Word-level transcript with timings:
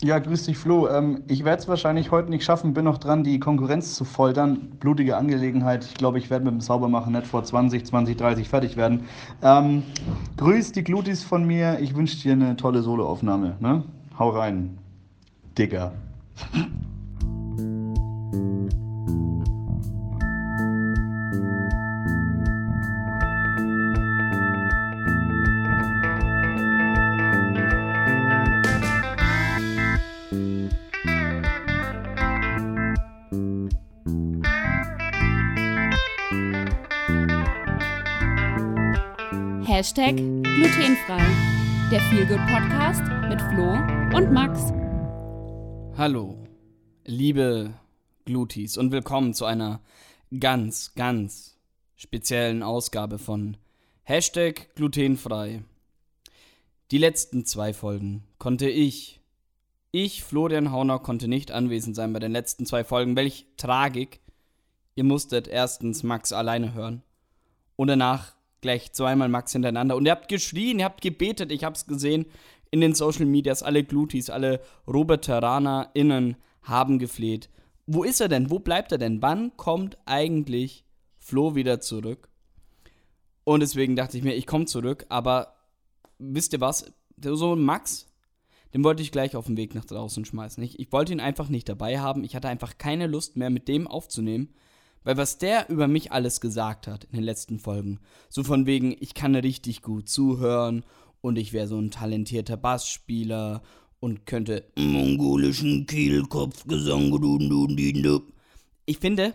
Ja, 0.00 0.20
grüß 0.20 0.44
dich, 0.44 0.56
Flo. 0.56 0.88
Ähm, 0.88 1.24
ich 1.26 1.44
werde 1.44 1.60
es 1.60 1.66
wahrscheinlich 1.66 2.12
heute 2.12 2.30
nicht 2.30 2.44
schaffen, 2.44 2.72
bin 2.72 2.84
noch 2.84 2.98
dran, 2.98 3.24
die 3.24 3.40
Konkurrenz 3.40 3.96
zu 3.96 4.04
foltern. 4.04 4.70
Blutige 4.78 5.16
Angelegenheit. 5.16 5.84
Ich 5.84 5.94
glaube, 5.94 6.18
ich 6.18 6.30
werde 6.30 6.44
mit 6.44 6.54
dem 6.54 6.60
Saubermachen 6.60 7.12
nicht 7.12 7.26
vor 7.26 7.42
20, 7.42 7.84
20, 7.84 8.16
30 8.16 8.48
fertig 8.48 8.76
werden. 8.76 9.06
Ähm, 9.42 9.82
grüß 10.36 10.70
die 10.70 10.84
Glutis 10.84 11.24
von 11.24 11.44
mir. 11.44 11.80
Ich 11.80 11.96
wünsche 11.96 12.16
dir 12.16 12.34
eine 12.34 12.54
tolle 12.54 12.82
Soloaufnahme. 12.82 13.56
Ne? 13.58 13.82
Hau 14.16 14.30
rein, 14.30 14.78
Digger. 15.58 15.92
Hashtag 39.78 40.16
glutenfrei. 40.16 41.24
Der 41.92 42.00
Feelgood 42.10 42.44
Podcast 42.48 43.02
mit 43.28 43.40
Flo 43.40 43.74
und 44.16 44.32
Max. 44.32 44.72
Hallo, 45.96 46.36
liebe 47.04 47.74
Glutis 48.24 48.76
und 48.76 48.90
willkommen 48.90 49.34
zu 49.34 49.44
einer 49.44 49.80
ganz, 50.40 50.96
ganz 50.96 51.60
speziellen 51.94 52.64
Ausgabe 52.64 53.20
von 53.20 53.56
Hashtag 54.02 54.74
glutenfrei. 54.74 55.62
Die 56.90 56.98
letzten 56.98 57.46
zwei 57.46 57.72
Folgen 57.72 58.24
konnte 58.38 58.68
ich, 58.68 59.20
ich, 59.92 60.24
Florian 60.24 60.72
Hauner, 60.72 60.98
konnte 60.98 61.28
nicht 61.28 61.52
anwesend 61.52 61.94
sein 61.94 62.12
bei 62.12 62.18
den 62.18 62.32
letzten 62.32 62.66
zwei 62.66 62.82
Folgen. 62.82 63.14
Welch 63.14 63.46
Tragik. 63.56 64.18
Ihr 64.96 65.04
musstet 65.04 65.46
erstens 65.46 66.02
Max 66.02 66.32
alleine 66.32 66.74
hören 66.74 67.04
und 67.76 67.86
danach 67.86 68.37
gleich 68.60 68.92
zweimal 68.92 69.28
Max 69.28 69.52
hintereinander. 69.52 69.96
Und 69.96 70.06
ihr 70.06 70.12
habt 70.12 70.28
geschrien, 70.28 70.78
ihr 70.78 70.84
habt 70.84 71.00
gebetet, 71.00 71.52
ich 71.52 71.64
hab's 71.64 71.86
gesehen 71.86 72.26
in 72.70 72.80
den 72.80 72.94
Social 72.94 73.26
Medias, 73.26 73.62
alle 73.62 73.84
Glutis, 73.84 74.30
alle 74.30 74.60
RoberteranerInnen 74.86 76.36
haben 76.62 76.98
gefleht. 76.98 77.48
Wo 77.86 78.04
ist 78.04 78.20
er 78.20 78.28
denn? 78.28 78.50
Wo 78.50 78.58
bleibt 78.58 78.92
er 78.92 78.98
denn? 78.98 79.22
Wann 79.22 79.56
kommt 79.56 79.96
eigentlich 80.04 80.84
Flo 81.16 81.54
wieder 81.54 81.80
zurück? 81.80 82.28
Und 83.44 83.60
deswegen 83.60 83.96
dachte 83.96 84.18
ich 84.18 84.24
mir, 84.24 84.34
ich 84.34 84.46
komme 84.46 84.66
zurück, 84.66 85.06
aber 85.08 85.54
wisst 86.18 86.52
ihr 86.52 86.60
was? 86.60 86.92
So 87.20 87.54
ein 87.54 87.62
Max, 87.62 88.06
den 88.74 88.84
wollte 88.84 89.02
ich 89.02 89.12
gleich 89.12 89.34
auf 89.34 89.46
den 89.46 89.56
Weg 89.56 89.74
nach 89.74 89.86
draußen 89.86 90.24
schmeißen. 90.24 90.62
Ich, 90.62 90.78
ich 90.78 90.92
wollte 90.92 91.12
ihn 91.12 91.20
einfach 91.20 91.48
nicht 91.48 91.68
dabei 91.68 91.98
haben. 91.98 92.24
Ich 92.24 92.36
hatte 92.36 92.48
einfach 92.48 92.76
keine 92.76 93.06
Lust 93.06 93.36
mehr, 93.36 93.48
mit 93.50 93.66
dem 93.68 93.86
aufzunehmen. 93.86 94.54
Weil 95.08 95.16
was 95.16 95.38
der 95.38 95.70
über 95.70 95.88
mich 95.88 96.12
alles 96.12 96.38
gesagt 96.38 96.86
hat 96.86 97.04
in 97.04 97.12
den 97.12 97.22
letzten 97.22 97.58
Folgen, 97.58 97.98
so 98.28 98.44
von 98.44 98.66
wegen, 98.66 98.94
ich 99.00 99.14
kann 99.14 99.34
richtig 99.34 99.80
gut 99.80 100.06
zuhören 100.06 100.84
und 101.22 101.38
ich 101.38 101.54
wäre 101.54 101.66
so 101.66 101.78
ein 101.78 101.90
talentierter 101.90 102.58
Bassspieler 102.58 103.62
und 104.00 104.26
könnte 104.26 104.70
mongolischen 104.76 105.86
Kehlkopfgesang. 105.86 107.10
Ich 108.84 108.98
finde, 108.98 109.32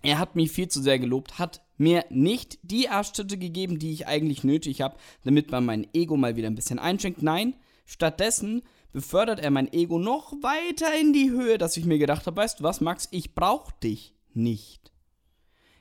er 0.00 0.18
hat 0.18 0.36
mich 0.36 0.52
viel 0.52 0.68
zu 0.68 0.80
sehr 0.80 0.98
gelobt, 0.98 1.38
hat 1.38 1.60
mir 1.76 2.06
nicht 2.08 2.58
die 2.62 2.88
Arschtritte 2.88 3.36
gegeben, 3.36 3.78
die 3.78 3.92
ich 3.92 4.06
eigentlich 4.06 4.42
nötig 4.42 4.80
habe, 4.80 4.96
damit 5.22 5.50
man 5.50 5.66
mein 5.66 5.86
Ego 5.92 6.16
mal 6.16 6.36
wieder 6.36 6.46
ein 6.46 6.54
bisschen 6.54 6.78
einschränkt. 6.78 7.22
Nein, 7.22 7.52
stattdessen 7.84 8.62
befördert 8.92 9.40
er 9.40 9.50
mein 9.50 9.70
Ego 9.70 9.98
noch 9.98 10.32
weiter 10.40 10.98
in 10.98 11.12
die 11.12 11.28
Höhe, 11.28 11.58
dass 11.58 11.76
ich 11.76 11.84
mir 11.84 11.98
gedacht 11.98 12.26
habe, 12.26 12.38
weißt 12.38 12.60
du 12.60 12.64
was, 12.64 12.80
Max, 12.80 13.06
ich 13.10 13.34
brauch 13.34 13.70
dich 13.70 14.14
nicht. 14.38 14.92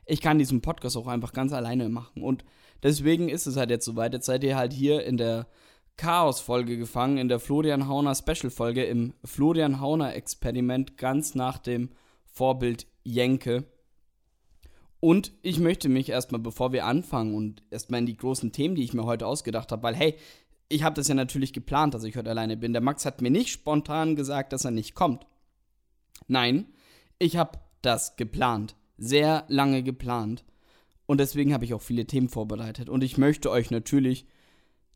Ich 0.05 0.21
kann 0.21 0.39
diesen 0.39 0.61
Podcast 0.61 0.97
auch 0.97 1.07
einfach 1.07 1.33
ganz 1.33 1.53
alleine 1.53 1.89
machen. 1.89 2.23
Und 2.23 2.43
deswegen 2.83 3.29
ist 3.29 3.45
es 3.45 3.57
halt 3.57 3.69
jetzt 3.69 3.85
soweit. 3.85 4.13
Jetzt 4.13 4.25
seid 4.25 4.43
ihr 4.43 4.55
halt 4.55 4.73
hier 4.73 5.03
in 5.03 5.17
der 5.17 5.47
Chaos-Folge 5.97 6.77
gefangen, 6.77 7.17
in 7.17 7.27
der 7.27 7.39
Florian 7.39 7.87
Hauner 7.87 8.15
Special-Folge, 8.15 8.85
im 8.85 9.13
Florian 9.23 9.79
Hauner-Experiment, 9.79 10.97
ganz 10.97 11.35
nach 11.35 11.57
dem 11.57 11.89
Vorbild 12.25 12.87
Jenke. 13.03 13.65
Und 14.99 15.31
ich 15.41 15.59
möchte 15.59 15.89
mich 15.89 16.09
erstmal, 16.09 16.41
bevor 16.41 16.71
wir 16.71 16.85
anfangen 16.85 17.35
und 17.35 17.63
erstmal 17.71 17.99
in 17.99 18.05
die 18.05 18.17
großen 18.17 18.51
Themen, 18.51 18.75
die 18.75 18.83
ich 18.83 18.93
mir 18.93 19.05
heute 19.05 19.27
ausgedacht 19.27 19.71
habe, 19.71 19.83
weil 19.83 19.95
hey, 19.95 20.15
ich 20.69 20.83
habe 20.83 20.95
das 20.95 21.07
ja 21.07 21.15
natürlich 21.15 21.53
geplant, 21.53 21.93
dass 21.93 22.03
ich 22.03 22.17
heute 22.17 22.29
alleine 22.29 22.57
bin. 22.57 22.73
Der 22.73 22.81
Max 22.81 23.05
hat 23.05 23.21
mir 23.21 23.31
nicht 23.31 23.49
spontan 23.49 24.15
gesagt, 24.15 24.53
dass 24.53 24.65
er 24.65 24.71
nicht 24.71 24.95
kommt. 24.95 25.25
Nein, 26.27 26.65
ich 27.19 27.37
habe 27.37 27.59
das 27.81 28.15
geplant. 28.15 28.75
Sehr 28.97 29.45
lange 29.47 29.83
geplant. 29.83 30.43
Und 31.05 31.19
deswegen 31.19 31.53
habe 31.53 31.65
ich 31.65 31.73
auch 31.73 31.81
viele 31.81 32.05
Themen 32.05 32.29
vorbereitet. 32.29 32.89
Und 32.89 33.03
ich 33.03 33.17
möchte 33.17 33.49
euch 33.49 33.71
natürlich 33.71 34.25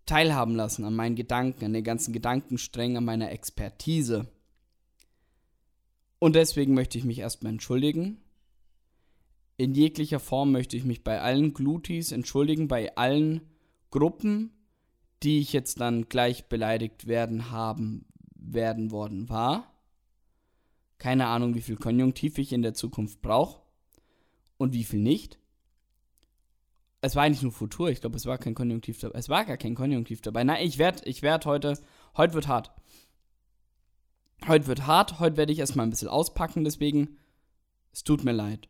teilhaben 0.05 0.55
lassen 0.55 0.83
an 0.83 0.95
meinen 0.95 1.15
Gedanken, 1.15 1.65
an 1.65 1.73
den 1.73 1.83
ganzen 1.83 2.13
Gedankensträngen, 2.13 2.97
an 2.97 3.05
meiner 3.05 3.31
Expertise. 3.31 4.27
Und 6.19 6.35
deswegen 6.35 6.73
möchte 6.73 6.97
ich 6.97 7.03
mich 7.03 7.19
erstmal 7.19 7.53
entschuldigen. 7.53 8.17
In 9.57 9.73
jeglicher 9.73 10.19
Form 10.19 10.51
möchte 10.51 10.75
ich 10.75 10.83
mich 10.83 11.03
bei 11.03 11.21
allen 11.21 11.53
Glutis 11.53 12.11
entschuldigen, 12.11 12.67
bei 12.67 12.95
allen 12.95 13.41
Gruppen, 13.89 14.51
die 15.23 15.39
ich 15.39 15.53
jetzt 15.53 15.79
dann 15.79 16.09
gleich 16.09 16.45
beleidigt 16.49 17.07
werden 17.07 17.51
haben, 17.51 18.05
werden 18.35 18.91
worden 18.91 19.29
war. 19.29 19.70
Keine 21.01 21.25
Ahnung, 21.25 21.55
wie 21.55 21.61
viel 21.61 21.77
Konjunktiv 21.77 22.37
ich 22.37 22.53
in 22.53 22.61
der 22.61 22.75
Zukunft 22.75 23.23
brauche 23.23 23.59
und 24.59 24.71
wie 24.71 24.83
viel 24.83 24.99
nicht. 24.99 25.39
Es 27.01 27.15
war 27.15 27.23
eigentlich 27.23 27.41
nur 27.41 27.51
Futur, 27.51 27.89
ich 27.89 28.01
glaube, 28.01 28.17
es 28.17 28.27
war 28.27 28.37
kein 28.37 28.53
Konjunktiv 28.53 28.99
dabei. 28.99 29.17
Es 29.17 29.27
war 29.27 29.43
gar 29.45 29.57
kein 29.57 29.73
Konjunktiv 29.73 30.21
dabei. 30.21 30.43
Nein, 30.43 30.63
ich 30.63 30.77
werde 30.77 31.09
ich 31.09 31.23
werd 31.23 31.47
heute, 31.47 31.73
heute 32.15 32.35
wird 32.35 32.47
hart. 32.47 32.71
Heute 34.47 34.67
wird 34.67 34.85
hart, 34.85 35.19
heute 35.19 35.37
werde 35.37 35.51
ich 35.51 35.57
erstmal 35.57 35.87
ein 35.87 35.89
bisschen 35.89 36.07
auspacken, 36.07 36.63
deswegen, 36.63 37.17
es 37.91 38.03
tut 38.03 38.23
mir 38.23 38.33
leid. 38.33 38.69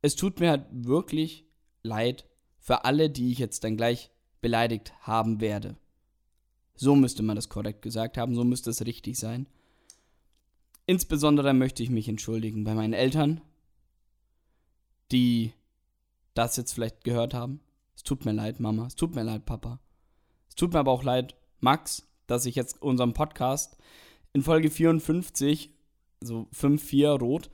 Es 0.00 0.16
tut 0.16 0.40
mir 0.40 0.48
halt 0.48 0.64
wirklich 0.70 1.44
leid 1.82 2.24
für 2.56 2.86
alle, 2.86 3.10
die 3.10 3.32
ich 3.32 3.38
jetzt 3.38 3.64
dann 3.64 3.76
gleich 3.76 4.10
beleidigt 4.40 4.94
haben 5.02 5.42
werde. 5.42 5.76
So 6.74 6.96
müsste 6.96 7.22
man 7.22 7.36
das 7.36 7.50
korrekt 7.50 7.82
gesagt 7.82 8.16
haben, 8.16 8.34
so 8.34 8.44
müsste 8.44 8.70
es 8.70 8.86
richtig 8.86 9.18
sein. 9.18 9.46
Insbesondere 10.88 11.52
möchte 11.52 11.82
ich 11.82 11.90
mich 11.90 12.08
entschuldigen 12.08 12.64
bei 12.64 12.72
meinen 12.72 12.94
Eltern, 12.94 13.42
die 15.12 15.52
das 16.32 16.56
jetzt 16.56 16.72
vielleicht 16.72 17.04
gehört 17.04 17.34
haben. 17.34 17.60
Es 17.94 18.04
tut 18.04 18.24
mir 18.24 18.32
leid, 18.32 18.58
Mama. 18.58 18.86
Es 18.86 18.94
tut 18.94 19.14
mir 19.14 19.22
leid, 19.22 19.44
Papa. 19.44 19.80
Es 20.48 20.54
tut 20.54 20.72
mir 20.72 20.78
aber 20.78 20.92
auch 20.92 21.02
leid, 21.02 21.36
Max, 21.60 22.08
dass 22.26 22.46
ich 22.46 22.54
jetzt 22.54 22.80
unseren 22.80 23.12
Podcast 23.12 23.76
in 24.32 24.40
Folge 24.40 24.70
54, 24.70 25.74
so 26.22 26.48
5-4 26.54 27.18
rot, 27.18 27.50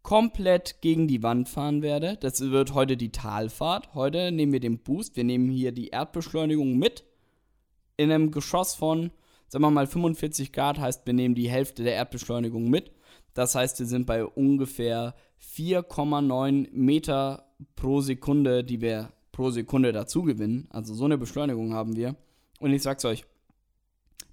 komplett 0.00 0.80
gegen 0.80 1.08
die 1.08 1.22
Wand 1.22 1.50
fahren 1.50 1.82
werde. 1.82 2.16
Das 2.16 2.40
wird 2.40 2.72
heute 2.72 2.96
die 2.96 3.12
Talfahrt. 3.12 3.92
Heute 3.92 4.32
nehmen 4.32 4.52
wir 4.52 4.60
den 4.60 4.78
Boost. 4.78 5.14
Wir 5.14 5.24
nehmen 5.24 5.50
hier 5.50 5.72
die 5.72 5.88
Erdbeschleunigung 5.88 6.78
mit. 6.78 7.04
In 7.98 8.10
einem 8.10 8.30
Geschoss 8.30 8.74
von 8.74 9.10
sagen 9.48 9.64
wir 9.64 9.70
mal 9.70 9.86
45 9.86 10.52
Grad 10.52 10.78
heißt, 10.78 11.06
wir 11.06 11.14
nehmen 11.14 11.34
die 11.34 11.50
Hälfte 11.50 11.82
der 11.82 11.94
Erdbeschleunigung 11.94 12.68
mit. 12.70 12.92
Das 13.34 13.54
heißt, 13.54 13.78
wir 13.78 13.86
sind 13.86 14.06
bei 14.06 14.24
ungefähr 14.24 15.14
4,9 15.40 16.68
Meter 16.72 17.46
pro 17.76 18.00
Sekunde, 18.00 18.64
die 18.64 18.80
wir 18.80 19.12
pro 19.32 19.50
Sekunde 19.50 19.92
dazu 19.92 20.22
gewinnen. 20.22 20.68
Also 20.70 20.94
so 20.94 21.04
eine 21.04 21.18
Beschleunigung 21.18 21.74
haben 21.74 21.96
wir. 21.96 22.16
Und 22.60 22.72
ich 22.72 22.82
sag's 22.82 23.04
euch, 23.04 23.24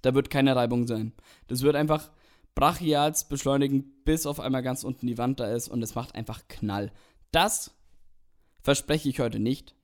da 0.02 0.14
wird 0.14 0.30
keine 0.30 0.56
Reibung 0.56 0.86
sein. 0.86 1.12
Das 1.46 1.62
wird 1.62 1.76
einfach 1.76 2.10
brachials 2.54 3.28
beschleunigen, 3.28 3.92
bis 4.04 4.26
auf 4.26 4.40
einmal 4.40 4.62
ganz 4.62 4.82
unten 4.82 5.06
die 5.06 5.18
Wand 5.18 5.40
da 5.40 5.52
ist 5.52 5.68
und 5.68 5.82
es 5.82 5.94
macht 5.94 6.14
einfach 6.14 6.48
Knall. 6.48 6.90
Das 7.30 7.76
verspreche 8.62 9.08
ich 9.08 9.20
heute 9.20 9.38
nicht. 9.38 9.74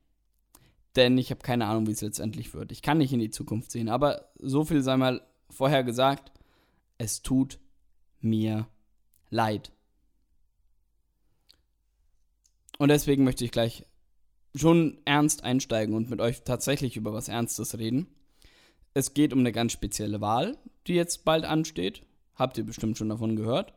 Denn 0.97 1.17
ich 1.17 1.31
habe 1.31 1.41
keine 1.41 1.67
Ahnung, 1.67 1.87
wie 1.87 1.93
es 1.93 2.03
letztendlich 2.03 2.53
wird. 2.55 2.73
Ich 2.73 2.83
kann 2.83 2.99
nicht 2.99 3.13
in 3.13 3.21
die 3.21 3.31
Zukunft 3.31 3.71
sehen. 3.71 3.89
Aber 3.89 4.33
so 4.39 4.65
viel 4.65 4.83
sei 4.83 4.97
mal 4.97 5.23
vorher 5.49 5.85
gesagt. 5.85 6.33
Es 6.99 7.23
tut 7.23 7.59
mir 8.21 8.67
leid. 9.31 9.73
Und 12.79 12.89
deswegen 12.89 13.25
möchte 13.25 13.45
ich 13.45 13.53
gleich 13.53 13.87
schon 14.55 14.99
ernst 15.05 15.45
einsteigen 15.45 15.95
und 15.95 16.11
mit 16.11 16.21
euch 16.21 16.43
tatsächlich 16.43 16.97
über 16.97 17.13
was 17.13 17.29
Ernstes 17.29 17.79
reden. 17.79 18.07
Es 18.95 19.15
geht 19.15 19.33
um 19.33 19.39
eine 19.39 19.53
ganz 19.53 19.73
spezielle 19.73 20.21
Wahl, 20.21 20.59
die 20.87 20.95
jetzt 20.95 21.25
bald 21.25 21.45
ansteht. 21.45 22.03
Habt 22.35 22.59
ihr 22.59 22.65
bestimmt 22.65 22.99
schon 22.99 23.09
davon 23.09 23.37
gehört. 23.37 23.73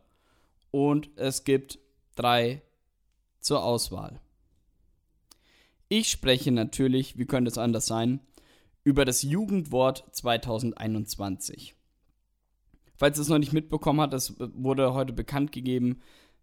Und 0.71 1.09
es 1.15 1.45
gibt 1.45 1.79
drei 2.15 2.61
zur 3.39 3.63
Auswahl. 3.63 4.19
Ich 5.97 6.11
spreche 6.11 6.51
natürlich, 6.51 7.17
wie 7.17 7.25
könnte 7.25 7.49
es 7.49 7.57
anders 7.57 7.85
sein, 7.85 8.19
über 8.83 9.05
das 9.05 9.21
Jugendwort 9.21 10.03
2021. 10.11 11.73
Falls 12.97 13.17
es 13.17 13.29
noch 13.29 13.37
nicht 13.37 13.53
mitbekommen 13.53 14.01
hat, 14.01 14.13
es 14.13 14.37
wurde 14.37 14.93
heute 14.93 15.13
bekannt 15.13 15.53
gegeben, 15.53 16.01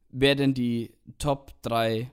wer 0.09 0.37
denn 0.37 0.55
die 0.55 0.95
Top 1.19 1.53
3 1.61 2.11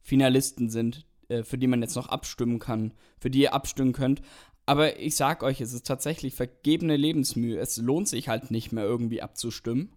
Finalisten 0.00 0.68
sind, 0.68 1.06
äh, 1.28 1.44
für 1.44 1.58
die 1.58 1.68
man 1.68 1.80
jetzt 1.80 1.94
noch 1.94 2.08
abstimmen 2.08 2.58
kann, 2.58 2.92
für 3.20 3.30
die 3.30 3.42
ihr 3.42 3.54
abstimmen 3.54 3.92
könnt. 3.92 4.20
Aber 4.66 4.98
ich 4.98 5.14
sag 5.14 5.44
euch, 5.44 5.60
es 5.60 5.74
ist 5.74 5.86
tatsächlich 5.86 6.34
vergebene 6.34 6.96
Lebensmühe. 6.96 7.56
Es 7.56 7.76
lohnt 7.76 8.08
sich 8.08 8.28
halt 8.28 8.50
nicht 8.50 8.72
mehr 8.72 8.82
irgendwie 8.82 9.22
abzustimmen, 9.22 9.92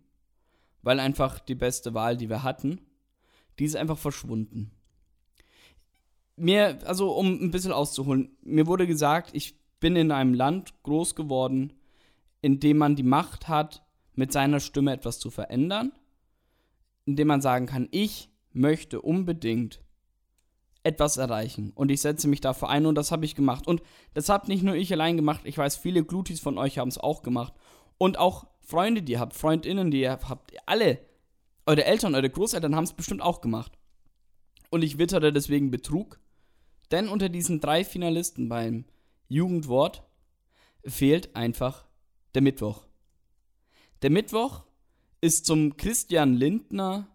weil 0.84 1.00
einfach 1.00 1.40
die 1.40 1.56
beste 1.56 1.96
Wahl, 1.96 2.18
die 2.18 2.30
wir 2.30 2.44
hatten, 2.44 2.82
die 3.58 3.66
ist 3.66 3.76
einfach 3.76 3.98
verschwunden. 3.98 4.77
Mir, 6.38 6.80
also 6.86 7.12
um 7.12 7.42
ein 7.42 7.52
bisschen 7.52 7.72
auszuholen, 7.72 8.38
mir 8.42 8.68
wurde 8.68 8.88
gesagt, 8.88 9.32
ich 9.34 9.60
bin 9.80 9.96
in 9.96 10.12
einem 10.12 10.34
Land 10.34 10.74
groß 10.84 11.16
geworden, 11.16 11.74
in 12.42 12.60
dem 12.60 12.78
man 12.78 12.96
die 12.96 13.04
Macht 13.04 13.48
hat, 13.48 13.84
mit 14.14 14.32
seiner 14.32 14.60
Stimme 14.60 14.94
etwas 14.94 15.20
zu 15.20 15.30
verändern, 15.30 15.92
in 17.06 17.16
dem 17.16 17.28
man 17.28 17.42
sagen 17.42 17.66
kann, 17.66 17.88
ich 17.92 18.30
möchte 18.52 19.02
unbedingt 19.02 19.82
etwas 20.84 21.18
erreichen 21.18 21.72
und 21.76 21.92
ich 21.92 22.02
setze 22.02 22.28
mich 22.28 22.42
dafür 22.42 22.70
ein 22.70 22.86
und 22.86 22.96
das 22.96 23.12
habe 23.12 23.26
ich 23.26 23.36
gemacht. 23.36 23.68
Und 23.68 23.82
das 24.14 24.30
habe 24.30 24.48
nicht 24.48 24.64
nur 24.64 24.76
ich 24.76 24.92
allein 24.92 25.18
gemacht, 25.18 25.42
ich 25.44 25.58
weiß, 25.58 25.78
viele 25.78 26.04
Glutis 26.04 26.40
von 26.40 26.58
euch 26.58 26.78
haben 26.78 26.88
es 26.88 26.98
auch 26.98 27.24
gemacht 27.24 27.54
und 27.98 28.18
auch 28.18 28.48
Freunde, 28.62 29.02
die 29.02 29.14
ihr 29.14 29.20
habt, 29.20 29.36
Freundinnen, 29.36 29.92
die 29.92 30.02
ihr 30.02 30.12
habt, 30.12 30.54
alle, 30.66 31.00
eure 31.66 31.86
Eltern, 31.86 32.16
eure 32.16 32.30
Großeltern 32.30 32.76
haben 32.76 32.84
es 32.84 32.94
bestimmt 32.94 33.22
auch 33.22 33.42
gemacht. 33.42 33.72
Und 34.70 34.84
ich 34.84 34.98
wittere 34.98 35.32
deswegen 35.32 35.72
Betrug, 35.72 36.20
denn 36.92 37.10
unter 37.10 37.30
diesen 37.30 37.60
drei 37.60 37.84
Finalisten 37.84 38.50
beim 38.50 38.86
Jugendwort 39.28 40.04
fehlt 40.86 41.36
einfach 41.36 41.86
der 42.34 42.42
Mittwoch. 42.42 42.86
Der 44.02 44.10
Mittwoch 44.10 44.64
ist 45.22 45.46
zum 45.46 45.76
Christian 45.78 46.36
Lindner 46.36 47.08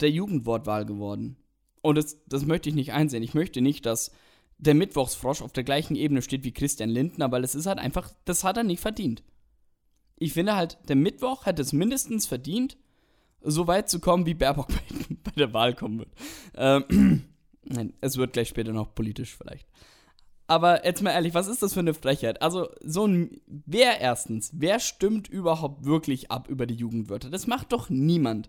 der 0.00 0.10
Jugendwortwahl 0.10 0.84
geworden. 0.84 1.36
Und 1.80 1.96
das, 1.96 2.18
das 2.26 2.44
möchte 2.44 2.68
ich 2.68 2.74
nicht 2.74 2.92
einsehen. 2.92 3.22
Ich 3.22 3.34
möchte 3.34 3.60
nicht, 3.60 3.86
dass 3.86 4.12
der 4.58 4.74
Mittwochsfrosch 4.74 5.42
auf 5.42 5.52
der 5.52 5.64
gleichen 5.64 5.96
Ebene 5.96 6.22
steht 6.22 6.44
wie 6.44 6.52
Christian 6.52 6.90
Lindner, 6.90 7.30
weil 7.32 7.44
es 7.44 7.54
ist 7.54 7.66
halt 7.66 7.78
einfach, 7.78 8.10
das 8.24 8.44
hat 8.44 8.56
er 8.56 8.64
nicht 8.64 8.80
verdient. 8.80 9.22
Ich 10.16 10.32
finde 10.32 10.56
halt, 10.56 10.78
der 10.88 10.96
Mittwoch 10.96 11.46
hätte 11.46 11.62
es 11.62 11.72
mindestens 11.72 12.26
verdient, 12.26 12.76
so 13.40 13.68
weit 13.68 13.88
zu 13.88 14.00
kommen, 14.00 14.26
wie 14.26 14.34
Baerbock 14.34 14.68
bei, 14.68 14.82
bei 15.24 15.30
der 15.36 15.52
Wahl 15.54 15.74
kommen 15.74 16.00
wird. 16.00 16.10
Ähm, 16.56 17.24
nein, 17.68 17.94
es 18.00 18.16
wird 18.16 18.32
gleich 18.32 18.48
später 18.48 18.72
noch 18.72 18.94
politisch 18.94 19.36
vielleicht. 19.36 19.66
Aber 20.46 20.86
jetzt 20.86 21.02
mal 21.02 21.10
ehrlich, 21.10 21.34
was 21.34 21.46
ist 21.46 21.62
das 21.62 21.74
für 21.74 21.80
eine 21.80 21.92
Frechheit? 21.92 22.40
Also, 22.40 22.70
so 22.82 23.06
ein. 23.06 23.40
Wer 23.46 24.00
erstens, 24.00 24.50
wer 24.54 24.80
stimmt 24.80 25.28
überhaupt 25.28 25.84
wirklich 25.84 26.30
ab 26.30 26.48
über 26.48 26.66
die 26.66 26.74
Jugendwörter? 26.74 27.28
Das 27.28 27.46
macht 27.46 27.72
doch 27.72 27.90
niemand. 27.90 28.48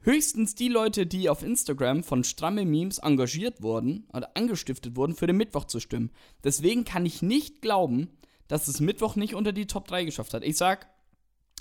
Höchstens 0.00 0.54
die 0.54 0.68
Leute, 0.68 1.06
die 1.06 1.28
auf 1.28 1.42
Instagram 1.42 2.02
von 2.02 2.24
stramme 2.24 2.64
Memes 2.64 2.98
engagiert 2.98 3.60
wurden 3.60 4.06
oder 4.12 4.36
angestiftet 4.36 4.96
wurden, 4.96 5.16
für 5.16 5.26
den 5.26 5.36
Mittwoch 5.36 5.64
zu 5.64 5.80
stimmen. 5.80 6.12
Deswegen 6.44 6.84
kann 6.84 7.04
ich 7.04 7.22
nicht 7.22 7.60
glauben, 7.60 8.08
dass 8.48 8.68
es 8.68 8.80
Mittwoch 8.80 9.16
nicht 9.16 9.34
unter 9.34 9.52
die 9.52 9.66
Top 9.66 9.88
3 9.88 10.04
geschafft 10.04 10.32
hat. 10.32 10.44
Ich 10.44 10.56
sag 10.56 10.88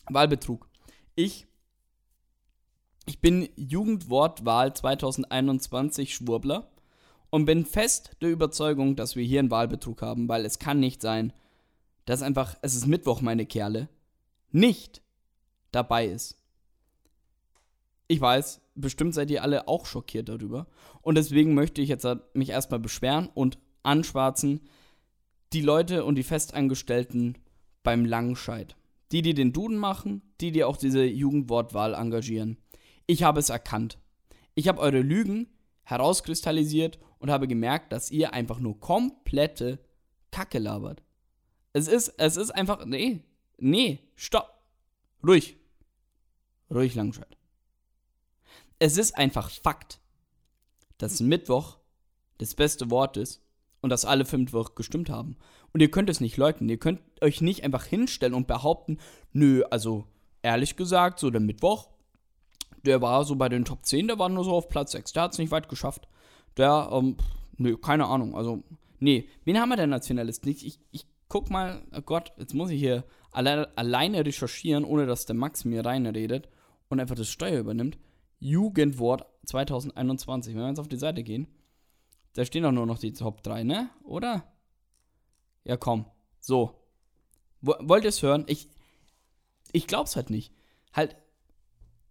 Wahlbetrug. 0.08 0.70
Ich 1.16 1.48
ich 3.06 3.20
bin 3.20 3.50
Jugendwortwahl 3.56 4.74
2021 4.76 6.16
Schwurbler 6.16 6.72
und 7.30 7.46
bin 7.46 7.66
fest 7.66 8.12
der 8.22 8.32
Überzeugung, 8.32 8.96
dass 8.96 9.16
wir 9.16 9.24
hier 9.24 9.40
einen 9.40 9.52
Wahlbetrug 9.52 10.02
haben, 10.02 10.28
weil 10.28 10.46
es 10.46 10.60
kann 10.60 10.80
nicht 10.80 11.02
sein, 11.02 11.34
dass 12.06 12.22
einfach, 12.22 12.56
es 12.62 12.76
ist 12.76 12.88
Mittwoch, 12.88 13.22
meine 13.22 13.46
Kerle, 13.46 13.90
nicht 14.52 15.02
dabei 15.72 16.08
ist. 16.08 16.38
Ich 18.08 18.22
weiß, 18.22 18.62
bestimmt 18.76 19.14
seid 19.14 19.32
ihr 19.32 19.44
alle 19.44 19.68
auch 19.68 19.86
schockiert 19.86 20.30
darüber. 20.30 20.68
Und 21.02 21.16
deswegen 21.16 21.54
möchte 21.54 21.82
ich 21.82 21.90
jetzt 21.90 22.08
mich 22.34 22.50
erstmal 22.50 22.80
beschweren 22.80 23.30
und 23.34 23.58
anschwarzen 23.84 24.62
die 25.54 25.62
Leute 25.62 26.06
und 26.06 26.16
die 26.16 26.24
Festangestellten 26.24 27.38
beim 27.84 28.06
Langscheid. 28.06 28.76
Die, 29.12 29.22
die 29.22 29.34
den 29.34 29.54
Duden 29.54 29.78
machen, 29.78 30.22
die, 30.42 30.52
die 30.52 30.64
auch 30.64 30.78
diese 30.78 31.04
Jugendwortwahl 31.04 31.94
engagieren. 31.94 32.58
Ich 33.08 33.24
habe 33.24 33.40
es 33.40 33.50
erkannt. 33.50 34.00
Ich 34.56 34.68
habe 34.68 34.80
eure 34.80 35.02
Lügen 35.02 35.48
herauskristallisiert 35.84 37.00
und 37.20 37.30
habe 37.30 37.48
gemerkt, 37.48 37.92
dass 37.92 38.12
ihr 38.12 38.34
einfach 38.34 38.60
nur 38.60 38.80
komplette 38.80 39.80
Kacke 40.32 40.60
labert. 40.60 41.04
Es 41.74 41.88
ist, 41.88 42.14
es 42.18 42.38
ist 42.38 42.52
einfach, 42.52 42.86
nee, 42.86 43.24
nee, 43.58 44.00
stopp. 44.16 44.52
Ruhig. 45.26 45.58
Ruhig, 46.72 46.96
Langscheid. 46.96 47.38
Es 48.80 48.98
ist 48.98 49.18
einfach 49.18 49.50
Fakt, 49.50 50.00
dass 50.98 51.20
Mittwoch 51.20 51.78
das 52.38 52.56
beste 52.56 52.90
Wort 52.90 53.18
ist 53.18 53.42
und 53.82 53.90
dass 53.90 54.06
alle 54.06 54.26
fünf 54.26 54.52
Wochen 54.54 54.76
gestimmt 54.76 55.10
haben. 55.10 55.38
Und 55.74 55.82
ihr 55.82 55.92
könnt 55.92 56.10
es 56.10 56.22
nicht 56.22 56.38
leugnen. 56.38 56.70
Ihr 56.70 56.80
könnt 56.80 57.02
euch 57.22 57.42
nicht 57.42 57.64
einfach 57.64 57.86
hinstellen 57.86 58.34
und 58.34 58.48
behaupten, 58.48 58.98
nö, 59.32 59.64
also 59.70 60.08
ehrlich 60.42 60.76
gesagt, 60.76 61.20
so 61.20 61.30
der 61.30 61.42
Mittwoch, 61.42 61.90
der 62.86 63.02
war 63.02 63.26
so 63.26 63.36
bei 63.36 63.50
den 63.50 63.66
Top 63.66 63.86
10, 63.86 64.08
der 64.08 64.20
war 64.20 64.30
nur 64.30 64.44
so 64.44 64.54
auf 64.54 64.70
Platz 64.70 64.94
6. 64.94 65.14
Der 65.14 65.24
hat 65.24 65.34
es 65.34 65.38
nicht 65.38 65.52
weit 65.52 65.70
geschafft. 65.70 66.08
Der, 66.58 66.90
ähm, 66.92 67.18
nö, 67.58 67.78
keine 67.78 68.06
Ahnung. 68.06 68.36
Also, 68.36 68.64
nee. 69.00 69.28
Wen 69.44 69.60
haben 69.60 69.70
wir 69.70 69.78
denn 69.78 69.94
als 69.94 70.08
Finalisten? 70.08 70.50
Ich, 70.50 70.66
ich, 70.66 70.80
ich 70.92 71.06
guck 71.28 71.50
mal, 71.50 71.82
oh 71.96 72.02
Gott, 72.02 72.34
jetzt 72.38 72.54
muss 72.54 72.70
ich 72.70 72.80
hier 72.80 73.04
alle, 73.32 73.76
alleine 73.78 74.26
recherchieren, 74.26 74.86
ohne 74.86 75.06
dass 75.06 75.26
der 75.26 75.36
Max 75.36 75.66
mir 75.66 75.86
reinredet 75.86 76.48
und 76.90 77.00
einfach 77.00 77.16
das 77.16 77.30
Steuer 77.30 77.60
übernimmt. 77.60 77.98
Jugendwort 78.40 79.26
2021. 79.46 80.54
Wenn 80.54 80.62
wir 80.62 80.70
jetzt 80.70 80.80
auf 80.80 80.88
die 80.88 80.98
Seite 80.98 81.24
gehen, 81.24 81.48
da 82.34 82.46
stehen 82.46 82.64
doch 82.64 82.72
nur 82.72 82.86
noch 82.86 83.00
die 83.00 83.14
Top 83.14 83.44
3, 83.44 83.64
ne? 83.64 83.90
Oder? 84.04 84.44
Ja, 85.64 85.78
komm. 85.78 86.06
So. 86.40 86.82
Wollt 87.62 88.04
ihr 88.04 88.10
es 88.10 88.22
hören? 88.22 88.46
Ich, 88.48 88.70
ich 89.72 89.88
glaub's 89.88 90.16
halt 90.16 90.30
nicht. 90.30 90.54
Halt, 90.94 91.16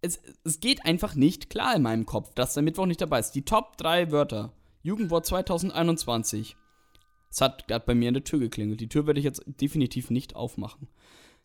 es, 0.05 0.21
es 0.43 0.59
geht 0.59 0.85
einfach 0.85 1.15
nicht 1.15 1.49
klar 1.49 1.75
in 1.75 1.81
meinem 1.81 2.05
Kopf, 2.05 2.33
dass 2.33 2.53
der 2.53 2.63
Mittwoch 2.63 2.85
nicht 2.85 3.01
dabei 3.01 3.19
ist. 3.19 3.31
Die 3.31 3.43
Top 3.43 3.77
3 3.77 4.11
Wörter. 4.11 4.53
Jugendwort 4.83 5.25
2021. 5.25 6.55
Es 7.29 7.41
hat 7.41 7.67
gerade 7.67 7.85
bei 7.85 7.95
mir 7.95 8.07
in 8.07 8.13
der 8.13 8.23
Tür 8.23 8.39
geklingelt. 8.39 8.79
Die 8.79 8.87
Tür 8.87 9.07
werde 9.07 9.19
ich 9.19 9.25
jetzt 9.25 9.43
definitiv 9.45 10.09
nicht 10.09 10.35
aufmachen. 10.35 10.87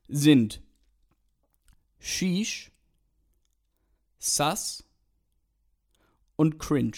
Sind 0.09 0.61
Sheesh, 1.99 2.71
Sass 4.19 4.85
und 6.37 6.59
Cringe. 6.59 6.97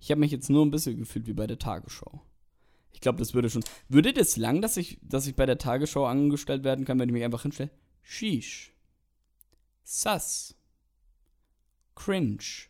Ich 0.00 0.10
habe 0.10 0.20
mich 0.20 0.32
jetzt 0.32 0.50
nur 0.50 0.64
ein 0.64 0.70
bisschen 0.70 0.98
gefühlt 0.98 1.26
wie 1.26 1.32
bei 1.32 1.46
der 1.46 1.58
Tagesschau. 1.58 2.22
Ich 2.92 3.00
glaube, 3.00 3.18
das 3.18 3.34
würde 3.34 3.50
schon. 3.50 3.64
Würde 3.88 4.12
das 4.12 4.36
lang, 4.36 4.60
dass 4.62 4.76
ich, 4.76 4.98
dass 5.02 5.26
ich 5.26 5.34
bei 5.34 5.46
der 5.46 5.58
Tagesschau 5.58 6.06
angestellt 6.06 6.64
werden 6.64 6.84
kann, 6.84 6.98
wenn 6.98 7.08
ich 7.08 7.12
mich 7.12 7.24
einfach 7.24 7.42
hinstelle? 7.42 7.70
Sheesh. 8.02 8.72
Sass. 9.82 10.56
Cringe. 11.94 12.68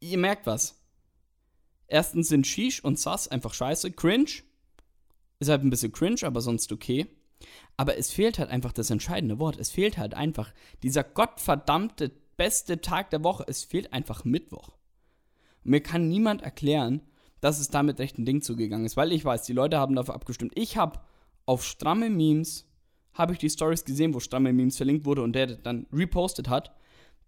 Ihr 0.00 0.18
merkt 0.18 0.46
was. 0.46 0.76
Erstens 1.86 2.28
sind 2.28 2.46
Sheesh 2.46 2.82
und 2.82 2.98
Sass 2.98 3.28
einfach 3.28 3.52
scheiße. 3.52 3.90
Cringe 3.92 4.30
ist 5.40 5.48
halt 5.48 5.64
ein 5.64 5.70
bisschen 5.70 5.92
cringe, 5.92 6.22
aber 6.22 6.40
sonst 6.40 6.70
okay. 6.70 7.06
Aber 7.76 7.96
es 7.96 8.10
fehlt 8.10 8.38
halt 8.38 8.50
einfach 8.50 8.72
das 8.72 8.90
entscheidende 8.90 9.38
Wort. 9.38 9.58
Es 9.58 9.70
fehlt 9.70 9.98
halt 9.98 10.14
einfach 10.14 10.52
dieser 10.82 11.02
gottverdammte 11.02 12.12
beste 12.36 12.80
Tag 12.80 13.10
der 13.10 13.24
Woche. 13.24 13.44
Es 13.48 13.64
fehlt 13.64 13.92
einfach 13.92 14.24
Mittwoch. 14.24 14.68
Und 15.64 15.72
mir 15.72 15.82
kann 15.82 16.08
niemand 16.08 16.42
erklären, 16.42 17.00
dass 17.40 17.58
es 17.58 17.68
damit 17.68 17.98
recht 17.98 18.18
ein 18.18 18.26
Ding 18.26 18.42
zugegangen 18.42 18.84
ist, 18.84 18.96
weil 18.96 19.12
ich 19.12 19.24
weiß, 19.24 19.44
die 19.44 19.54
Leute 19.54 19.78
haben 19.78 19.96
dafür 19.96 20.14
abgestimmt. 20.14 20.52
Ich 20.54 20.76
habe 20.76 21.00
auf 21.46 21.64
stramme 21.64 22.10
Memes 22.10 22.66
habe 23.14 23.32
ich 23.32 23.38
die 23.38 23.50
Stories 23.50 23.84
gesehen, 23.84 24.14
wo 24.14 24.20
stramme 24.20 24.52
Memes 24.52 24.76
verlinkt 24.76 25.04
wurde 25.04 25.22
und 25.22 25.32
der 25.32 25.46
dann 25.46 25.86
repostet 25.92 26.48
hat 26.48 26.70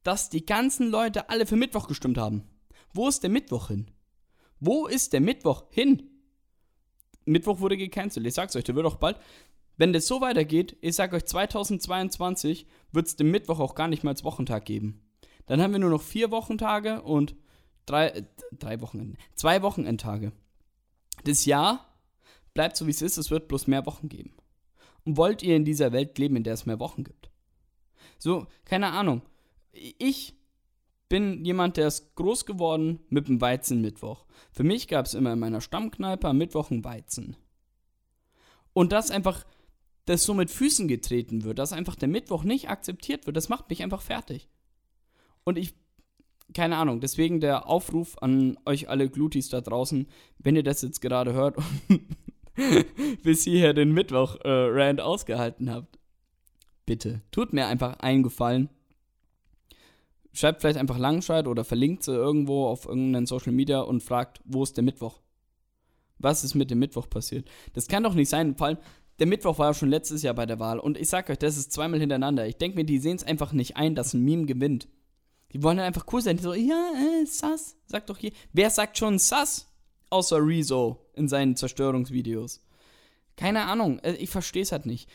dass 0.03 0.31
die 0.31 0.45
ganzen 0.45 0.91
Leute 0.91 1.29
alle 1.29 1.47
für 1.47 1.57
Mittwoch 1.57 1.89
gestimmt 1.89 2.19
haben. 2.19 2.45
Wo 2.93 3.09
ist 3.09 3.23
der 3.23 3.31
Mittwoch 3.31 3.69
hin? 3.69 3.91
Wo 4.61 4.87
ist 4.87 5.13
der 5.13 5.21
Mittwoch 5.21 5.65
hin? 5.71 6.11
Mittwoch 7.25 7.61
wurde 7.61 7.77
gecancelt. 7.77 8.27
Ich 8.27 8.35
sag's 8.35 8.57
euch, 8.57 8.65
der 8.65 8.75
wird 8.75 8.87
auch 8.87 8.97
bald. 8.97 9.19
Wenn 9.77 9.93
das 9.93 10.07
so 10.07 10.21
weitergeht, 10.21 10.77
ich 10.81 10.95
sag 10.95 11.13
euch, 11.13 11.25
2022 11.25 12.67
wird 12.91 13.07
es 13.07 13.17
den 13.17 13.31
Mittwoch 13.31 13.61
auch 13.61 13.75
gar 13.75 13.89
nicht 13.89 14.03
mehr 14.03 14.11
als 14.11 14.25
Wochentag 14.25 14.65
geben. 14.65 15.01
Dann 15.47 15.61
haben 15.61 15.73
wir 15.73 15.79
nur 15.79 15.91
noch 15.91 16.03
vier 16.03 16.31
Wochentage 16.31 17.03
und 17.03 17.35
drei, 17.87 18.09
äh, 18.09 18.23
drei 18.53 18.81
Wochenende, 18.81 19.17
zwei 19.35 19.63
Wochenendtage. 19.63 20.33
Das 21.25 21.45
Jahr 21.47 21.97
bleibt 22.55 22.77
so 22.77 22.87
wie 22.87 22.91
es 22.91 23.03
ist, 23.03 23.17
es 23.17 23.31
wird 23.31 23.49
bloß 23.49 23.67
mehr 23.67 23.87
Wochen 23.87 24.09
geben. 24.09 24.35
Und 25.05 25.17
wollt 25.17 25.43
ihr 25.43 25.57
in 25.57 25.65
dieser 25.65 25.93
Welt 25.93 26.19
leben, 26.19 26.37
in 26.37 26.45
der 26.45 26.55
es 26.55 26.67
mehr 26.67 26.79
Wochen 26.79 27.03
gibt? 27.03 27.31
So, 28.19 28.47
keine 28.65 28.91
Ahnung 28.91 29.23
ich 29.73 30.37
bin 31.09 31.45
jemand, 31.45 31.77
der 31.77 31.89
ist 31.89 32.15
groß 32.15 32.47
geworden 32.47 33.01
mit 33.11 33.29
dem 33.29 33.41
Weizenmittwoch. 33.41 34.25
Für 34.51 34.65
mich 34.65 34.89
gab 34.89 35.07
es 35.07 35.15
immer 35.15 35.33
in 35.33 35.39
meiner 35.39 35.61
Stammkneipe 35.61 36.29
am 36.29 36.39
Mittwoch 36.39 36.71
ein 36.71 36.85
Weizen. 36.85 37.37
Und 38.73 38.93
das 38.93 39.11
einfach, 39.11 39.45
das 40.07 40.25
so 40.25 40.33
mit 40.33 40.51
Füßen 40.51 40.89
getreten 40.89 41.45
wird, 41.45 41.59
dass 41.59 41.75
einfach 41.75 41.97
der 41.97 42.09
Mittwoch 42.09 42.45
nicht 42.45 42.71
akzeptiert 42.71 43.27
wird, 43.27 43.37
das 43.37 43.51
macht 43.51 43.69
mich 43.69 43.83
einfach 43.83 44.01
fertig. 44.01 44.49
Und 45.45 45.59
ich, 45.59 45.75
keine 46.55 46.77
Ahnung, 46.77 47.01
deswegen 47.01 47.41
der 47.41 47.67
Aufruf 47.67 48.17
an 48.23 48.59
euch 48.65 48.89
alle 48.89 49.11
Glutis 49.11 49.49
da 49.49 49.61
draußen, 49.61 50.07
wenn 50.39 50.57
ihr 50.57 50.63
das 50.63 50.83
jetzt 50.83 51.01
gerade 51.01 51.35
hört 51.35 51.59
und 51.59 52.03
bis 53.23 53.45
hierher 53.45 53.75
den 53.75 53.93
Mittwoch-Rand 53.93 54.99
äh, 54.99 55.03
ausgehalten 55.03 55.71
habt. 55.71 55.99
Bitte, 56.87 57.23
tut 57.31 57.53
mir 57.53 57.67
einfach 57.67 57.99
einen 58.01 58.23
Gefallen. 58.23 58.71
Schreibt 60.33 60.61
vielleicht 60.61 60.79
einfach 60.79 60.99
Langscheid 60.99 61.47
oder 61.47 61.65
verlinkt 61.65 62.05
sie 62.05 62.13
irgendwo 62.13 62.67
auf 62.67 62.87
irgendeinen 62.87 63.27
Social 63.27 63.53
Media 63.53 63.81
und 63.81 64.03
fragt, 64.03 64.41
wo 64.45 64.63
ist 64.63 64.77
der 64.77 64.85
Mittwoch? 64.85 65.21
Was 66.19 66.45
ist 66.45 66.55
mit 66.55 66.71
dem 66.71 66.79
Mittwoch 66.79 67.09
passiert? 67.11 67.49
Das 67.75 67.89
kann 67.89 68.03
doch 68.03 68.15
nicht 68.15 68.29
sein. 68.29 68.57
Vor 68.57 68.69
allem, 68.69 68.79
der 69.19 69.27
Mittwoch 69.27 69.59
war 69.59 69.69
ja 69.69 69.75
schon 69.75 69.91
letztes 69.91 70.23
Jahr 70.23 70.35
bei 70.35 70.47
der 70.47 70.59
Wahl 70.59 70.79
und 70.79 70.97
ich 70.97 71.09
sag 71.09 71.29
euch, 71.29 71.39
das 71.39 71.57
ist 71.57 71.73
zweimal 71.73 72.01
hintereinander. 72.01 72.47
Ich 72.47 72.57
denke 72.57 72.77
mir, 72.77 72.85
die 72.85 72.99
sehen 72.99 73.17
es 73.17 73.25
einfach 73.25 73.53
nicht 73.53 73.77
ein, 73.77 73.95
dass 73.95 74.15
ein 74.15 74.25
Meme 74.25 74.47
gewinnt. 74.47 74.89
Die 75.53 75.63
wollen 75.63 75.77
dann 75.77 75.87
einfach 75.87 76.07
cool 76.13 76.23
sein. 76.23 76.39
Die 76.39 76.43
so, 76.43 76.55
ja, 76.55 76.93
äh, 76.97 77.27
Sass, 77.27 77.77
sag 77.87 78.07
doch 78.07 78.17
hier. 78.17 78.33
Wer 78.53 78.71
sagt 78.71 78.97
schon 78.97 79.19
Sass? 79.19 79.69
Außer 80.09 80.39
Rezo 80.39 80.99
in 81.15 81.29
seinen 81.29 81.57
Zerstörungsvideos. 81.57 82.61
Keine 83.37 83.65
Ahnung, 83.65 83.99
äh, 84.01 84.13
ich 84.15 84.31
verstehe 84.31 84.63
es 84.63 84.73
halt 84.73 84.87
nicht. 84.87 85.09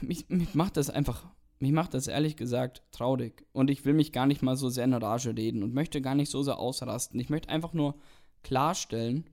Mich, 0.00 0.28
mich 0.28 0.54
macht 0.54 0.76
das 0.76 0.90
einfach, 0.90 1.30
mich 1.60 1.72
macht 1.72 1.94
das 1.94 2.06
ehrlich 2.06 2.36
gesagt 2.36 2.82
traurig. 2.90 3.46
Und 3.52 3.70
ich 3.70 3.84
will 3.84 3.92
mich 3.92 4.12
gar 4.12 4.26
nicht 4.26 4.42
mal 4.42 4.56
so 4.56 4.70
sehr 4.70 4.84
in 4.84 4.94
Rage 4.94 5.36
reden 5.36 5.62
und 5.62 5.74
möchte 5.74 6.00
gar 6.00 6.14
nicht 6.14 6.30
so 6.30 6.42
sehr 6.42 6.58
ausrasten. 6.58 7.20
Ich 7.20 7.28
möchte 7.28 7.50
einfach 7.50 7.74
nur 7.74 7.94
klarstellen, 8.42 9.28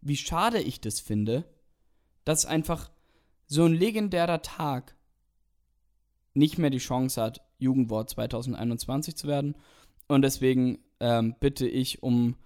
wie 0.00 0.16
schade 0.16 0.60
ich 0.60 0.80
das 0.80 0.98
finde, 0.98 1.44
dass 2.24 2.44
einfach 2.44 2.90
so 3.46 3.64
ein 3.64 3.72
legendärer 3.72 4.42
Tag 4.42 4.96
nicht 6.34 6.58
mehr 6.58 6.70
die 6.70 6.78
Chance 6.78 7.22
hat, 7.22 7.40
Jugendwort 7.58 8.10
2021 8.10 9.16
zu 9.16 9.28
werden. 9.28 9.54
Und 10.08 10.22
deswegen 10.22 10.78
ähm, 10.98 11.36
bitte 11.38 11.68
ich 11.68 12.02
um, 12.02 12.36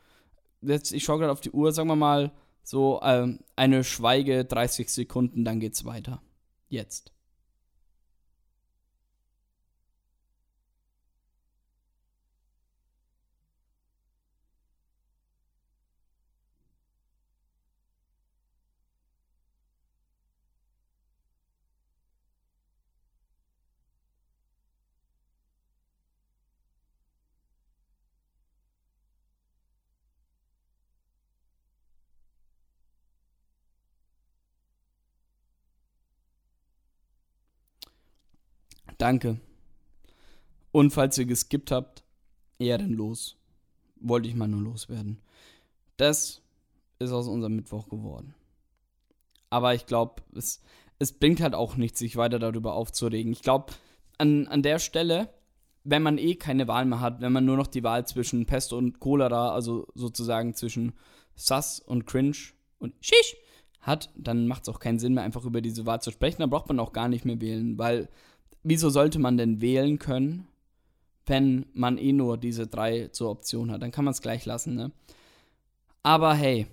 jetzt, 0.60 0.92
ich 0.92 1.04
schaue 1.04 1.18
gerade 1.18 1.32
auf 1.32 1.40
die 1.40 1.50
Uhr, 1.50 1.72
sagen 1.72 1.88
wir 1.88 1.96
mal, 1.96 2.32
so 2.62 3.00
ähm, 3.02 3.40
eine 3.56 3.84
Schweige 3.84 4.44
30 4.44 4.88
Sekunden, 4.90 5.44
dann 5.44 5.60
geht's 5.60 5.84
weiter. 5.84 6.22
Jetzt. 6.68 7.12
Danke. 39.02 39.40
Und 40.70 40.92
falls 40.92 41.18
ihr 41.18 41.24
geskippt 41.24 41.72
habt, 41.72 42.04
eher 42.60 42.78
denn 42.78 42.92
los. 42.92 43.36
Wollte 43.96 44.28
ich 44.28 44.36
mal 44.36 44.46
nur 44.46 44.62
loswerden. 44.62 45.20
Das 45.96 46.40
ist 47.00 47.10
aus 47.10 47.26
unserem 47.26 47.56
Mittwoch 47.56 47.88
geworden. 47.88 48.36
Aber 49.50 49.74
ich 49.74 49.86
glaube, 49.86 50.22
es, 50.36 50.62
es 51.00 51.12
bringt 51.12 51.40
halt 51.40 51.56
auch 51.56 51.74
nichts, 51.74 51.98
sich 51.98 52.16
weiter 52.16 52.38
darüber 52.38 52.74
aufzuregen. 52.74 53.32
Ich 53.32 53.42
glaube, 53.42 53.72
an, 54.18 54.46
an 54.46 54.62
der 54.62 54.78
Stelle, 54.78 55.34
wenn 55.82 56.04
man 56.04 56.16
eh 56.16 56.36
keine 56.36 56.68
Wahl 56.68 56.84
mehr 56.84 57.00
hat, 57.00 57.20
wenn 57.20 57.32
man 57.32 57.44
nur 57.44 57.56
noch 57.56 57.66
die 57.66 57.82
Wahl 57.82 58.06
zwischen 58.06 58.46
Pest 58.46 58.72
und 58.72 59.00
Cholera, 59.00 59.50
also 59.52 59.88
sozusagen 59.96 60.54
zwischen 60.54 60.92
Sass 61.34 61.80
und 61.80 62.06
Cringe 62.06 62.36
und 62.78 62.94
Shish 63.00 63.36
hat, 63.80 64.10
dann 64.16 64.46
macht 64.46 64.62
es 64.62 64.68
auch 64.68 64.78
keinen 64.78 65.00
Sinn 65.00 65.14
mehr, 65.14 65.24
einfach 65.24 65.44
über 65.44 65.60
diese 65.60 65.86
Wahl 65.86 66.00
zu 66.00 66.12
sprechen. 66.12 66.38
Dann 66.38 66.50
braucht 66.50 66.68
man 66.68 66.78
auch 66.78 66.92
gar 66.92 67.08
nicht 67.08 67.24
mehr 67.24 67.40
wählen, 67.40 67.78
weil 67.78 68.08
wieso 68.62 68.90
sollte 68.90 69.18
man 69.18 69.36
denn 69.36 69.60
wählen 69.60 69.98
können, 69.98 70.46
wenn 71.26 71.66
man 71.74 71.98
eh 71.98 72.12
nur 72.12 72.38
diese 72.38 72.66
drei 72.66 73.08
zur 73.08 73.30
Option 73.30 73.70
hat? 73.70 73.82
Dann 73.82 73.92
kann 73.92 74.04
man 74.04 74.12
es 74.12 74.22
gleich 74.22 74.44
lassen, 74.44 74.74
ne? 74.74 74.92
Aber 76.02 76.34
hey, 76.34 76.66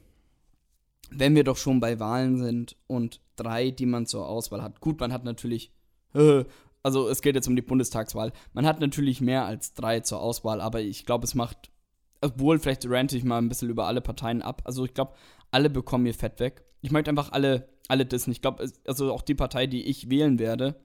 wenn 1.12 1.36
wir 1.36 1.44
doch 1.44 1.58
schon 1.58 1.80
bei 1.80 2.00
Wahlen 2.00 2.38
sind 2.38 2.76
und 2.88 3.22
drei, 3.36 3.72
die 3.72 3.86
man 3.86 4.06
zur 4.06 4.28
Auswahl 4.28 4.62
hat. 4.62 4.80
Gut, 4.82 5.00
man 5.00 5.14
hat 5.14 5.24
natürlich, 5.24 5.72
also 6.84 7.10
es 7.10 7.22
geht 7.22 7.36
jetzt 7.36 7.48
um 7.48 7.56
die 7.56 7.62
Bundestagswahl, 7.62 8.32
man 8.54 8.66
hat 8.66 8.80
natürlich 8.80 9.22
mehr 9.22 9.46
als 9.46 9.74
drei 9.74 10.02
zur 10.02 10.22
Auswahl, 10.22 10.62
aber 10.62 10.82
ich 10.82 11.06
glaube, 11.06 11.26
es 11.26 11.36
macht, 11.36 11.72
obwohl 12.22 12.60
vielleicht 12.60 12.90
rante 12.90 13.18
ich 13.18 13.24
mal 13.24 13.38
ein 13.38 13.50
bisschen 13.50 13.70
über 13.70 13.88
alle 13.88 14.02
Parteien 14.02 14.42
ab. 14.42 14.62
Also 14.66 14.86
ich 14.86 14.94
glaube, 14.94 15.14
alle 15.52 15.70
bekommen 15.70 16.06
ihr 16.06 16.14
Fett 16.14 16.40
weg. 16.40 16.64
Ich 16.82 16.92
möchte 16.92 17.10
einfach 17.10 17.32
alle, 17.32 17.70
alle 17.88 18.06
dissen. 18.06 18.32
Ich 18.32 18.42
glaube, 18.42 18.70
also 18.86 19.14
auch 19.14 19.22
die 19.22 19.36
Partei, 19.36 19.68
die 19.68 19.86
ich 19.86 20.10
wählen 20.10 20.38
werde, 20.38 20.76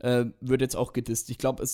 äh, 0.00 0.26
wird 0.40 0.60
jetzt 0.60 0.76
auch 0.76 0.92
gedisst. 0.92 1.30
Ich 1.30 1.38
glaube, 1.38 1.64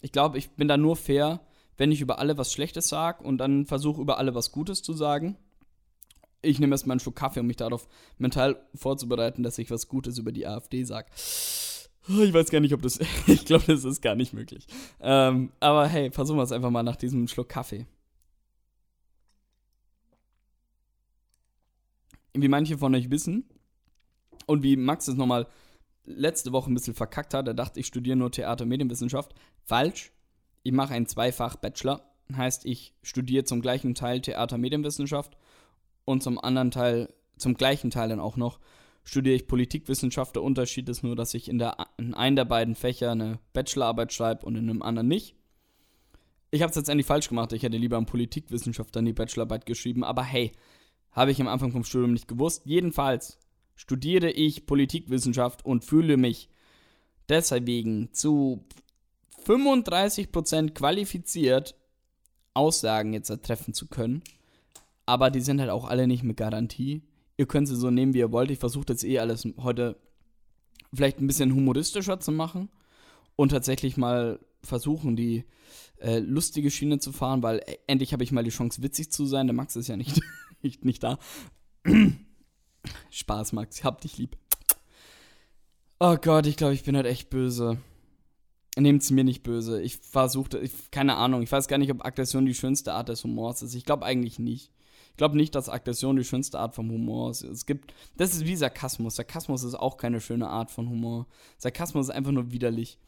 ich 0.00 0.12
glaube, 0.12 0.38
ich 0.38 0.50
bin 0.50 0.68
da 0.68 0.76
nur 0.76 0.96
fair, 0.96 1.40
wenn 1.76 1.92
ich 1.92 2.00
über 2.00 2.18
alle 2.18 2.38
was 2.38 2.52
Schlechtes 2.52 2.88
sage 2.88 3.24
und 3.24 3.38
dann 3.38 3.66
versuche 3.66 4.00
über 4.00 4.18
alle 4.18 4.34
was 4.34 4.52
Gutes 4.52 4.82
zu 4.82 4.92
sagen. 4.92 5.36
Ich 6.42 6.60
nehme 6.60 6.74
erstmal 6.74 6.94
einen 6.94 7.00
Schluck 7.00 7.16
Kaffee, 7.16 7.40
um 7.40 7.46
mich 7.46 7.56
darauf 7.56 7.88
mental 8.18 8.60
vorzubereiten, 8.74 9.42
dass 9.42 9.58
ich 9.58 9.70
was 9.70 9.88
Gutes 9.88 10.18
über 10.18 10.32
die 10.32 10.46
AfD 10.46 10.84
sage. 10.84 11.08
Ich 12.08 12.32
weiß 12.32 12.50
gar 12.50 12.60
nicht, 12.60 12.72
ob 12.72 12.82
das. 12.82 13.00
ich 13.26 13.44
glaube, 13.44 13.64
das 13.66 13.84
ist 13.84 14.00
gar 14.00 14.14
nicht 14.14 14.32
möglich. 14.32 14.66
Ähm, 15.00 15.50
aber 15.60 15.88
hey, 15.88 16.10
versuchen 16.10 16.38
wir 16.38 16.44
es 16.44 16.52
einfach 16.52 16.70
mal 16.70 16.82
nach 16.82 16.96
diesem 16.96 17.26
Schluck 17.26 17.48
Kaffee. 17.48 17.86
Wie 22.32 22.48
manche 22.48 22.78
von 22.78 22.94
euch 22.94 23.10
wissen 23.10 23.44
und 24.46 24.62
wie 24.62 24.76
Max 24.76 25.08
es 25.08 25.16
nochmal 25.16 25.48
letzte 26.06 26.52
Woche 26.52 26.70
ein 26.70 26.74
bisschen 26.74 26.94
verkackt 26.94 27.34
hat. 27.34 27.46
Er 27.46 27.54
dachte, 27.54 27.80
ich 27.80 27.86
studiere 27.86 28.16
nur 28.16 28.30
Theater- 28.30 28.64
und 28.64 28.70
Medienwissenschaft. 28.70 29.34
Falsch. 29.64 30.12
Ich 30.62 30.72
mache 30.72 30.94
einen 30.94 31.06
Zweifach-Bachelor. 31.06 32.02
Heißt, 32.34 32.66
ich 32.66 32.94
studiere 33.02 33.44
zum 33.44 33.60
gleichen 33.60 33.94
Teil 33.94 34.20
Theater- 34.20 34.56
und 34.56 34.62
Medienwissenschaft 34.62 35.36
und 36.04 36.22
zum 36.22 36.38
anderen 36.38 36.70
Teil, 36.70 37.12
zum 37.36 37.54
gleichen 37.54 37.90
Teil 37.90 38.08
dann 38.08 38.20
auch 38.20 38.36
noch, 38.36 38.58
studiere 39.04 39.36
ich 39.36 39.46
Politikwissenschaft. 39.46 40.34
Der 40.34 40.42
Unterschied 40.42 40.88
ist 40.88 41.04
nur, 41.04 41.14
dass 41.14 41.34
ich 41.34 41.48
in, 41.48 41.58
der, 41.58 41.76
in 41.98 42.14
einem 42.14 42.36
der 42.36 42.44
beiden 42.44 42.74
Fächer 42.74 43.12
eine 43.12 43.38
Bachelorarbeit 43.52 44.12
schreibe 44.12 44.44
und 44.44 44.56
in 44.56 44.68
einem 44.68 44.82
anderen 44.82 45.06
nicht. 45.08 45.36
Ich 46.50 46.62
habe 46.62 46.70
es 46.70 46.76
letztendlich 46.76 47.06
falsch 47.06 47.28
gemacht. 47.28 47.52
Ich 47.52 47.62
hätte 47.62 47.76
lieber 47.76 47.98
in 47.98 48.06
Politikwissenschaft 48.06 48.94
dann 48.96 49.04
die 49.04 49.12
Bachelorarbeit 49.12 49.66
geschrieben. 49.66 50.02
Aber 50.02 50.24
hey, 50.24 50.52
habe 51.12 51.30
ich 51.30 51.40
am 51.40 51.48
Anfang 51.48 51.72
vom 51.72 51.84
Studium 51.84 52.12
nicht 52.12 52.28
gewusst. 52.28 52.62
Jedenfalls 52.64 53.38
studiere 53.76 54.30
ich 54.30 54.66
Politikwissenschaft 54.66 55.64
und 55.64 55.84
fühle 55.84 56.16
mich 56.16 56.48
deswegen 57.28 58.12
zu 58.12 58.64
35% 59.46 60.70
qualifiziert, 60.70 61.76
Aussagen 62.54 63.12
jetzt 63.12 63.28
treffen 63.44 63.74
zu 63.74 63.86
können. 63.86 64.22
Aber 65.04 65.30
die 65.30 65.40
sind 65.40 65.60
halt 65.60 65.70
auch 65.70 65.84
alle 65.84 66.06
nicht 66.06 66.24
mit 66.24 66.36
Garantie. 66.36 67.02
Ihr 67.36 67.46
könnt 67.46 67.68
sie 67.68 67.76
so 67.76 67.90
nehmen, 67.90 68.14
wie 68.14 68.18
ihr 68.18 68.32
wollt. 68.32 68.50
Ich 68.50 68.58
versuche 68.58 68.86
das 68.86 69.04
eh 69.04 69.18
alles 69.18 69.46
heute 69.58 69.96
vielleicht 70.92 71.20
ein 71.20 71.26
bisschen 71.26 71.54
humoristischer 71.54 72.18
zu 72.18 72.32
machen 72.32 72.70
und 73.36 73.50
tatsächlich 73.50 73.96
mal 73.96 74.40
versuchen, 74.62 75.14
die 75.16 75.44
äh, 76.00 76.18
lustige 76.18 76.70
Schiene 76.70 76.98
zu 76.98 77.12
fahren, 77.12 77.42
weil 77.42 77.62
endlich 77.86 78.12
habe 78.12 78.24
ich 78.24 78.32
mal 78.32 78.44
die 78.44 78.50
Chance, 78.50 78.82
witzig 78.82 79.12
zu 79.12 79.26
sein. 79.26 79.46
Der 79.46 79.54
Max 79.54 79.76
ist 79.76 79.88
ja 79.88 79.96
nicht, 79.96 80.20
nicht, 80.62 80.84
nicht 80.84 81.02
da. 81.02 81.18
Spaß, 83.10 83.52
Max, 83.52 83.78
ich 83.78 83.84
hab 83.84 84.00
dich 84.00 84.18
lieb. 84.18 84.36
Oh 85.98 86.16
Gott, 86.16 86.46
ich 86.46 86.56
glaube, 86.56 86.74
ich 86.74 86.84
bin 86.84 86.96
halt 86.96 87.06
echt 87.06 87.30
böse. 87.30 87.78
Nehmt's 88.78 89.10
mir 89.10 89.24
nicht 89.24 89.42
böse. 89.42 89.80
Ich 89.80 89.96
versuchte, 89.96 90.58
ich, 90.58 90.90
keine 90.90 91.16
Ahnung, 91.16 91.42
ich 91.42 91.50
weiß 91.50 91.68
gar 91.68 91.78
nicht, 91.78 91.90
ob 91.90 92.04
Aggression 92.04 92.44
die 92.44 92.54
schönste 92.54 92.92
Art 92.92 93.08
des 93.08 93.24
Humors 93.24 93.62
ist. 93.62 93.74
Ich 93.74 93.86
glaube 93.86 94.04
eigentlich 94.04 94.38
nicht. 94.38 94.70
Ich 95.16 95.18
glaube 95.18 95.38
nicht, 95.38 95.54
dass 95.54 95.70
Aggression 95.70 96.16
die 96.16 96.24
schönste 96.24 96.58
Art 96.58 96.74
vom 96.74 96.90
Humor 96.90 97.30
ist. 97.30 97.40
Es 97.42 97.64
gibt, 97.64 97.94
das 98.18 98.34
ist 98.34 98.44
wie 98.44 98.54
Sarkasmus. 98.54 99.16
Sarkasmus 99.16 99.62
ist 99.62 99.74
auch 99.74 99.96
keine 99.96 100.20
schöne 100.20 100.48
Art 100.48 100.70
von 100.70 100.90
Humor. 100.90 101.26
Sarkasmus 101.56 102.08
ist 102.08 102.14
einfach 102.14 102.32
nur 102.32 102.52
widerlich. 102.52 102.98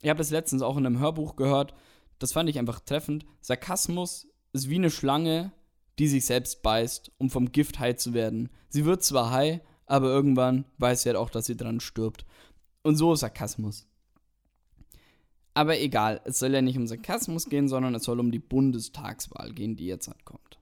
Ich 0.00 0.10
habe 0.10 0.18
das 0.18 0.30
letztens 0.30 0.62
auch 0.62 0.76
in 0.76 0.84
einem 0.84 0.98
Hörbuch 0.98 1.36
gehört. 1.36 1.72
Das 2.18 2.32
fand 2.32 2.50
ich 2.50 2.58
einfach 2.58 2.80
treffend. 2.80 3.24
Sarkasmus 3.40 4.26
ist 4.52 4.70
wie 4.70 4.74
eine 4.74 4.90
Schlange, 4.90 5.52
die 5.98 6.08
sich 6.08 6.24
selbst 6.24 6.62
beißt, 6.62 7.10
um 7.18 7.30
vom 7.30 7.52
Gift 7.52 7.78
high 7.78 7.96
zu 7.96 8.14
werden. 8.14 8.48
Sie 8.68 8.84
wird 8.84 9.02
zwar 9.02 9.30
high, 9.30 9.60
aber 9.86 10.08
irgendwann 10.08 10.64
weiß 10.78 11.02
sie 11.02 11.10
halt 11.10 11.18
auch, 11.18 11.30
dass 11.30 11.46
sie 11.46 11.56
dran 11.56 11.80
stirbt. 11.80 12.24
Und 12.82 12.96
so 12.96 13.12
ist 13.12 13.20
Sarkasmus. 13.20 13.86
Aber 15.54 15.78
egal, 15.78 16.20
es 16.24 16.38
soll 16.38 16.54
ja 16.54 16.62
nicht 16.62 16.78
um 16.78 16.86
Sarkasmus 16.86 17.48
gehen, 17.48 17.68
sondern 17.68 17.94
es 17.94 18.04
soll 18.04 18.20
um 18.20 18.30
die 18.30 18.38
Bundestagswahl 18.38 19.52
gehen, 19.52 19.76
die 19.76 19.86
jetzt 19.86 20.08
halt 20.08 20.24
kommt. 20.24 20.58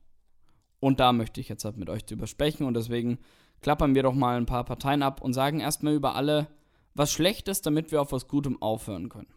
Und 0.81 0.99
da 0.99 1.13
möchte 1.13 1.41
ich 1.41 1.49
jetzt 1.49 1.65
halt 1.65 1.77
mit 1.77 1.89
euch 1.91 2.05
drüber 2.05 2.27
sprechen 2.27 2.65
und 2.65 2.75
deswegen 2.75 3.19
klappern 3.61 3.95
wir 3.95 4.03
doch 4.03 4.15
mal 4.15 4.37
ein 4.37 4.47
paar 4.47 4.65
Parteien 4.65 5.03
ab 5.03 5.21
und 5.23 5.35
sagen 5.35 5.61
erstmal 5.61 5.95
über 5.95 6.17
alle 6.17 6.49
was 6.95 7.13
Schlechtes, 7.13 7.63
damit 7.63 7.93
wir 7.93 8.03
auf 8.03 8.13
was 8.13 8.27
Gutem 8.27 8.61
aufhören 8.61 9.09
können. 9.09 9.33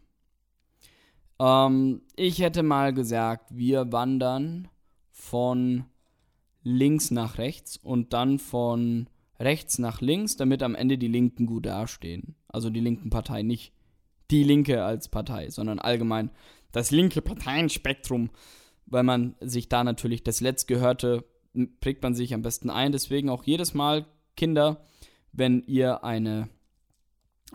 Ähm, 1.40 2.02
ich 2.16 2.40
hätte 2.40 2.64
mal 2.64 2.94
gesagt, 2.94 3.56
wir 3.56 3.92
wandern 3.92 4.70
von 5.14 5.86
links 6.64 7.12
nach 7.12 7.38
rechts 7.38 7.78
und 7.78 8.12
dann 8.12 8.40
von 8.40 9.08
rechts 9.40 9.78
nach 9.80 10.02
links, 10.02 10.36
damit 10.36 10.64
am 10.64 10.76
Ende 10.76 10.98
die 10.98 11.08
Linken 11.08 11.46
gut 11.46 11.66
dastehen. 11.66 12.36
Also 12.48 12.70
die 12.70 12.80
linken 12.80 13.10
Parteien, 13.10 13.48
nicht 13.48 13.72
die 14.32 14.44
Linke 14.44 14.84
als 14.84 15.08
Partei, 15.08 15.50
sondern 15.50 15.80
allgemein 15.80 16.32
das 16.72 16.92
linke 16.92 17.22
Parteienspektrum, 17.22 18.32
weil 18.86 19.04
man 19.04 19.36
sich 19.40 19.70
da 19.70 19.84
natürlich 19.84 20.24
das 20.24 20.42
Letztgehörte 20.42 21.24
prägt 21.80 22.02
man 22.02 22.16
sich 22.16 22.34
am 22.34 22.42
besten 22.42 22.70
ein. 22.70 22.92
Deswegen 22.92 23.30
auch 23.30 23.44
jedes 23.44 23.74
Mal, 23.74 24.08
Kinder, 24.36 24.84
wenn 25.32 25.62
ihr 25.64 26.04
eine 26.04 26.50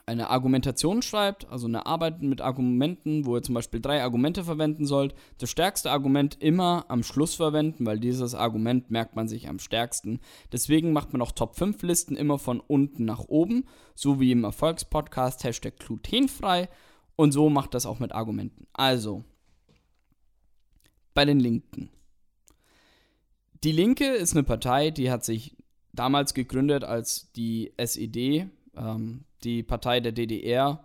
eine 0.06 0.30
Argumentation 0.30 1.02
schreibt, 1.02 1.48
also 1.48 1.66
eine 1.66 1.86
Arbeit 1.86 2.22
mit 2.22 2.40
Argumenten, 2.40 3.26
wo 3.26 3.36
ihr 3.36 3.42
zum 3.42 3.54
Beispiel 3.54 3.80
drei 3.80 4.02
Argumente 4.02 4.44
verwenden 4.44 4.86
sollt, 4.86 5.14
das 5.38 5.50
stärkste 5.50 5.90
Argument 5.90 6.36
immer 6.40 6.86
am 6.88 7.02
Schluss 7.02 7.34
verwenden, 7.34 7.86
weil 7.86 7.98
dieses 7.98 8.34
Argument 8.34 8.90
merkt 8.90 9.16
man 9.16 9.28
sich 9.28 9.48
am 9.48 9.58
stärksten. 9.58 10.20
Deswegen 10.52 10.92
macht 10.92 11.12
man 11.12 11.22
auch 11.22 11.32
Top 11.32 11.56
5 11.56 11.82
Listen 11.82 12.16
immer 12.16 12.38
von 12.38 12.60
unten 12.60 13.04
nach 13.04 13.24
oben, 13.28 13.64
so 13.94 14.20
wie 14.20 14.32
im 14.32 14.44
Erfolgspodcast 14.44 15.44
Hashtag 15.44 15.78
glutenfrei 15.78 16.68
und 17.16 17.32
so 17.32 17.50
macht 17.50 17.74
das 17.74 17.84
auch 17.84 17.98
mit 17.98 18.12
Argumenten. 18.12 18.66
Also, 18.72 19.24
bei 21.14 21.24
den 21.24 21.40
Linken. 21.40 21.90
Die 23.64 23.72
Linke 23.72 24.06
ist 24.06 24.34
eine 24.34 24.44
Partei, 24.44 24.92
die 24.92 25.10
hat 25.10 25.24
sich 25.24 25.56
damals 25.92 26.32
gegründet, 26.32 26.84
als 26.84 27.32
die 27.32 27.72
SED, 27.76 28.48
ähm, 28.76 29.24
die 29.44 29.62
Partei 29.62 30.00
der 30.00 30.12
DDR 30.12 30.84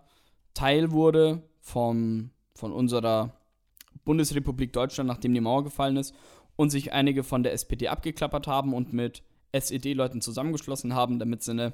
Teil 0.53 0.91
wurde 0.91 1.41
vom, 1.59 2.29
von 2.53 2.71
unserer 2.71 3.35
Bundesrepublik 4.05 4.73
Deutschland, 4.73 5.07
nachdem 5.07 5.33
die 5.33 5.41
Mauer 5.41 5.63
gefallen 5.63 5.97
ist, 5.97 6.13
und 6.55 6.69
sich 6.69 6.93
einige 6.93 7.23
von 7.23 7.43
der 7.43 7.53
SPD 7.53 7.87
abgeklappert 7.87 8.47
haben 8.47 8.73
und 8.73 8.93
mit 8.93 9.23
SED-Leuten 9.51 10.21
zusammengeschlossen 10.21 10.93
haben, 10.93 11.19
damit 11.19 11.43
sie 11.43 11.51
eine 11.51 11.73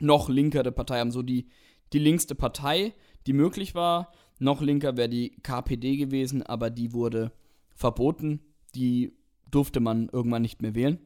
noch 0.00 0.28
linkere 0.28 0.72
Partei 0.72 0.98
haben. 0.98 1.12
So 1.12 1.22
die, 1.22 1.46
die 1.92 1.98
linkste 1.98 2.34
Partei, 2.34 2.94
die 3.26 3.32
möglich 3.32 3.74
war. 3.74 4.12
Noch 4.38 4.60
linker 4.60 4.96
wäre 4.96 5.08
die 5.08 5.36
KPD 5.42 5.96
gewesen, 5.96 6.42
aber 6.42 6.70
die 6.70 6.92
wurde 6.92 7.30
verboten. 7.74 8.40
Die 8.74 9.12
durfte 9.50 9.78
man 9.78 10.08
irgendwann 10.08 10.42
nicht 10.42 10.60
mehr 10.60 10.74
wählen. 10.74 10.98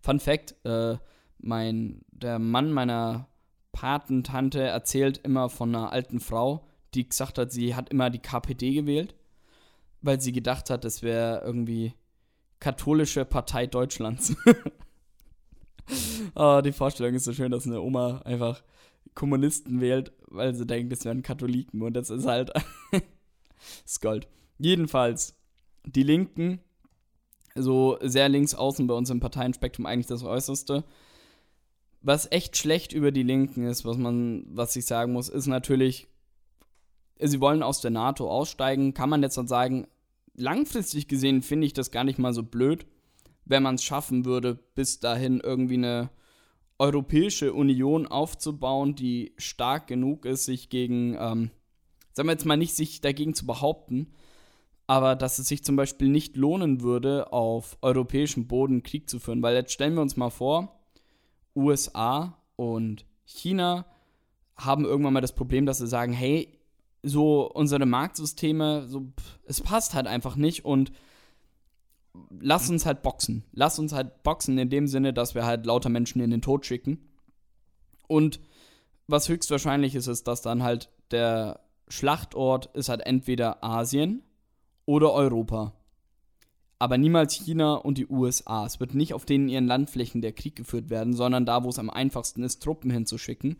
Fun 0.00 0.20
Fact: 0.20 0.54
äh, 0.64 0.96
mein, 1.38 2.00
Der 2.10 2.38
Mann 2.38 2.72
meiner 2.72 3.29
Patentante 3.72 4.60
erzählt 4.62 5.18
immer 5.18 5.48
von 5.48 5.74
einer 5.74 5.92
alten 5.92 6.20
Frau, 6.20 6.66
die 6.94 7.08
gesagt 7.08 7.38
hat, 7.38 7.52
sie 7.52 7.74
hat 7.74 7.90
immer 7.90 8.10
die 8.10 8.18
KPD 8.18 8.72
gewählt, 8.72 9.14
weil 10.02 10.20
sie 10.20 10.32
gedacht 10.32 10.70
hat, 10.70 10.84
das 10.84 11.02
wäre 11.02 11.42
irgendwie 11.44 11.94
katholische 12.58 13.24
Partei 13.24 13.66
Deutschlands. 13.66 14.36
oh, 16.34 16.60
die 16.64 16.72
Vorstellung 16.72 17.14
ist 17.14 17.24
so 17.24 17.32
schön, 17.32 17.52
dass 17.52 17.66
eine 17.66 17.80
Oma 17.80 18.18
einfach 18.24 18.62
Kommunisten 19.14 19.80
wählt, 19.80 20.12
weil 20.28 20.54
sie 20.54 20.66
denkt, 20.66 20.92
das 20.92 21.04
wären 21.04 21.22
Katholiken 21.22 21.82
und 21.82 21.94
das 21.94 22.10
ist 22.10 22.26
halt 22.26 22.52
das 23.82 24.00
Gold. 24.00 24.28
Jedenfalls, 24.58 25.36
die 25.84 26.02
Linken, 26.02 26.60
so 27.54 27.98
sehr 28.02 28.28
links 28.28 28.54
außen 28.54 28.86
bei 28.86 28.94
uns 28.94 29.10
im 29.10 29.20
Parteienspektrum 29.20 29.86
eigentlich 29.86 30.06
das 30.06 30.22
Äußerste, 30.22 30.84
was 32.02 32.30
echt 32.30 32.56
schlecht 32.56 32.92
über 32.92 33.12
die 33.12 33.22
Linken 33.22 33.64
ist, 33.64 33.84
was 33.84 33.96
man, 33.96 34.44
was 34.48 34.76
ich 34.76 34.86
sagen 34.86 35.12
muss, 35.12 35.28
ist 35.28 35.46
natürlich, 35.46 36.08
sie 37.18 37.40
wollen 37.40 37.62
aus 37.62 37.80
der 37.80 37.90
NATO 37.90 38.30
aussteigen. 38.30 38.94
Kann 38.94 39.10
man 39.10 39.22
jetzt 39.22 39.36
dann 39.36 39.48
sagen, 39.48 39.86
langfristig 40.34 41.08
gesehen 41.08 41.42
finde 41.42 41.66
ich 41.66 41.74
das 41.74 41.90
gar 41.90 42.04
nicht 42.04 42.18
mal 42.18 42.32
so 42.32 42.42
blöd, 42.42 42.86
wenn 43.44 43.62
man 43.62 43.74
es 43.74 43.84
schaffen 43.84 44.24
würde, 44.24 44.54
bis 44.74 45.00
dahin 45.00 45.40
irgendwie 45.40 45.74
eine 45.74 46.10
Europäische 46.78 47.52
Union 47.52 48.06
aufzubauen, 48.06 48.94
die 48.94 49.34
stark 49.36 49.86
genug 49.86 50.24
ist, 50.24 50.46
sich 50.46 50.70
gegen, 50.70 51.14
ähm, 51.20 51.50
sagen 52.12 52.28
wir 52.28 52.32
jetzt 52.32 52.46
mal 52.46 52.56
nicht, 52.56 52.74
sich 52.74 53.02
dagegen 53.02 53.34
zu 53.34 53.44
behaupten, 53.44 54.14
aber 54.86 55.14
dass 55.14 55.38
es 55.38 55.46
sich 55.46 55.62
zum 55.62 55.76
Beispiel 55.76 56.08
nicht 56.08 56.36
lohnen 56.36 56.80
würde, 56.80 57.34
auf 57.34 57.76
europäischem 57.82 58.48
Boden 58.48 58.82
Krieg 58.82 59.10
zu 59.10 59.18
führen. 59.20 59.42
Weil 59.42 59.54
jetzt 59.54 59.72
stellen 59.72 59.94
wir 59.94 60.00
uns 60.00 60.16
mal 60.16 60.30
vor, 60.30 60.79
USA 61.60 62.36
und 62.56 63.06
China 63.24 63.86
haben 64.56 64.84
irgendwann 64.84 65.14
mal 65.14 65.20
das 65.20 65.34
Problem, 65.34 65.66
dass 65.66 65.78
sie 65.78 65.86
sagen, 65.86 66.12
hey, 66.12 66.58
so 67.02 67.50
unsere 67.50 67.86
Marktsysteme, 67.86 68.86
so, 68.86 69.12
es 69.46 69.60
passt 69.60 69.94
halt 69.94 70.06
einfach 70.06 70.36
nicht 70.36 70.64
und 70.64 70.92
lass 72.40 72.68
uns 72.68 72.86
halt 72.86 73.02
boxen. 73.02 73.44
Lass 73.52 73.78
uns 73.78 73.92
halt 73.92 74.22
boxen 74.22 74.58
in 74.58 74.68
dem 74.68 74.86
Sinne, 74.86 75.12
dass 75.12 75.34
wir 75.34 75.44
halt 75.44 75.64
lauter 75.66 75.88
Menschen 75.88 76.20
in 76.20 76.30
den 76.30 76.42
Tod 76.42 76.66
schicken. 76.66 77.08
Und 78.06 78.40
was 79.06 79.28
höchstwahrscheinlich 79.28 79.94
ist, 79.94 80.08
ist, 80.08 80.26
dass 80.26 80.42
dann 80.42 80.62
halt 80.62 80.90
der 81.10 81.60
Schlachtort 81.88 82.66
ist 82.74 82.88
halt 82.88 83.00
entweder 83.06 83.64
Asien 83.64 84.22
oder 84.86 85.12
Europa 85.12 85.72
aber 86.80 86.96
niemals 86.96 87.34
China 87.34 87.74
und 87.74 87.98
die 87.98 88.08
USA. 88.08 88.64
Es 88.64 88.80
wird 88.80 88.94
nicht 88.94 89.12
auf 89.12 89.26
denen 89.26 89.50
ihren 89.50 89.66
Landflächen 89.66 90.22
der 90.22 90.32
Krieg 90.32 90.56
geführt 90.56 90.88
werden, 90.88 91.12
sondern 91.12 91.44
da, 91.44 91.62
wo 91.62 91.68
es 91.68 91.78
am 91.78 91.90
einfachsten 91.90 92.42
ist, 92.42 92.62
Truppen 92.62 92.90
hinzuschicken. 92.90 93.58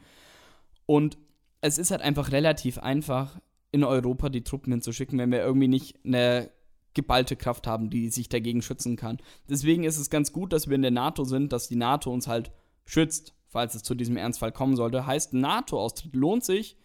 Und 0.87 1.19
es 1.61 1.77
ist 1.77 1.91
halt 1.91 2.01
einfach 2.01 2.33
relativ 2.33 2.79
einfach, 2.79 3.39
in 3.73 3.85
Europa 3.85 4.31
die 4.31 4.43
Truppen 4.43 4.73
hinzuschicken, 4.73 5.19
wenn 5.19 5.31
wir 5.31 5.41
irgendwie 5.41 5.69
nicht 5.69 5.99
eine 6.05 6.51
geballte 6.95 7.37
Kraft 7.37 7.67
haben, 7.67 7.91
die 7.91 8.09
sich 8.09 8.31
dagegen 8.31 8.63
schützen 8.63 8.97
kann. 8.97 9.19
Deswegen 9.49 9.85
ist 9.85 9.99
es 9.99 10.09
ganz 10.09 10.33
gut, 10.33 10.55
dass 10.55 10.69
wir 10.69 10.75
in 10.75 10.83
der 10.83 10.91
NATO 10.91 11.25
sind, 11.25 11.53
dass 11.53 11.69
die 11.69 11.77
NATO 11.77 12.11
uns 12.11 12.27
halt 12.27 12.51
schützt, 12.87 13.35
falls 13.49 13.75
es 13.75 13.83
zu 13.83 13.95
diesem 13.95 14.17
Ernstfall 14.17 14.51
kommen 14.51 14.77
sollte. 14.77 15.07
Heißt, 15.07 15.35
NATO-Austritt 15.35 16.17
lohnt 16.17 16.43
sich, 16.43 16.79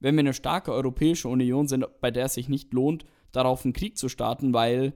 wenn 0.00 0.16
wir 0.16 0.20
eine 0.20 0.34
starke 0.34 0.72
Europäische 0.72 1.28
Union 1.28 1.68
sind, 1.68 1.84
bei 2.00 2.10
der 2.10 2.24
es 2.24 2.34
sich 2.34 2.48
nicht 2.48 2.72
lohnt, 2.72 3.04
darauf 3.30 3.64
einen 3.64 3.74
Krieg 3.74 3.98
zu 3.98 4.08
starten, 4.08 4.54
weil 4.54 4.94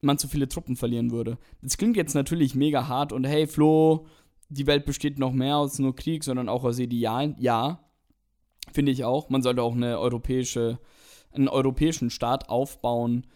man 0.00 0.18
zu 0.18 0.28
viele 0.28 0.48
Truppen 0.48 0.76
verlieren 0.76 1.10
würde. 1.10 1.38
Das 1.62 1.76
klingt 1.76 1.96
jetzt 1.96 2.14
natürlich 2.14 2.54
mega 2.54 2.88
hart 2.88 3.12
und 3.12 3.24
hey 3.24 3.46
Flo, 3.46 4.06
die 4.48 4.66
Welt 4.66 4.84
besteht 4.84 5.18
noch 5.18 5.32
mehr 5.32 5.56
aus 5.56 5.78
nur 5.78 5.94
Krieg, 5.94 6.24
sondern 6.24 6.48
auch 6.48 6.64
aus 6.64 6.78
Idealen. 6.78 7.34
Ja, 7.38 7.84
finde 8.72 8.92
ich 8.92 9.04
auch. 9.04 9.28
Man 9.28 9.42
sollte 9.42 9.62
auch 9.62 9.74
eine 9.74 9.98
europäische, 9.98 10.78
einen 11.32 11.48
europäischen 11.48 12.10
Staat 12.10 12.48
aufbauen 12.48 13.26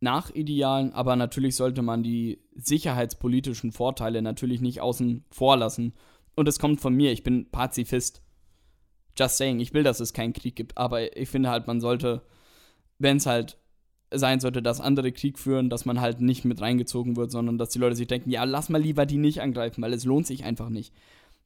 nach 0.00 0.30
Idealen, 0.30 0.92
aber 0.92 1.14
natürlich 1.14 1.54
sollte 1.54 1.82
man 1.82 2.02
die 2.02 2.40
sicherheitspolitischen 2.56 3.70
Vorteile 3.70 4.20
natürlich 4.20 4.60
nicht 4.60 4.80
außen 4.80 5.24
vor 5.30 5.56
lassen. 5.56 5.94
Und 6.34 6.48
es 6.48 6.58
kommt 6.58 6.80
von 6.80 6.94
mir, 6.94 7.12
ich 7.12 7.22
bin 7.22 7.50
Pazifist. 7.50 8.22
Just 9.16 9.36
saying, 9.36 9.60
ich 9.60 9.74
will, 9.74 9.82
dass 9.82 10.00
es 10.00 10.12
keinen 10.12 10.32
Krieg 10.32 10.56
gibt, 10.56 10.76
aber 10.76 11.16
ich 11.16 11.28
finde 11.28 11.50
halt, 11.50 11.66
man 11.66 11.80
sollte, 11.80 12.22
wenn 12.98 13.18
es 13.18 13.26
halt 13.26 13.58
sein 14.14 14.40
sollte, 14.40 14.62
dass 14.62 14.80
andere 14.80 15.12
Krieg 15.12 15.38
führen, 15.38 15.70
dass 15.70 15.84
man 15.84 16.00
halt 16.00 16.20
nicht 16.20 16.44
mit 16.44 16.60
reingezogen 16.60 17.16
wird, 17.16 17.30
sondern 17.30 17.58
dass 17.58 17.70
die 17.70 17.78
Leute 17.78 17.96
sich 17.96 18.06
denken, 18.06 18.30
ja, 18.30 18.44
lass 18.44 18.68
mal 18.68 18.80
lieber 18.80 19.06
die 19.06 19.18
nicht 19.18 19.40
angreifen, 19.40 19.82
weil 19.82 19.92
es 19.92 20.04
lohnt 20.04 20.26
sich 20.26 20.44
einfach 20.44 20.68
nicht. 20.68 20.92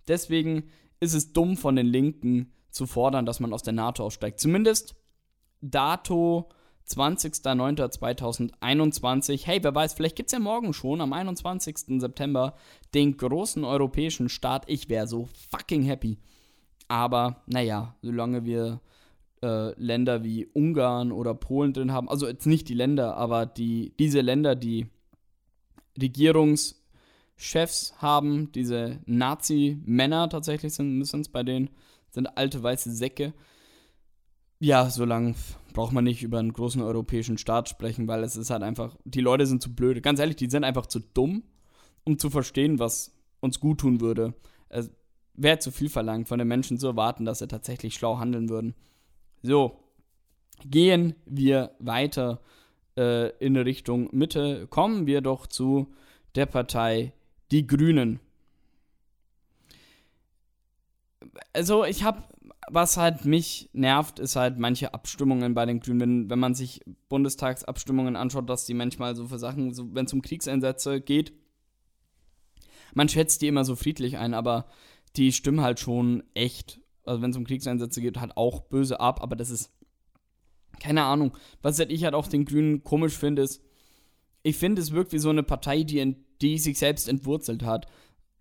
Deswegen 0.08 0.64
ist 1.00 1.14
es 1.14 1.32
dumm 1.32 1.56
von 1.56 1.76
den 1.76 1.86
Linken 1.86 2.52
zu 2.70 2.86
fordern, 2.86 3.26
dass 3.26 3.40
man 3.40 3.52
aus 3.52 3.62
der 3.62 3.72
NATO 3.72 4.04
aussteigt. 4.04 4.40
Zumindest 4.40 4.96
Dato 5.60 6.48
20.09.2021. 6.88 9.44
Hey, 9.44 9.58
wer 9.62 9.74
weiß, 9.74 9.94
vielleicht 9.94 10.16
gibt 10.16 10.28
es 10.28 10.32
ja 10.32 10.38
morgen 10.38 10.72
schon, 10.72 11.00
am 11.00 11.12
21. 11.12 12.00
September, 12.00 12.54
den 12.94 13.16
großen 13.16 13.64
europäischen 13.64 14.28
Start. 14.28 14.64
Ich 14.68 14.88
wäre 14.88 15.08
so 15.08 15.28
fucking 15.50 15.82
happy. 15.82 16.18
Aber 16.88 17.42
naja, 17.46 17.96
solange 18.02 18.44
wir 18.44 18.80
äh, 19.42 19.78
Länder 19.80 20.24
wie 20.24 20.46
Ungarn 20.46 21.12
oder 21.12 21.34
Polen 21.34 21.72
drin 21.72 21.92
haben. 21.92 22.08
Also 22.08 22.26
jetzt 22.26 22.46
nicht 22.46 22.68
die 22.68 22.74
Länder, 22.74 23.16
aber 23.16 23.46
die, 23.46 23.92
diese 23.98 24.20
Länder, 24.20 24.54
die 24.54 24.86
Regierungschefs 26.00 27.94
haben, 27.98 28.52
diese 28.52 29.00
Nazi-Männer 29.06 30.28
tatsächlich 30.28 30.74
sind, 30.74 31.00
es 31.00 31.28
bei 31.28 31.42
denen, 31.42 31.70
sind 32.10 32.36
alte 32.36 32.62
weiße 32.62 32.92
Säcke. 32.92 33.32
Ja, 34.58 34.88
solange 34.88 35.34
braucht 35.74 35.92
man 35.92 36.04
nicht 36.04 36.22
über 36.22 36.38
einen 36.38 36.54
großen 36.54 36.80
europäischen 36.80 37.36
Staat 37.36 37.68
sprechen, 37.68 38.08
weil 38.08 38.24
es 38.24 38.36
ist 38.36 38.48
halt 38.48 38.62
einfach, 38.62 38.96
die 39.04 39.20
Leute 39.20 39.46
sind 39.46 39.62
zu 39.62 39.74
blöd. 39.74 40.02
Ganz 40.02 40.18
ehrlich, 40.18 40.36
die 40.36 40.48
sind 40.48 40.64
einfach 40.64 40.86
zu 40.86 41.00
dumm, 41.00 41.42
um 42.04 42.18
zu 42.18 42.30
verstehen, 42.30 42.78
was 42.78 43.12
uns 43.40 43.60
gut 43.60 43.80
tun 43.80 44.00
würde. 44.00 44.32
Es 44.70 44.90
wäre 45.34 45.58
zu 45.58 45.70
viel 45.70 45.90
verlangt, 45.90 46.28
von 46.28 46.38
den 46.38 46.48
Menschen 46.48 46.78
zu 46.78 46.86
erwarten, 46.86 47.26
dass 47.26 47.40
sie 47.40 47.48
tatsächlich 47.48 47.94
schlau 47.94 48.18
handeln 48.18 48.48
würden. 48.48 48.74
So, 49.46 49.78
gehen 50.64 51.14
wir 51.24 51.70
weiter 51.78 52.40
äh, 52.96 53.30
in 53.38 53.56
Richtung 53.56 54.08
Mitte. 54.12 54.66
Kommen 54.68 55.06
wir 55.06 55.20
doch 55.20 55.46
zu 55.46 55.92
der 56.34 56.46
Partei 56.46 57.12
Die 57.50 57.66
Grünen. 57.66 58.20
also 61.52 61.84
ich 61.84 62.02
habe, 62.02 62.22
was 62.68 62.96
halt 62.96 63.24
mich 63.24 63.70
nervt, 63.72 64.18
ist 64.18 64.36
halt 64.36 64.58
manche 64.58 64.94
Abstimmungen 64.94 65.54
bei 65.54 65.66
den 65.66 65.80
Grünen, 65.80 66.28
wenn, 66.30 66.38
man 66.38 66.54
sich 66.54 66.80
Bundestagsabstimmungen 67.08 68.16
anschaut, 68.16 68.48
dass 68.48 68.66
die 68.66 68.74
manchmal 68.74 69.14
so 69.14 69.26
für 69.28 69.38
Sachen, 69.38 69.72
so, 69.72 69.94
wenn 69.94 70.06
es 70.06 70.12
um 70.12 70.22
Kriegseinsätze 70.22 71.00
geht, 71.00 71.32
man 72.94 73.08
schätzt 73.08 73.42
die 73.42 73.48
immer 73.48 73.64
so 73.64 73.76
friedlich 73.76 74.18
ein, 74.18 74.34
aber 74.34 74.66
die 75.16 75.32
stimmen 75.32 75.60
halt 75.60 75.80
schon 75.80 76.22
echt, 76.34 76.80
also 77.06 77.22
wenn 77.22 77.30
es 77.30 77.36
um 77.36 77.44
Kriegseinsätze 77.44 78.00
geht, 78.00 78.20
halt 78.20 78.36
auch 78.36 78.60
böse 78.62 79.00
ab, 79.00 79.22
aber 79.22 79.36
das 79.36 79.50
ist, 79.50 79.72
keine 80.80 81.04
Ahnung, 81.04 81.32
was 81.62 81.78
halt 81.78 81.90
ich 81.90 82.04
halt 82.04 82.14
auch 82.14 82.26
den 82.26 82.44
Grünen 82.44 82.82
komisch 82.84 83.16
finde, 83.16 83.42
ist, 83.42 83.62
ich 84.42 84.56
finde, 84.56 84.82
es 84.82 84.92
wirkt 84.92 85.12
wie 85.12 85.18
so 85.18 85.30
eine 85.30 85.42
Partei, 85.42 85.82
die, 85.82 86.16
die 86.40 86.58
sich 86.58 86.78
selbst 86.78 87.08
entwurzelt 87.08 87.64
hat. 87.64 87.86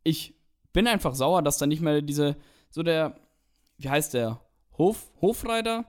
Ich 0.04 0.36
bin 0.74 0.88
einfach 0.88 1.16
sauer, 1.16 1.42
dass 1.42 1.58
da 1.58 1.66
nicht 1.66 1.82
mehr 1.82 2.02
diese, 2.02 2.36
so 2.70 2.84
der, 2.84 3.20
wie 3.78 3.90
heißt 3.90 4.14
der, 4.14 4.42
Hof, 4.78 5.10
Hofreiter, 5.22 5.86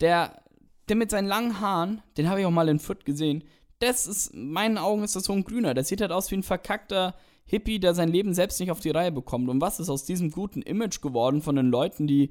der, 0.00 0.42
der 0.88 0.96
mit 0.96 1.10
seinen 1.10 1.26
langen 1.26 1.60
Haaren, 1.60 2.02
den 2.16 2.28
habe 2.28 2.40
ich 2.40 2.46
auch 2.46 2.50
mal 2.50 2.68
in 2.68 2.78
Fürth 2.78 3.04
gesehen, 3.04 3.44
das 3.80 4.06
ist, 4.06 4.28
in 4.28 4.50
meinen 4.50 4.78
Augen 4.78 5.04
ist 5.04 5.16
das 5.16 5.24
so 5.24 5.32
ein 5.32 5.44
Grüner, 5.44 5.74
der 5.74 5.84
sieht 5.84 6.00
halt 6.00 6.12
aus 6.12 6.30
wie 6.30 6.36
ein 6.36 6.42
verkackter 6.42 7.14
Hippie, 7.48 7.80
der 7.80 7.94
sein 7.94 8.10
Leben 8.10 8.34
selbst 8.34 8.60
nicht 8.60 8.70
auf 8.70 8.80
die 8.80 8.90
Reihe 8.90 9.10
bekommt. 9.10 9.48
Und 9.48 9.60
was 9.60 9.80
ist 9.80 9.88
aus 9.88 10.04
diesem 10.04 10.30
guten 10.30 10.62
Image 10.62 11.00
geworden 11.00 11.40
von 11.42 11.56
den 11.56 11.70
Leuten, 11.70 12.06
die 12.06 12.30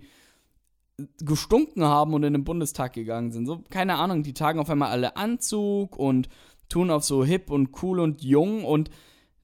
gestunken 1.19 1.83
haben 1.83 2.13
und 2.13 2.23
in 2.23 2.33
den 2.33 2.43
Bundestag 2.43 2.93
gegangen 2.93 3.31
sind? 3.31 3.47
So, 3.47 3.63
keine 3.69 3.95
Ahnung, 3.95 4.23
die 4.23 4.33
tragen 4.33 4.59
auf 4.59 4.69
einmal 4.69 4.91
alle 4.91 5.17
Anzug 5.17 5.97
und 5.97 6.29
tun 6.69 6.91
auf 6.91 7.03
so 7.03 7.25
hip 7.25 7.49
und 7.49 7.81
cool 7.81 7.99
und 7.99 8.23
jung 8.23 8.63
und 8.63 8.91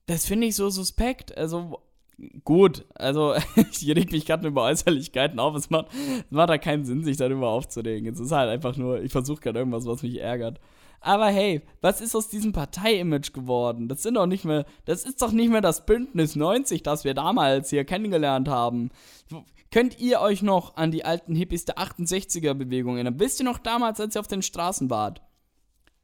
das 0.05 0.25
finde 0.25 0.47
ich 0.47 0.55
so 0.55 0.69
suspekt. 0.69 1.35
Also, 1.37 1.79
gut, 2.43 2.85
also 2.93 3.33
ich 3.55 3.87
reg 3.89 4.11
mich 4.11 4.25
gerade 4.25 4.47
über 4.47 4.63
Äußerlichkeiten 4.63 5.39
auf. 5.39 5.55
Es 5.55 5.69
macht, 5.69 5.87
es 5.93 6.31
macht 6.31 6.49
da 6.49 6.57
keinen 6.57 6.85
Sinn, 6.85 7.03
sich 7.03 7.17
darüber 7.17 7.49
aufzuregen. 7.49 8.11
Es 8.11 8.19
ist 8.19 8.31
halt 8.31 8.49
einfach 8.49 8.77
nur, 8.77 9.01
ich 9.01 9.11
versuche 9.11 9.41
gerade 9.41 9.59
irgendwas, 9.59 9.85
was 9.85 10.03
mich 10.03 10.19
ärgert. 10.19 10.59
Aber 11.03 11.27
hey, 11.27 11.61
was 11.81 11.99
ist 11.99 12.15
aus 12.15 12.29
diesem 12.29 12.53
Partei-Image 12.53 13.33
geworden? 13.33 13.89
Das 13.89 14.03
sind 14.03 14.15
doch 14.15 14.25
nicht 14.25 14.45
mehr, 14.45 14.65
das 14.85 15.03
ist 15.03 15.21
doch 15.21 15.33
nicht 15.33 15.49
mehr 15.49 15.59
das 15.59 15.85
Bündnis 15.85 16.37
90, 16.37 16.81
das 16.81 17.03
wir 17.03 17.13
damals 17.13 17.71
hier 17.71 17.83
kennengelernt 17.83 18.47
haben. 18.47 18.89
Könnt 19.69 19.99
ihr 19.99 20.21
euch 20.21 20.41
noch 20.41 20.77
an 20.77 20.91
die 20.91 21.03
alten 21.03 21.35
Hippies 21.35 21.65
der 21.65 21.77
68er-Bewegung 21.77 22.95
erinnern? 22.95 23.19
Wisst 23.19 23.41
ihr 23.41 23.45
noch 23.45 23.57
damals, 23.57 23.99
als 23.99 24.15
ihr 24.15 24.21
auf 24.21 24.29
den 24.29 24.41
Straßen 24.41 24.89
wart? 24.89 25.21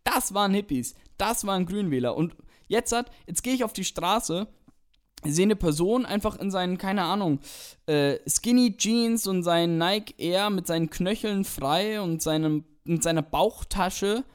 Das 0.03 0.33
waren 0.33 0.53
Hippies, 0.53 0.95
das 1.17 1.47
waren 1.47 1.65
Grünwähler. 1.65 2.17
Und 2.17 2.35
jetzt 2.67 2.91
hat, 2.91 3.09
jetzt 3.25 3.41
gehe 3.41 3.53
ich 3.53 3.63
auf 3.63 3.71
die 3.71 3.85
Straße, 3.85 4.49
sehe 5.23 5.45
eine 5.45 5.55
Person 5.55 6.05
einfach 6.05 6.37
in 6.37 6.51
seinen, 6.51 6.77
keine 6.77 7.03
Ahnung, 7.03 7.39
äh, 7.85 8.17
Skinny 8.27 8.75
Jeans 8.75 9.27
und 9.27 9.43
seinen 9.43 9.77
Nike 9.77 10.15
Air 10.17 10.49
mit 10.49 10.67
seinen 10.67 10.89
Knöcheln 10.89 11.45
frei 11.45 12.01
und 12.01 12.21
seinem, 12.21 12.65
mit 12.83 13.01
seiner 13.01 13.21
Bauchtasche 13.21 14.25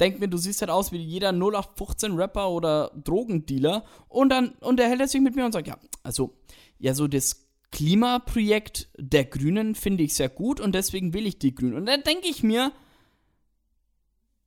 denk 0.00 0.20
mir, 0.20 0.28
du 0.28 0.38
siehst 0.38 0.62
halt 0.62 0.70
aus 0.70 0.92
wie 0.92 0.98
jeder 0.98 1.30
0815-Rapper 1.30 2.50
oder 2.50 2.90
Drogendealer. 3.04 3.84
Und 4.08 4.30
dann 4.30 4.50
unterhält 4.60 5.00
er 5.00 5.08
sich 5.08 5.20
mit 5.20 5.36
mir 5.36 5.44
und 5.44 5.52
sagt, 5.52 5.68
ja, 5.68 5.78
also, 6.02 6.34
ja, 6.78 6.94
so 6.94 7.06
das 7.06 7.46
Klimaprojekt 7.72 8.88
der 8.98 9.24
Grünen 9.24 9.74
finde 9.74 10.02
ich 10.02 10.14
sehr 10.14 10.28
gut 10.28 10.60
und 10.60 10.74
deswegen 10.74 11.14
will 11.14 11.26
ich 11.26 11.38
die 11.38 11.54
Grünen. 11.54 11.74
Und 11.74 11.86
dann 11.86 12.02
denke 12.02 12.28
ich 12.28 12.42
mir, 12.42 12.72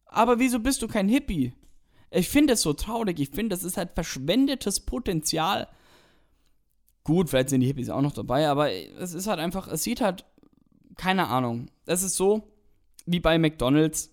aber 0.06 0.40
wieso 0.40 0.60
bist 0.60 0.82
du 0.82 0.88
kein 0.88 1.08
Hippie? 1.08 1.54
Ich 2.12 2.30
finde 2.30 2.54
es 2.54 2.62
so 2.62 2.74
traurig. 2.74 3.20
Ich 3.20 3.30
finde, 3.30 3.56
das 3.56 3.64
ist 3.64 3.78
halt 3.78 3.92
verschwendetes 3.96 4.82
Potenzial. 4.82 5.68
Gut, 7.04 7.30
vielleicht 7.30 7.50
sind 7.50 7.62
die 7.62 7.68
Hippies 7.68 7.90
auch 7.90 8.02
noch 8.02 8.14
dabei, 8.14 8.48
aber 8.48 8.72
es 8.72 9.14
ist 9.14 9.28
halt 9.28 9.40
einfach, 9.40 9.68
es 9.68 9.84
sieht 9.84 10.02
halt, 10.02 10.26
keine 10.96 11.28
Ahnung. 11.28 11.68
Es 11.86 12.04
ist 12.04 12.16
so 12.16 12.44
wie 13.06 13.20
bei 13.20 13.38
McDonalds 13.40 14.13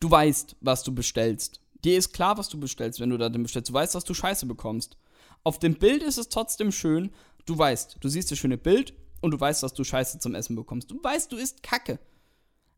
du 0.00 0.10
weißt, 0.10 0.56
was 0.60 0.82
du 0.82 0.94
bestellst. 0.94 1.60
Dir 1.84 1.96
ist 1.96 2.12
klar, 2.12 2.36
was 2.36 2.48
du 2.48 2.58
bestellst, 2.58 3.00
wenn 3.00 3.10
du 3.10 3.18
da 3.18 3.28
den 3.28 3.42
bestellst. 3.42 3.70
Du 3.70 3.74
weißt, 3.74 3.94
dass 3.94 4.04
du 4.04 4.14
Scheiße 4.14 4.46
bekommst. 4.46 4.96
Auf 5.44 5.58
dem 5.58 5.74
Bild 5.74 6.02
ist 6.02 6.18
es 6.18 6.28
trotzdem 6.28 6.72
schön. 6.72 7.10
Du 7.46 7.56
weißt, 7.56 7.98
du 8.00 8.08
siehst 8.08 8.30
das 8.30 8.38
schöne 8.38 8.58
Bild 8.58 8.94
und 9.20 9.30
du 9.32 9.40
weißt, 9.40 9.62
dass 9.62 9.74
du 9.74 9.84
Scheiße 9.84 10.18
zum 10.18 10.34
Essen 10.34 10.56
bekommst. 10.56 10.90
Du 10.90 11.02
weißt, 11.02 11.32
du 11.32 11.36
isst 11.36 11.62
Kacke. 11.62 11.98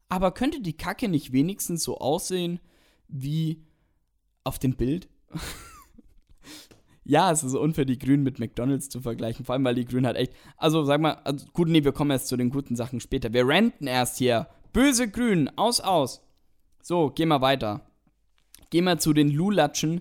Aber 0.08 0.32
könnte 0.32 0.60
die 0.60 0.76
Kacke 0.76 1.08
nicht 1.08 1.32
wenigstens 1.32 1.82
so 1.82 1.98
aussehen 1.98 2.60
wie 3.08 3.64
auf 4.44 4.58
dem 4.58 4.76
Bild? 4.76 5.08
ja, 7.04 7.32
es 7.32 7.42
ist 7.42 7.54
unfair, 7.54 7.84
die 7.84 7.98
Grünen 7.98 8.22
mit 8.22 8.38
McDonalds 8.38 8.88
zu 8.88 9.00
vergleichen. 9.00 9.44
Vor 9.44 9.54
allem, 9.54 9.64
weil 9.64 9.74
die 9.74 9.84
Grünen 9.84 10.06
halt 10.06 10.16
echt. 10.16 10.32
Also, 10.56 10.84
sag 10.84 11.00
mal, 11.00 11.14
also, 11.24 11.46
gut, 11.52 11.68
nee, 11.68 11.82
wir 11.82 11.92
kommen 11.92 12.10
erst 12.10 12.28
zu 12.28 12.36
den 12.36 12.50
guten 12.50 12.76
Sachen 12.76 13.00
später. 13.00 13.32
Wir 13.32 13.46
renten 13.46 13.86
erst 13.86 14.18
hier. 14.18 14.48
Böse 14.72 15.08
Grünen, 15.08 15.50
aus, 15.56 15.80
aus. 15.80 16.22
So, 16.82 17.10
gehen 17.10 17.28
wir 17.28 17.40
weiter. 17.40 17.80
Gehen 18.70 18.84
wir 18.84 18.98
zu 18.98 19.12
den 19.12 19.30
Lulatschen 19.30 20.00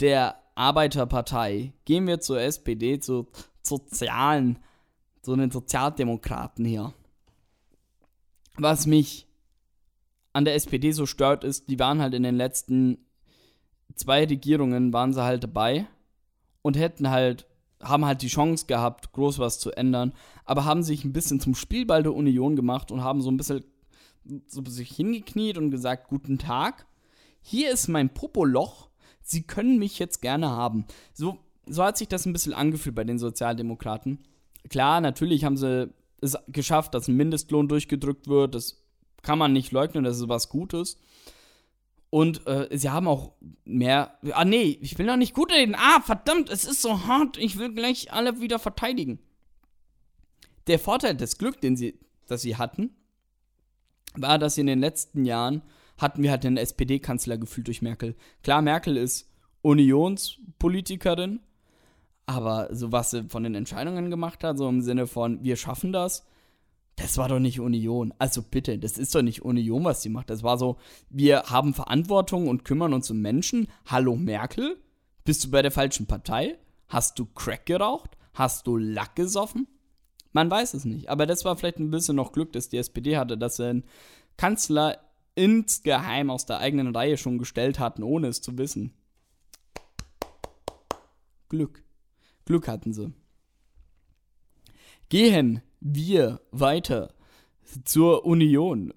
der 0.00 0.36
Arbeiterpartei. 0.54 1.72
Gehen 1.86 2.06
wir 2.06 2.20
zur 2.20 2.40
SPD, 2.42 3.00
zu 3.00 3.26
Sozialen, 3.62 4.58
zu 5.22 5.34
den 5.34 5.50
Sozialdemokraten 5.50 6.66
hier. 6.66 6.92
Was 8.58 8.86
mich 8.86 9.26
an 10.34 10.44
der 10.44 10.54
SPD 10.54 10.92
so 10.92 11.06
stört, 11.06 11.42
ist, 11.42 11.70
die 11.70 11.78
waren 11.78 12.02
halt 12.02 12.12
in 12.12 12.22
den 12.22 12.36
letzten 12.36 12.98
zwei 13.94 14.26
Regierungen, 14.26 14.92
waren 14.92 15.14
sie 15.14 15.22
halt 15.22 15.42
dabei 15.42 15.86
und 16.60 16.76
hätten 16.76 17.08
halt, 17.08 17.46
haben 17.82 18.04
halt 18.04 18.20
die 18.20 18.28
Chance 18.28 18.66
gehabt, 18.66 19.12
groß 19.12 19.38
was 19.38 19.58
zu 19.58 19.70
ändern, 19.72 20.12
aber 20.44 20.66
haben 20.66 20.82
sich 20.82 21.04
ein 21.04 21.12
bisschen 21.14 21.40
zum 21.40 21.54
Spielball 21.54 22.02
der 22.02 22.14
Union 22.14 22.56
gemacht 22.56 22.90
und 22.90 23.02
haben 23.02 23.22
so 23.22 23.30
ein 23.30 23.36
bisschen 23.36 23.64
so 24.46 24.64
sich 24.64 24.90
hingekniet 24.90 25.58
und 25.58 25.70
gesagt, 25.70 26.08
guten 26.08 26.38
Tag, 26.38 26.86
hier 27.42 27.70
ist 27.70 27.88
mein 27.88 28.12
Popoloch, 28.12 28.88
Sie 29.24 29.42
können 29.42 29.78
mich 29.78 29.98
jetzt 29.98 30.20
gerne 30.20 30.50
haben. 30.50 30.84
So, 31.14 31.38
so 31.66 31.82
hat 31.82 31.96
sich 31.96 32.08
das 32.08 32.26
ein 32.26 32.32
bisschen 32.34 32.52
angefühlt 32.52 32.94
bei 32.94 33.04
den 33.04 33.18
Sozialdemokraten. 33.18 34.18
Klar, 34.68 35.00
natürlich 35.00 35.44
haben 35.44 35.56
sie 35.56 35.90
es 36.20 36.36
geschafft, 36.48 36.94
dass 36.94 37.08
ein 37.08 37.16
Mindestlohn 37.16 37.68
durchgedrückt 37.68 38.28
wird, 38.28 38.54
das 38.54 38.84
kann 39.22 39.38
man 39.38 39.54
nicht 39.54 39.72
leugnen, 39.72 40.04
das 40.04 40.18
ist 40.18 40.28
was 40.28 40.50
Gutes. 40.50 40.98
Und 42.10 42.46
äh, 42.46 42.68
sie 42.76 42.90
haben 42.90 43.08
auch 43.08 43.32
mehr. 43.64 44.18
Ah, 44.32 44.44
nee, 44.44 44.78
ich 44.80 44.98
will 44.98 45.06
noch 45.06 45.16
nicht 45.16 45.34
gut 45.34 45.50
reden. 45.50 45.74
Ah, 45.74 46.00
verdammt, 46.00 46.48
es 46.50 46.64
ist 46.64 46.80
so 46.80 47.06
hart. 47.06 47.38
Ich 47.38 47.58
will 47.58 47.74
gleich 47.74 48.12
alle 48.12 48.40
wieder 48.40 48.58
verteidigen. 48.58 49.18
Der 50.66 50.78
Vorteil, 50.78 51.16
das 51.16 51.38
Glück, 51.38 51.60
den 51.60 51.76
sie, 51.76 51.98
das 52.26 52.42
sie 52.42 52.56
hatten, 52.56 52.94
war, 54.14 54.38
dass 54.38 54.58
in 54.58 54.66
den 54.66 54.80
letzten 54.80 55.24
Jahren 55.24 55.62
hatten 55.98 56.22
wir 56.22 56.30
halt 56.30 56.44
einen 56.44 56.56
SPD-Kanzler 56.56 57.38
gefühlt 57.38 57.66
durch 57.66 57.82
Merkel. 57.82 58.16
Klar, 58.42 58.62
Merkel 58.62 58.96
ist 58.96 59.30
Unionspolitikerin, 59.62 61.40
aber 62.26 62.68
so 62.72 62.92
was 62.92 63.10
sie 63.10 63.24
von 63.24 63.44
den 63.44 63.54
Entscheidungen 63.54 64.10
gemacht 64.10 64.44
hat, 64.44 64.58
so 64.58 64.68
im 64.68 64.82
Sinne 64.82 65.06
von, 65.06 65.42
wir 65.42 65.56
schaffen 65.56 65.92
das, 65.92 66.26
das 66.96 67.18
war 67.18 67.28
doch 67.28 67.40
nicht 67.40 67.60
Union. 67.60 68.14
Also 68.18 68.42
bitte, 68.42 68.78
das 68.78 68.98
ist 68.98 69.14
doch 69.14 69.22
nicht 69.22 69.42
Union, 69.42 69.84
was 69.84 70.02
sie 70.02 70.08
macht. 70.08 70.30
Das 70.30 70.42
war 70.42 70.58
so, 70.58 70.76
wir 71.10 71.44
haben 71.44 71.74
Verantwortung 71.74 72.48
und 72.48 72.64
kümmern 72.64 72.92
uns 72.92 73.10
um 73.10 73.20
Menschen. 73.20 73.68
Hallo 73.86 74.14
Merkel, 74.16 74.76
bist 75.24 75.44
du 75.44 75.50
bei 75.50 75.62
der 75.62 75.72
falschen 75.72 76.06
Partei? 76.06 76.56
Hast 76.88 77.18
du 77.18 77.26
Crack 77.26 77.66
geraucht? 77.66 78.16
Hast 78.32 78.66
du 78.66 78.76
Lack 78.76 79.16
gesoffen? 79.16 79.66
Man 80.34 80.50
weiß 80.50 80.74
es 80.74 80.84
nicht. 80.84 81.08
Aber 81.08 81.26
das 81.26 81.44
war 81.46 81.56
vielleicht 81.56 81.78
ein 81.78 81.90
bisschen 81.90 82.16
noch 82.16 82.32
Glück, 82.32 82.52
dass 82.52 82.68
die 82.68 82.76
SPD 82.76 83.16
hatte, 83.16 83.38
dass 83.38 83.56
sie 83.56 83.66
einen 83.66 83.84
Kanzler 84.36 84.98
insgeheim 85.36 86.28
aus 86.28 86.44
der 86.44 86.58
eigenen 86.58 86.94
Reihe 86.94 87.16
schon 87.16 87.38
gestellt 87.38 87.78
hatten, 87.78 88.02
ohne 88.02 88.26
es 88.26 88.42
zu 88.42 88.58
wissen. 88.58 88.92
Glück. 91.48 91.84
Glück 92.44 92.66
hatten 92.66 92.92
sie. 92.92 93.12
Gehen 95.08 95.62
wir 95.80 96.40
weiter 96.50 97.14
zur 97.84 98.26
Union. 98.26 98.92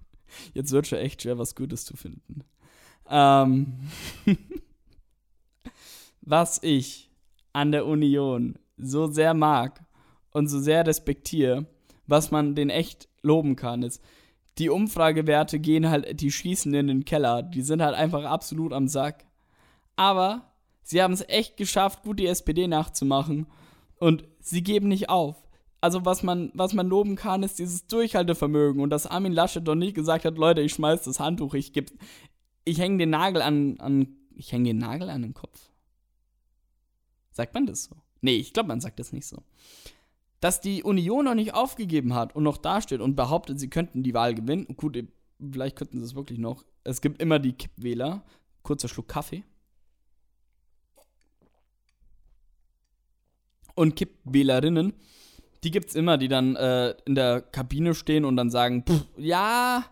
Jetzt 0.54 0.72
wird 0.72 0.86
schon 0.86 0.98
echt 0.98 1.22
schwer, 1.22 1.38
was 1.38 1.54
Gutes 1.54 1.86
zu 1.86 1.96
finden. 1.96 2.44
Ähm, 3.08 3.88
was 6.20 6.62
ich 6.62 7.10
an 7.54 7.72
der 7.72 7.86
Union 7.86 8.58
so 8.76 9.06
sehr 9.06 9.32
mag 9.32 9.82
und 10.32 10.48
so 10.48 10.60
sehr 10.60 10.86
respektiere, 10.86 11.66
was 12.06 12.30
man 12.30 12.54
den 12.54 12.70
echt 12.70 13.08
loben 13.22 13.56
kann, 13.56 13.82
ist, 13.82 14.02
die 14.58 14.68
Umfragewerte 14.68 15.58
gehen 15.58 15.88
halt, 15.88 16.20
die 16.20 16.30
schießen 16.30 16.72
in 16.74 16.86
den 16.86 17.04
Keller. 17.04 17.42
Die 17.42 17.62
sind 17.62 17.80
halt 17.80 17.94
einfach 17.94 18.24
absolut 18.24 18.72
am 18.72 18.86
Sack. 18.86 19.24
Aber 19.96 20.52
sie 20.82 21.02
haben 21.02 21.14
es 21.14 21.26
echt 21.28 21.56
geschafft, 21.56 22.02
gut 22.02 22.18
die 22.18 22.26
SPD 22.26 22.66
nachzumachen. 22.66 23.46
Und 23.96 24.24
sie 24.40 24.62
geben 24.62 24.88
nicht 24.88 25.08
auf. 25.08 25.36
Also 25.80 26.04
was 26.04 26.22
man, 26.22 26.50
was 26.54 26.74
man 26.74 26.86
loben 26.86 27.16
kann, 27.16 27.42
ist 27.42 27.58
dieses 27.58 27.86
Durchhaltevermögen. 27.86 28.82
Und 28.82 28.90
dass 28.90 29.06
Armin 29.06 29.32
Laschet 29.32 29.66
doch 29.66 29.74
nicht 29.74 29.94
gesagt 29.94 30.24
hat, 30.24 30.36
Leute, 30.36 30.60
ich 30.60 30.74
schmeiß 30.74 31.02
das 31.04 31.18
Handtuch, 31.18 31.54
ich 31.54 31.72
geb, 31.72 31.90
ich 32.64 32.78
hänge 32.78 32.98
den 32.98 33.10
Nagel 33.10 33.42
an, 33.42 33.80
an, 33.80 34.16
ich 34.36 34.52
hänge 34.52 34.70
den 34.70 34.78
Nagel 34.78 35.08
an 35.08 35.22
den 35.22 35.34
Kopf. 35.34 35.70
Sagt 37.32 37.54
man 37.54 37.66
das 37.66 37.84
so? 37.84 37.96
Nee, 38.20 38.36
ich 38.36 38.52
glaube, 38.52 38.68
man 38.68 38.80
sagt 38.80 39.00
das 39.00 39.12
nicht 39.12 39.26
so. 39.26 39.42
Dass 40.42 40.60
die 40.60 40.82
Union 40.82 41.24
noch 41.24 41.36
nicht 41.36 41.54
aufgegeben 41.54 42.14
hat 42.14 42.34
und 42.34 42.42
noch 42.42 42.58
dasteht 42.58 43.00
und 43.00 43.14
behauptet, 43.14 43.60
sie 43.60 43.70
könnten 43.70 44.02
die 44.02 44.12
Wahl 44.12 44.34
gewinnen. 44.34 44.66
Gut, 44.76 44.98
vielleicht 45.40 45.76
könnten 45.76 46.00
sie 46.00 46.04
es 46.04 46.16
wirklich 46.16 46.40
noch. 46.40 46.64
Es 46.82 47.00
gibt 47.00 47.22
immer 47.22 47.38
die 47.38 47.52
Kippwähler. 47.52 48.24
Kurzer 48.64 48.88
Schluck 48.88 49.06
Kaffee. 49.06 49.44
Und 53.76 53.94
Kippwählerinnen, 53.94 54.94
die 55.62 55.70
gibt 55.70 55.90
es 55.90 55.94
immer, 55.94 56.18
die 56.18 56.26
dann 56.26 56.56
äh, 56.56 56.96
in 57.04 57.14
der 57.14 57.40
Kabine 57.40 57.94
stehen 57.94 58.24
und 58.24 58.36
dann 58.36 58.50
sagen, 58.50 58.84
pff, 58.84 59.06
ja, 59.16 59.84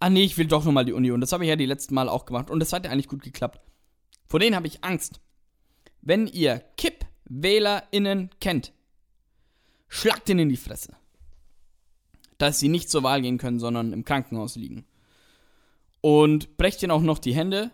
ah 0.00 0.10
nee, 0.10 0.24
ich 0.24 0.38
will 0.38 0.46
doch 0.46 0.64
nochmal 0.64 0.86
die 0.86 0.94
Union. 0.94 1.20
Das 1.20 1.32
habe 1.32 1.44
ich 1.44 1.50
ja 1.50 1.56
die 1.56 1.66
letzten 1.66 1.94
Mal 1.94 2.08
auch 2.08 2.24
gemacht 2.24 2.50
und 2.50 2.60
das 2.60 2.72
hat 2.72 2.86
ja 2.86 2.90
eigentlich 2.90 3.08
gut 3.08 3.22
geklappt. 3.22 3.60
Vor 4.26 4.40
denen 4.40 4.56
habe 4.56 4.66
ich 4.66 4.82
Angst. 4.82 5.20
Wenn 6.00 6.26
ihr 6.28 6.64
KippwählerInnen 6.78 8.30
kennt, 8.40 8.72
schlagt 9.92 10.30
ihn 10.30 10.38
in 10.38 10.48
die 10.48 10.56
Fresse. 10.56 10.96
Dass 12.38 12.58
sie 12.58 12.68
nicht 12.68 12.88
zur 12.88 13.02
Wahl 13.02 13.20
gehen 13.20 13.36
können, 13.36 13.60
sondern 13.60 13.92
im 13.92 14.04
Krankenhaus 14.04 14.56
liegen. 14.56 14.86
Und 16.00 16.56
brecht 16.56 16.82
ihnen 16.82 16.90
auch 16.90 17.02
noch 17.02 17.18
die 17.18 17.34
Hände, 17.34 17.70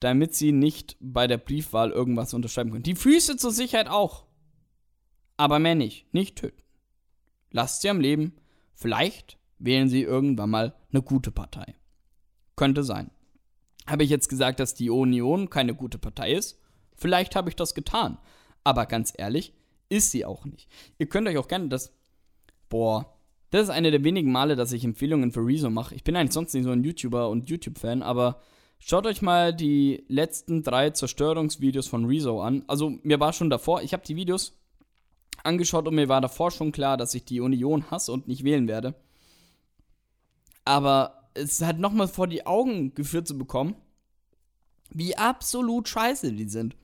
damit 0.00 0.34
sie 0.34 0.52
nicht 0.52 0.96
bei 1.00 1.26
der 1.26 1.36
Briefwahl 1.36 1.90
irgendwas 1.90 2.32
unterschreiben 2.32 2.70
können. 2.70 2.82
Die 2.82 2.94
Füße 2.94 3.36
zur 3.36 3.50
Sicherheit 3.50 3.88
auch. 3.88 4.24
Aber 5.36 5.58
mehr 5.58 5.74
nicht. 5.74 6.12
Nicht 6.14 6.36
töten. 6.36 6.62
Lasst 7.50 7.82
sie 7.82 7.90
am 7.90 8.00
Leben. 8.00 8.32
Vielleicht 8.74 9.38
wählen 9.58 9.90
sie 9.90 10.02
irgendwann 10.02 10.50
mal 10.50 10.74
eine 10.90 11.02
gute 11.02 11.30
Partei. 11.30 11.74
Könnte 12.56 12.84
sein. 12.84 13.10
Habe 13.86 14.02
ich 14.02 14.08
jetzt 14.08 14.30
gesagt, 14.30 14.60
dass 14.60 14.72
die 14.74 14.88
Union 14.88 15.50
keine 15.50 15.74
gute 15.74 15.98
Partei 15.98 16.32
ist? 16.32 16.58
Vielleicht 16.96 17.36
habe 17.36 17.50
ich 17.50 17.56
das 17.56 17.74
getan. 17.74 18.16
Aber 18.64 18.86
ganz 18.86 19.12
ehrlich, 19.14 19.52
ist 19.90 20.10
sie 20.10 20.24
auch 20.24 20.46
nicht. 20.46 20.68
Ihr 20.98 21.06
könnt 21.06 21.28
euch 21.28 21.36
auch 21.36 21.48
gerne 21.48 21.68
das. 21.68 21.92
Boah, 22.70 23.12
das 23.50 23.64
ist 23.64 23.70
eine 23.70 23.90
der 23.90 24.04
wenigen 24.04 24.32
Male, 24.32 24.56
dass 24.56 24.72
ich 24.72 24.84
Empfehlungen 24.84 25.32
für 25.32 25.44
Rezo 25.44 25.68
mache. 25.68 25.94
Ich 25.94 26.04
bin 26.04 26.16
eigentlich 26.16 26.32
sonst 26.32 26.54
nicht 26.54 26.64
so 26.64 26.70
ein 26.70 26.84
YouTuber 26.84 27.28
und 27.28 27.50
YouTube-Fan, 27.50 28.02
aber 28.02 28.40
schaut 28.78 29.06
euch 29.06 29.20
mal 29.20 29.52
die 29.52 30.04
letzten 30.08 30.62
drei 30.62 30.90
Zerstörungsvideos 30.90 31.88
von 31.88 32.06
Rezo 32.06 32.40
an. 32.40 32.64
Also, 32.68 32.90
mir 33.02 33.20
war 33.20 33.32
schon 33.32 33.50
davor, 33.50 33.82
ich 33.82 33.92
habe 33.92 34.06
die 34.06 34.16
Videos 34.16 34.56
angeschaut 35.42 35.88
und 35.88 35.96
mir 35.96 36.08
war 36.08 36.20
davor 36.20 36.50
schon 36.52 36.70
klar, 36.70 36.96
dass 36.96 37.14
ich 37.14 37.24
die 37.24 37.40
Union 37.40 37.90
hasse 37.90 38.12
und 38.12 38.28
nicht 38.28 38.44
wählen 38.44 38.68
werde. 38.68 38.94
Aber 40.64 41.30
es 41.34 41.60
hat 41.62 41.78
nochmal 41.78 42.08
vor 42.08 42.28
die 42.28 42.46
Augen 42.46 42.94
geführt 42.94 43.26
zu 43.26 43.36
bekommen, 43.36 43.74
wie 44.90 45.16
absolut 45.16 45.88
scheiße 45.88 46.32
die 46.32 46.48
sind. 46.48 46.76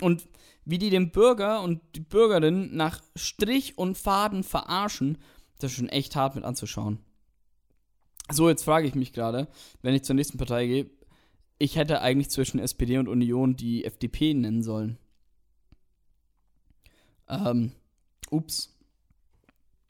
Und 0.00 0.26
wie 0.66 0.78
die 0.78 0.90
den 0.90 1.12
Bürger 1.12 1.62
und 1.62 1.80
die 1.94 2.00
Bürgerin 2.00 2.76
nach 2.76 3.00
Strich 3.14 3.78
und 3.78 3.96
Faden 3.96 4.42
verarschen, 4.42 5.16
das 5.58 5.70
ist 5.70 5.78
schon 5.78 5.88
echt 5.88 6.16
hart 6.16 6.34
mit 6.34 6.44
anzuschauen. 6.44 6.98
So, 8.30 8.48
jetzt 8.48 8.64
frage 8.64 8.88
ich 8.88 8.96
mich 8.96 9.12
gerade, 9.12 9.48
wenn 9.82 9.94
ich 9.94 10.02
zur 10.02 10.16
nächsten 10.16 10.38
Partei 10.38 10.66
gehe, 10.66 10.90
ich 11.58 11.76
hätte 11.76 12.02
eigentlich 12.02 12.30
zwischen 12.30 12.58
SPD 12.58 12.98
und 12.98 13.08
Union 13.08 13.56
die 13.56 13.84
FDP 13.84 14.34
nennen 14.34 14.62
sollen. 14.62 14.98
Ähm, 17.28 17.72
ups. 18.30 18.76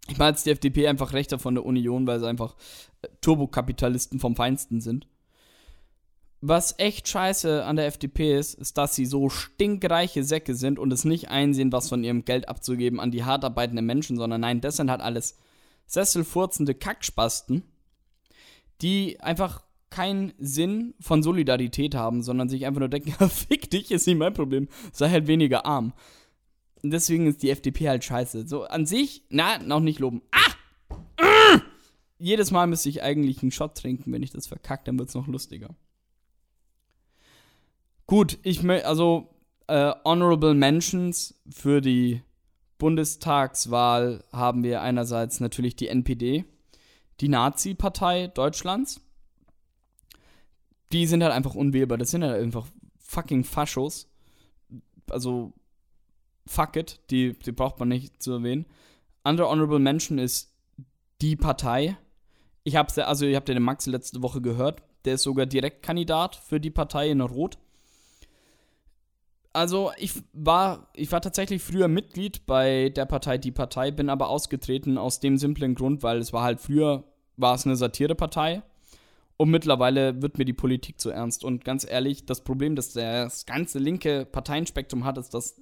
Ich 0.08 0.18
meine 0.18 0.30
jetzt 0.30 0.46
die 0.46 0.50
FDP 0.50 0.86
einfach 0.86 1.14
rechter 1.14 1.38
von 1.38 1.54
der 1.54 1.64
Union, 1.64 2.06
weil 2.06 2.20
sie 2.20 2.28
einfach 2.28 2.54
äh, 3.02 3.08
Turbokapitalisten 3.22 4.20
vom 4.20 4.36
Feinsten 4.36 4.80
sind. 4.80 5.08
Was 6.48 6.78
echt 6.78 7.08
scheiße 7.08 7.64
an 7.64 7.74
der 7.74 7.86
FDP 7.86 8.38
ist, 8.38 8.54
ist, 8.54 8.78
dass 8.78 8.94
sie 8.94 9.04
so 9.04 9.28
stinkreiche 9.28 10.22
Säcke 10.22 10.54
sind 10.54 10.78
und 10.78 10.92
es 10.92 11.04
nicht 11.04 11.28
einsehen, 11.28 11.72
was 11.72 11.88
von 11.88 12.04
ihrem 12.04 12.24
Geld 12.24 12.48
abzugeben 12.48 13.00
an 13.00 13.10
die 13.10 13.24
hart 13.24 13.44
arbeitenden 13.44 13.84
Menschen, 13.84 14.16
sondern 14.16 14.42
nein, 14.42 14.60
das 14.60 14.76
sind 14.76 14.88
halt 14.88 15.00
alles 15.00 15.36
sesselfurzende 15.86 16.76
Kackspasten, 16.76 17.64
die 18.80 19.18
einfach 19.18 19.64
keinen 19.90 20.34
Sinn 20.38 20.94
von 21.00 21.24
Solidarität 21.24 21.96
haben, 21.96 22.22
sondern 22.22 22.48
sich 22.48 22.64
einfach 22.64 22.78
nur 22.78 22.90
denken, 22.90 23.12
fick 23.28 23.68
dich, 23.68 23.90
ist 23.90 24.06
nicht 24.06 24.18
mein 24.18 24.32
Problem, 24.32 24.68
sei 24.92 25.10
halt 25.10 25.26
weniger 25.26 25.66
arm. 25.66 25.94
Und 26.80 26.92
deswegen 26.92 27.26
ist 27.26 27.42
die 27.42 27.50
FDP 27.50 27.88
halt 27.88 28.04
scheiße. 28.04 28.46
So 28.46 28.62
an 28.62 28.86
sich, 28.86 29.24
na, 29.30 29.58
noch 29.58 29.80
nicht 29.80 29.98
loben. 29.98 30.22
Ah! 30.30 30.94
ah! 31.16 31.60
Jedes 32.20 32.52
Mal 32.52 32.68
müsste 32.68 32.88
ich 32.88 33.02
eigentlich 33.02 33.42
einen 33.42 33.50
Shot 33.50 33.76
trinken, 33.76 34.12
wenn 34.12 34.22
ich 34.22 34.30
das 34.30 34.46
verkacke, 34.46 34.84
dann 34.84 34.96
wird 34.96 35.08
es 35.08 35.16
noch 35.16 35.26
lustiger. 35.26 35.74
Gut, 38.06 38.38
ich 38.42 38.62
möchte, 38.62 38.86
also 38.86 39.34
äh, 39.66 39.92
Honorable 40.04 40.54
Mentions 40.54 41.34
für 41.50 41.80
die 41.80 42.22
Bundestagswahl 42.78 44.22
haben 44.32 44.62
wir 44.62 44.82
einerseits 44.82 45.40
natürlich 45.40 45.74
die 45.74 45.88
NPD, 45.88 46.44
die 47.20 47.28
Nazi-Partei 47.28 48.28
Deutschlands. 48.28 49.00
Die 50.92 51.06
sind 51.06 51.24
halt 51.24 51.32
einfach 51.32 51.54
unwählbar. 51.54 51.98
Das 51.98 52.12
sind 52.12 52.22
halt 52.22 52.40
einfach 52.40 52.66
fucking 52.98 53.42
Faschos. 53.42 54.08
Also, 55.10 55.52
fuck 56.46 56.76
it, 56.76 57.00
die, 57.10 57.32
die 57.32 57.52
braucht 57.52 57.80
man 57.80 57.88
nicht 57.88 58.22
zu 58.22 58.32
erwähnen. 58.32 58.66
Andere 59.24 59.48
Honorable 59.48 59.80
Mention 59.80 60.18
ist 60.18 60.52
die 61.20 61.34
Partei. 61.34 61.96
Ich 62.62 62.76
hab's, 62.76 62.98
also 62.98 63.26
ihr 63.26 63.34
habt 63.34 63.48
ja 63.48 63.54
den 63.54 63.64
Max 63.64 63.86
letzte 63.86 64.22
Woche 64.22 64.40
gehört. 64.40 64.82
Der 65.04 65.14
ist 65.14 65.22
sogar 65.22 65.46
Direktkandidat 65.46 66.36
für 66.36 66.60
die 66.60 66.70
Partei 66.70 67.10
in 67.10 67.20
Rot 67.20 67.58
also 69.56 69.90
ich 69.96 70.12
war, 70.34 70.88
ich 70.94 71.10
war 71.10 71.22
tatsächlich 71.22 71.62
früher 71.62 71.88
Mitglied 71.88 72.44
bei 72.46 72.90
der 72.90 73.06
Partei 73.06 73.38
Die 73.38 73.52
Partei, 73.52 73.90
bin 73.90 74.10
aber 74.10 74.28
ausgetreten 74.28 74.98
aus 74.98 75.18
dem 75.18 75.38
simplen 75.38 75.74
Grund, 75.74 76.02
weil 76.02 76.18
es 76.18 76.32
war 76.32 76.42
halt 76.42 76.60
früher, 76.60 77.04
war 77.36 77.54
es 77.54 77.64
eine 77.64 77.74
Satirepartei 77.74 78.62
und 79.38 79.50
mittlerweile 79.50 80.20
wird 80.20 80.36
mir 80.36 80.44
die 80.44 80.52
Politik 80.52 81.00
zu 81.00 81.10
ernst. 81.10 81.42
Und 81.42 81.64
ganz 81.64 81.86
ehrlich, 81.88 82.26
das 82.26 82.44
Problem, 82.44 82.76
das 82.76 82.92
das 82.92 83.46
ganze 83.46 83.78
linke 83.78 84.26
Parteienspektrum 84.26 85.04
hat, 85.04 85.16
ist, 85.16 85.32
dass 85.32 85.60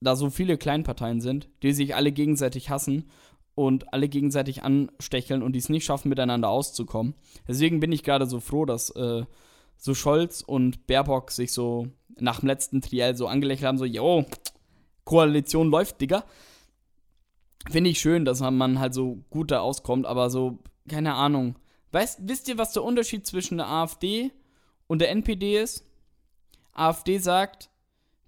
da 0.00 0.14
so 0.14 0.28
viele 0.28 0.58
Kleinparteien 0.58 1.22
sind, 1.22 1.48
die 1.62 1.72
sich 1.72 1.94
alle 1.94 2.12
gegenseitig 2.12 2.68
hassen 2.68 3.10
und 3.54 3.94
alle 3.94 4.08
gegenseitig 4.08 4.62
anstecheln 4.62 5.42
und 5.42 5.52
die 5.52 5.58
es 5.60 5.70
nicht 5.70 5.86
schaffen, 5.86 6.10
miteinander 6.10 6.50
auszukommen. 6.50 7.14
Deswegen 7.48 7.80
bin 7.80 7.92
ich 7.92 8.02
gerade 8.02 8.26
so 8.26 8.40
froh, 8.40 8.66
dass 8.66 8.90
äh, 8.90 9.24
so 9.76 9.94
Scholz 9.94 10.40
und 10.40 10.86
Baerbock 10.86 11.30
sich 11.30 11.52
so 11.52 11.88
nach 12.16 12.40
dem 12.40 12.48
letzten 12.48 12.80
Triell 12.80 13.16
so 13.16 13.26
angelächelt 13.26 13.66
haben, 13.66 13.78
so, 13.78 13.84
yo, 13.84 14.24
Koalition 15.04 15.70
läuft, 15.70 16.00
Digga. 16.00 16.24
Finde 17.70 17.90
ich 17.90 17.98
schön, 17.98 18.24
dass 18.24 18.40
man 18.40 18.78
halt 18.78 18.94
so 18.94 19.24
gut 19.30 19.50
da 19.50 19.60
auskommt, 19.60 20.06
aber 20.06 20.30
so, 20.30 20.58
keine 20.88 21.14
Ahnung. 21.14 21.56
Weißt, 21.92 22.20
wisst 22.22 22.48
ihr, 22.48 22.58
was 22.58 22.72
der 22.72 22.84
Unterschied 22.84 23.26
zwischen 23.26 23.58
der 23.58 23.68
AfD 23.68 24.32
und 24.86 25.00
der 25.00 25.10
NPD 25.10 25.60
ist? 25.62 25.84
AfD 26.72 27.18
sagt, 27.18 27.70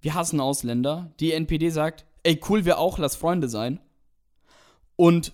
wir 0.01 0.13
hassen 0.13 0.39
Ausländer. 0.39 1.11
Die 1.19 1.33
NPD 1.33 1.69
sagt, 1.69 2.05
ey, 2.23 2.39
cool, 2.49 2.65
wir 2.65 2.79
auch, 2.79 2.97
lass 2.97 3.15
Freunde 3.15 3.49
sein. 3.49 3.79
Und 4.95 5.33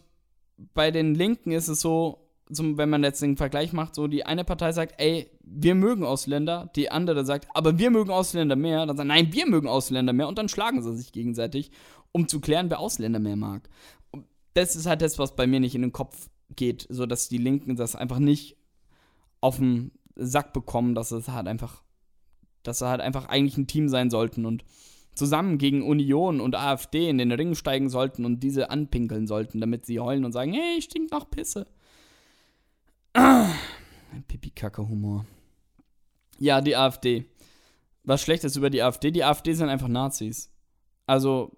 bei 0.74 0.92
den 0.92 1.16
Linken 1.16 1.52
ist 1.52 1.68
es 1.68 1.80
so, 1.80 2.23
zum, 2.52 2.78
wenn 2.78 2.90
man 2.90 3.04
jetzt 3.04 3.22
den 3.22 3.38
Vergleich 3.38 3.74
macht, 3.74 3.96
so 3.96 4.08
die 4.08 4.26
eine 4.26 4.44
Partei 4.44 4.72
sagt, 4.72 4.96
ey, 4.98 5.30
wir 5.44 5.76
mögen 5.76 6.04
Ausländer, 6.04 6.72
die 6.76 6.92
andere 6.92 7.26
sagt, 7.26 7.48
aber 7.54 7.78
wir 7.80 7.90
mögen 7.90 8.12
Ausländer 8.12 8.56
mehr, 8.56 8.86
dann 8.86 8.98
sagt, 8.98 9.08
nein, 9.08 9.32
wir 9.32 9.48
mögen 9.48 9.68
Ausländer 9.68 10.14
mehr 10.14 10.28
und 10.28 10.38
dann 10.38 10.50
schlagen 10.50 10.82
sie 10.82 10.96
sich 10.96 11.12
gegenseitig, 11.12 11.72
um 12.12 12.28
zu 12.28 12.40
klären, 12.40 12.70
wer 12.70 12.80
Ausländer 12.80 13.20
mehr 13.20 13.36
mag. 13.36 13.70
Und 14.12 14.26
das 14.54 14.76
ist 14.76 14.86
halt 14.86 15.02
das, 15.02 15.20
was 15.20 15.36
bei 15.36 15.48
mir 15.48 15.60
nicht 15.60 15.76
in 15.76 15.82
den 15.82 15.94
Kopf 15.94 16.30
geht, 16.56 16.86
so 16.90 17.06
dass 17.06 17.30
die 17.30 17.38
Linken 17.38 17.76
das 17.76 17.96
einfach 17.96 18.20
nicht 18.20 18.58
auf 19.42 19.58
den 19.58 19.92
Sack 20.16 20.54
bekommen, 20.54 20.96
dass 20.96 21.12
es 21.12 21.30
halt 21.30 21.48
einfach, 21.48 21.84
dass 22.62 22.80
sie 22.80 22.88
halt 22.88 23.02
einfach 23.02 23.28
eigentlich 23.28 23.58
ein 23.58 23.68
Team 23.68 23.90
sein 23.90 24.10
sollten 24.10 24.46
und 24.46 24.64
zusammen 25.16 25.58
gegen 25.58 25.84
Union 25.84 26.42
und 26.42 26.56
AfD 26.56 27.10
in 27.10 27.18
den 27.18 27.32
Ring 27.32 27.56
steigen 27.56 27.90
sollten 27.90 28.26
und 28.26 28.42
diese 28.42 28.70
anpinkeln 28.70 29.28
sollten, 29.28 29.60
damit 29.60 29.86
sie 29.86 30.00
heulen 30.00 30.26
und 30.26 30.32
sagen, 30.32 30.54
hey, 30.54 30.78
ich 30.78 30.86
stink 30.86 31.12
nach 31.12 31.30
Pisse. 31.30 31.68
Pipi-Kacke-Humor. 33.14 35.26
Ja, 36.40 36.62
die 36.62 36.76
AfD. 36.76 37.26
Was 38.04 38.22
Schlechtes 38.22 38.56
über 38.56 38.70
die 38.70 38.82
AfD? 38.82 39.12
Die 39.12 39.24
AfD 39.24 39.54
sind 39.54 39.70
einfach 39.70 39.88
Nazis. 39.88 40.52
Also, 41.06 41.52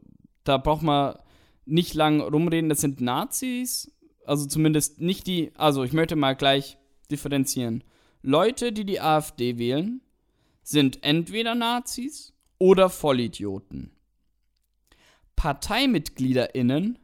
da 0.43 0.57
braucht 0.57 0.83
man 0.83 1.17
nicht 1.65 1.93
lang 1.93 2.21
rumreden, 2.21 2.69
das 2.69 2.81
sind 2.81 3.01
Nazis. 3.01 3.91
Also 4.25 4.45
zumindest 4.45 5.01
nicht 5.01 5.27
die. 5.27 5.51
Also, 5.55 5.83
ich 5.83 5.93
möchte 5.93 6.15
mal 6.15 6.35
gleich 6.35 6.77
differenzieren. 7.09 7.83
Leute, 8.21 8.71
die 8.71 8.85
die 8.85 9.01
AfD 9.01 9.57
wählen, 9.57 10.01
sind 10.63 11.03
entweder 11.03 11.55
Nazis 11.55 12.33
oder 12.57 12.89
Vollidioten. 12.89 13.91
ParteimitgliederInnen 15.35 16.97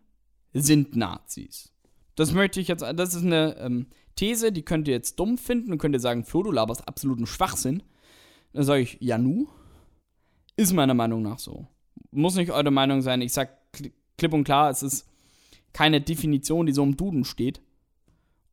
sind 0.54 0.96
Nazis. 0.96 1.72
Das 2.16 2.34
möchte 2.34 2.60
ich 2.60 2.68
jetzt. 2.68 2.82
Das 2.82 3.14
ist 3.14 3.24
eine 3.24 3.58
ähm, 3.58 3.88
These, 4.22 4.52
die 4.52 4.62
könnt 4.62 4.88
ihr 4.88 4.94
jetzt 4.94 5.20
dumm 5.20 5.40
finden 5.40 5.72
und 5.72 5.80
könnt 5.80 5.96
ihr 5.96 6.00
sagen, 6.00 6.24
Flo, 6.26 6.44
du 6.44 6.52
laberst 6.52 6.88
absoluten 6.88 7.26
Schwachsinn. 7.26 7.82
Dann 8.54 8.64
sage 8.64 8.82
ich, 8.84 8.98
ja 9.00 9.18
nu. 9.18 9.48
Ist 10.56 10.74
meiner 10.74 10.94
Meinung 10.94 11.24
nach 11.24 11.40
so. 11.40 11.66
Muss 12.12 12.36
nicht 12.36 12.52
eure 12.52 12.70
Meinung 12.70 13.02
sein. 13.02 13.22
Ich 13.22 13.34
sag 13.34 13.50
klipp 14.20 14.34
und 14.34 14.44
klar, 14.44 14.70
es 14.70 14.84
ist 14.84 15.10
keine 15.74 16.02
Definition, 16.02 16.68
die 16.68 16.72
so 16.72 16.84
im 16.84 16.96
Duden 16.96 17.26
steht. 17.26 17.62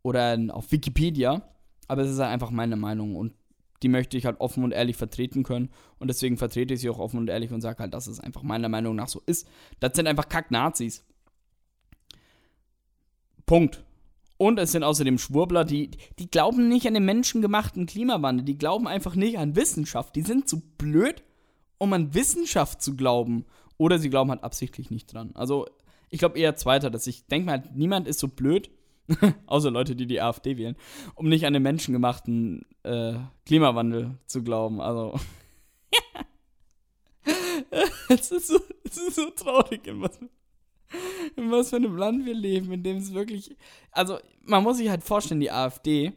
Oder 0.02 0.38
auf 0.52 0.72
Wikipedia. 0.72 1.42
Aber 1.87 2.00
es 2.00 2.12
ist 2.12 2.18
halt 2.18 2.31
einfach 2.31 2.50
meine 2.50 2.76
Meinung. 2.76 3.14
Und 3.14 3.35
die 3.83 3.88
möchte 3.88 4.16
ich 4.16 4.24
halt 4.24 4.40
offen 4.40 4.64
und 4.64 4.72
ehrlich 4.72 4.96
vertreten 4.96 5.42
können. 5.42 5.68
Und 5.98 6.09
deswegen 6.09 6.38
vertrete 6.38 6.72
ich 6.72 6.81
sie 6.81 6.88
auch 6.88 6.98
offen 6.98 7.18
und 7.18 7.28
ehrlich 7.28 7.52
und 7.52 7.61
sage 7.61 7.81
halt, 7.81 7.92
dass 7.92 8.07
es 8.07 8.20
einfach 8.20 8.42
meiner 8.42 8.70
Meinung 8.70 8.96
nach 8.96 9.09
so 9.09 9.20
ist. 9.26 9.46
Das 9.81 9.94
sind 9.94 10.07
einfach 10.07 10.31
Kack-Nazis. 10.31 11.04
Punkt. 13.44 13.85
Und 14.38 14.59
es 14.59 14.72
sind 14.72 14.85
außerdem 14.85 15.18
Schwurbler, 15.18 15.64
die, 15.64 15.90
die 16.18 16.31
glauben 16.31 16.68
nicht 16.68 16.87
an 16.87 16.94
den 16.94 17.05
menschengemachten 17.05 17.87
Klimawandel. 17.87 18.44
Die 18.44 18.57
glauben 18.57 18.87
einfach 18.87 19.16
nicht 19.16 19.38
an 19.38 19.57
Wissenschaft. 19.57 20.14
Die 20.14 20.22
sind 20.22 20.48
zu 20.48 20.61
blöd, 20.79 21.24
um 21.77 21.92
an 21.92 22.14
Wissenschaft 22.14 22.81
zu 22.81 22.96
glauben. 22.96 23.44
Oder 23.77 23.98
sie 23.98 24.11
glauben 24.11 24.31
halt 24.31 24.44
absichtlich 24.44 24.90
nicht 24.90 25.12
dran. 25.12 25.33
Also, 25.35 25.66
ich 26.09 26.20
glaube 26.20 26.38
eher 26.38 26.57
zweiter, 26.57 26.88
dass 26.88 27.07
ich 27.09 27.27
denke 27.27 27.46
mal, 27.46 27.64
niemand 27.74 28.07
ist 28.07 28.20
so 28.20 28.29
blöd, 28.29 28.70
außer 29.46 29.72
Leute, 29.72 29.96
die 29.96 30.07
die 30.07 30.20
AfD 30.20 30.57
wählen, 30.57 30.77
um 31.16 31.29
nicht 31.29 31.44
an 31.44 31.53
den 31.53 31.62
menschengemachten 31.62 32.64
äh, 32.85 33.14
Klimawandel 33.44 34.18
zu 34.27 34.44
glauben. 34.44 34.81
Also, 34.81 35.18
es, 38.09 38.31
ist 38.31 38.48
so, 38.48 38.61
es 38.85 38.96
ist 38.96 39.16
so 39.16 39.31
traurig, 39.31 39.83
was, 39.94 40.18
in 41.37 41.51
was 41.51 41.70
für 41.70 41.77
einem 41.77 41.96
Land 41.96 42.24
wir 42.27 42.35
leben, 42.35 42.72
in 42.72 42.83
dem 42.83 42.98
es 42.98 43.12
wirklich. 43.12 43.57
Also, 43.90 44.18
man 44.42 44.62
muss 44.62 44.79
sich 44.79 44.88
halt 44.88 45.03
vorstellen, 45.03 45.40
die 45.40 45.51
AfD, 45.51 46.12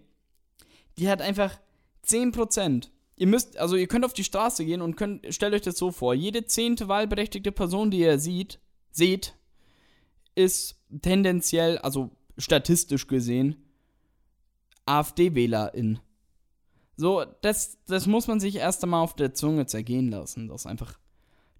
die 0.97 1.09
hat 1.09 1.21
einfach 1.21 1.59
10%. 2.05 2.89
Ihr 3.15 3.27
müsst, 3.27 3.57
also 3.57 3.75
ihr 3.75 3.87
könnt 3.87 4.05
auf 4.05 4.13
die 4.13 4.23
Straße 4.23 4.65
gehen 4.65 4.81
und 4.81 4.95
könnt, 4.95 5.33
stellt 5.33 5.53
euch 5.53 5.61
das 5.61 5.77
so 5.77 5.91
vor, 5.91 6.13
jede 6.13 6.45
zehnte 6.45 6.87
wahlberechtigte 6.87 7.51
Person, 7.51 7.91
die 7.91 7.99
ihr 7.99 8.17
sieht, 8.17 8.59
seht, 8.91 9.35
ist 10.33 10.81
tendenziell, 11.01 11.77
also 11.79 12.09
statistisch 12.37 13.07
gesehen, 13.07 13.55
AfD-Wählerin. 14.85 15.99
So, 16.97 17.23
das, 17.41 17.77
das 17.87 18.07
muss 18.07 18.27
man 18.27 18.39
sich 18.39 18.55
erst 18.55 18.83
einmal 18.83 19.03
auf 19.03 19.15
der 19.15 19.33
Zunge 19.33 19.65
zergehen 19.65 20.09
lassen, 20.09 20.47
dass 20.47 20.65
einfach 20.65 20.97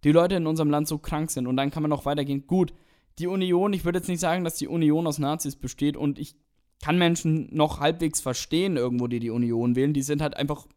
die 0.04 0.12
Leute 0.12 0.36
in 0.36 0.48
unserem 0.48 0.70
Land 0.70 0.88
so 0.88 0.98
krank 0.98 1.32
sind. 1.32 1.48
Und 1.48 1.58
dann 1.58 1.72
kann 1.72 1.84
man 1.84 1.90
noch 1.90 2.06
weitergehen. 2.06 2.48
Gut, 2.48 2.74
die 3.20 3.28
Union, 3.28 3.74
ich 3.74 3.86
würde 3.86 4.00
jetzt 4.00 4.08
nicht 4.08 4.20
sagen, 4.20 4.44
dass 4.44 4.56
die 4.56 4.68
Union 4.68 5.08
aus 5.08 5.20
Nazis 5.20 5.56
besteht 5.56 5.98
und 5.98 6.20
ich 6.20 6.36
kann 6.82 6.98
Menschen 6.98 7.50
noch 7.52 7.80
halbwegs 7.80 8.22
verstehen, 8.22 8.78
irgendwo, 8.78 9.08
die 9.08 9.20
die 9.20 9.30
Union 9.30 9.76
wählen. 9.76 9.94
Die 9.94 10.02
sind 10.02 10.22
halt 10.22 10.36
einfach 10.36 10.68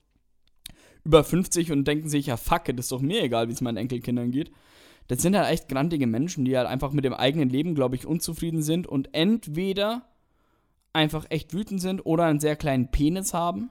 über 1.05 1.25
50 1.25 1.73
und 1.73 1.87
denken 1.87 2.09
sich, 2.09 2.27
ja, 2.27 2.37
fuck, 2.37 2.65
das 2.67 2.87
ist 2.87 2.93
doch 2.93 3.01
mir 3.01 3.23
egal, 3.23 3.49
wie 3.49 3.53
es 3.53 3.61
meinen 3.61 3.77
Enkelkindern 3.77 4.31
geht. 4.31 4.53
Das 5.09 5.21
sind 5.21 5.37
halt 5.37 5.51
echt 5.51 5.69
grantige 5.69 6.07
Menschen, 6.07 6.45
die 6.45 6.57
halt 6.57 6.67
einfach 6.67 6.93
mit 6.93 7.05
dem 7.05 7.15
eigenen 7.15 7.51
Leben, 7.51 7.75
glaube 7.75 7.97
ich, 7.97 8.07
unzufrieden 8.07 8.63
sind 8.63 8.87
und 8.87 9.15
entweder 9.15 10.09
einfach 10.93 11.27
echt 11.29 11.53
wütend 11.53 11.81
sind 11.81 12.07
oder 12.07 12.25
einen 12.25 12.41
sehr 12.41 12.57
kleinen 12.57 12.91
Penis 12.91 13.35
haben. 13.35 13.71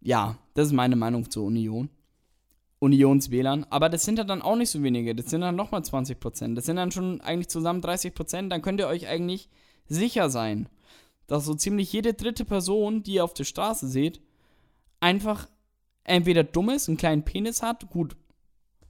Ja, 0.00 0.38
das 0.54 0.68
ist 0.68 0.72
meine 0.72 0.96
Meinung 0.96 1.30
zur 1.30 1.44
Union. 1.44 1.90
Unionswählern. 2.78 3.64
Aber 3.70 3.88
das 3.88 4.04
sind 4.04 4.18
ja 4.18 4.24
dann 4.24 4.42
auch 4.42 4.56
nicht 4.56 4.70
so 4.70 4.82
wenige. 4.82 5.14
Das 5.14 5.30
sind 5.30 5.40
dann 5.40 5.56
nochmal 5.56 5.84
20 5.84 6.20
Prozent. 6.20 6.58
Das 6.58 6.66
sind 6.66 6.76
dann 6.76 6.92
schon 6.92 7.20
eigentlich 7.20 7.48
zusammen 7.48 7.80
30 7.80 8.14
Prozent. 8.14 8.52
Dann 8.52 8.62
könnt 8.62 8.80
ihr 8.80 8.88
euch 8.88 9.06
eigentlich 9.06 9.48
sicher 9.88 10.30
sein, 10.30 10.68
dass 11.26 11.44
so 11.44 11.54
ziemlich 11.54 11.92
jede 11.92 12.14
dritte 12.14 12.44
Person, 12.44 13.02
die 13.02 13.14
ihr 13.14 13.24
auf 13.24 13.34
der 13.34 13.44
Straße 13.44 13.88
seht, 13.88 14.20
einfach 15.00 15.48
entweder 16.04 16.44
dumm 16.44 16.70
ist, 16.70 16.88
einen 16.88 16.98
kleinen 16.98 17.24
Penis 17.24 17.62
hat. 17.62 17.88
Gut, 17.90 18.16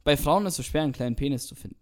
bei 0.05 0.17
Frauen 0.17 0.47
ist 0.47 0.59
es 0.59 0.67
schwer, 0.67 0.83
einen 0.83 0.93
kleinen 0.93 1.17
Penis 1.17 1.47
zu 1.47 1.55
finden. 1.55 1.79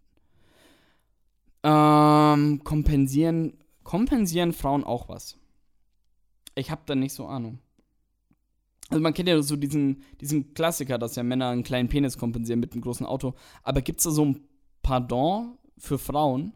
Ähm, 1.62 2.62
kompensieren, 2.62 3.56
kompensieren 3.82 4.52
Frauen 4.52 4.84
auch 4.84 5.08
was? 5.08 5.38
Ich 6.54 6.70
habe 6.70 6.82
da 6.86 6.94
nicht 6.94 7.14
so 7.14 7.26
Ahnung. 7.26 7.58
Also 8.90 9.03
man 9.03 9.14
kennt 9.14 9.29
ja 9.29 9.40
so 9.42 9.57
diesen, 9.57 10.03
diesen 10.20 10.55
Klassiker, 10.55 10.99
dass 10.99 11.16
ja 11.16 11.23
Männer 11.23 11.49
einen 11.49 11.62
kleinen 11.62 11.88
Penis 11.88 12.18
kompensieren 12.18 12.61
mit 12.61 12.73
einem 12.73 12.83
großen 12.83 13.07
Auto. 13.07 13.35
Aber 13.62 13.81
gibt 13.81 14.01
es 14.01 14.05
da 14.05 14.11
so 14.11 14.25
ein 14.25 14.40
Pardon 14.83 15.57
für 15.79 15.99
Frauen? 15.99 16.53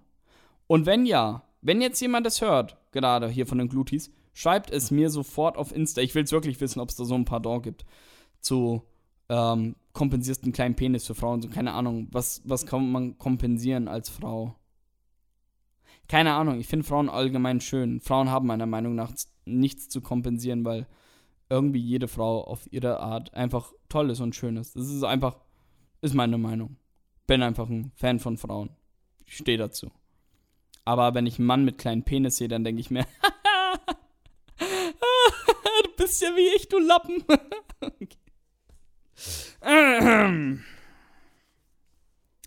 Und 0.66 0.86
wenn 0.86 1.06
ja, 1.06 1.42
wenn 1.62 1.80
jetzt 1.80 2.00
jemand 2.00 2.26
das 2.26 2.40
hört, 2.40 2.76
gerade 2.92 3.28
hier 3.28 3.46
von 3.46 3.58
den 3.58 3.68
Glutis, 3.68 4.10
schreibt 4.34 4.70
es 4.70 4.90
mir 4.90 5.10
sofort 5.10 5.56
auf 5.56 5.74
Insta. 5.74 6.00
Ich 6.02 6.14
will 6.14 6.24
es 6.24 6.32
wirklich 6.32 6.60
wissen, 6.60 6.80
ob 6.80 6.90
es 6.90 6.96
da 6.96 7.04
so 7.04 7.14
ein 7.14 7.24
Pardon 7.24 7.62
gibt. 7.62 7.84
Zu 8.40 8.82
ähm, 9.28 9.74
kompensierst 9.92 10.44
einen 10.44 10.52
kleinen 10.52 10.76
Penis 10.76 11.06
für 11.06 11.14
Frauen. 11.14 11.42
So, 11.42 11.48
keine 11.48 11.72
Ahnung, 11.72 12.08
was, 12.12 12.42
was 12.44 12.66
kann 12.66 12.92
man 12.92 13.18
kompensieren 13.18 13.88
als 13.88 14.08
Frau? 14.08 14.54
Keine 16.06 16.34
Ahnung, 16.34 16.60
ich 16.60 16.68
finde 16.68 16.86
Frauen 16.86 17.08
allgemein 17.08 17.60
schön. 17.60 18.00
Frauen 18.00 18.30
haben 18.30 18.46
meiner 18.46 18.66
Meinung 18.66 18.94
nach 18.94 19.12
nichts 19.44 19.88
zu 19.88 20.00
kompensieren, 20.00 20.64
weil 20.64 20.86
irgendwie 21.50 21.80
jede 21.80 22.08
Frau 22.08 22.44
auf 22.44 22.70
ihre 22.70 23.00
Art 23.00 23.34
einfach 23.34 23.72
toll 23.88 24.10
ist 24.10 24.20
und 24.20 24.36
schön 24.36 24.56
ist. 24.56 24.76
Das 24.76 24.88
ist 24.88 25.02
einfach, 25.02 25.38
ist 26.02 26.14
meine 26.14 26.38
Meinung. 26.38 26.76
Bin 27.26 27.42
einfach 27.42 27.68
ein 27.68 27.92
Fan 27.94 28.18
von 28.18 28.36
Frauen. 28.36 28.70
Ich 29.26 29.36
stehe 29.36 29.58
dazu. 29.58 29.90
Aber 30.84 31.14
wenn 31.14 31.26
ich 31.26 31.38
einen 31.38 31.46
Mann 31.46 31.64
mit 31.64 31.78
kleinen 31.78 32.02
Penis 32.02 32.38
sehe, 32.38 32.48
dann 32.48 32.64
denke 32.64 32.80
ich 32.80 32.90
mir, 32.90 33.02
du 34.58 35.90
bist 35.96 36.20
ja 36.22 36.28
wie 36.34 36.56
ich, 36.56 36.68
du 36.68 36.78
Lappen. 36.78 37.24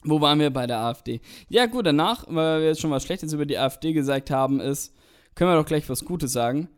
Wo 0.04 0.20
waren 0.20 0.40
wir 0.40 0.50
bei 0.50 0.66
der 0.66 0.80
AfD? 0.80 1.22
Ja, 1.50 1.68
gut, 1.68 1.86
danach, 1.86 2.26
weil 2.28 2.62
wir 2.62 2.70
jetzt 2.70 2.82
schon 2.82 2.90
was 2.90 3.04
Schlechtes 3.04 3.34
über 3.34 3.46
die 3.46 3.60
AfD 3.60 3.94
gesagt 3.94 4.32
haben, 4.32 4.60
ist, 4.60 4.96
können 5.36 5.52
wir 5.52 5.58
doch 5.58 5.68
gleich 5.68 5.88
was 5.90 6.06
Gutes 6.06 6.32
sagen. 6.32 6.70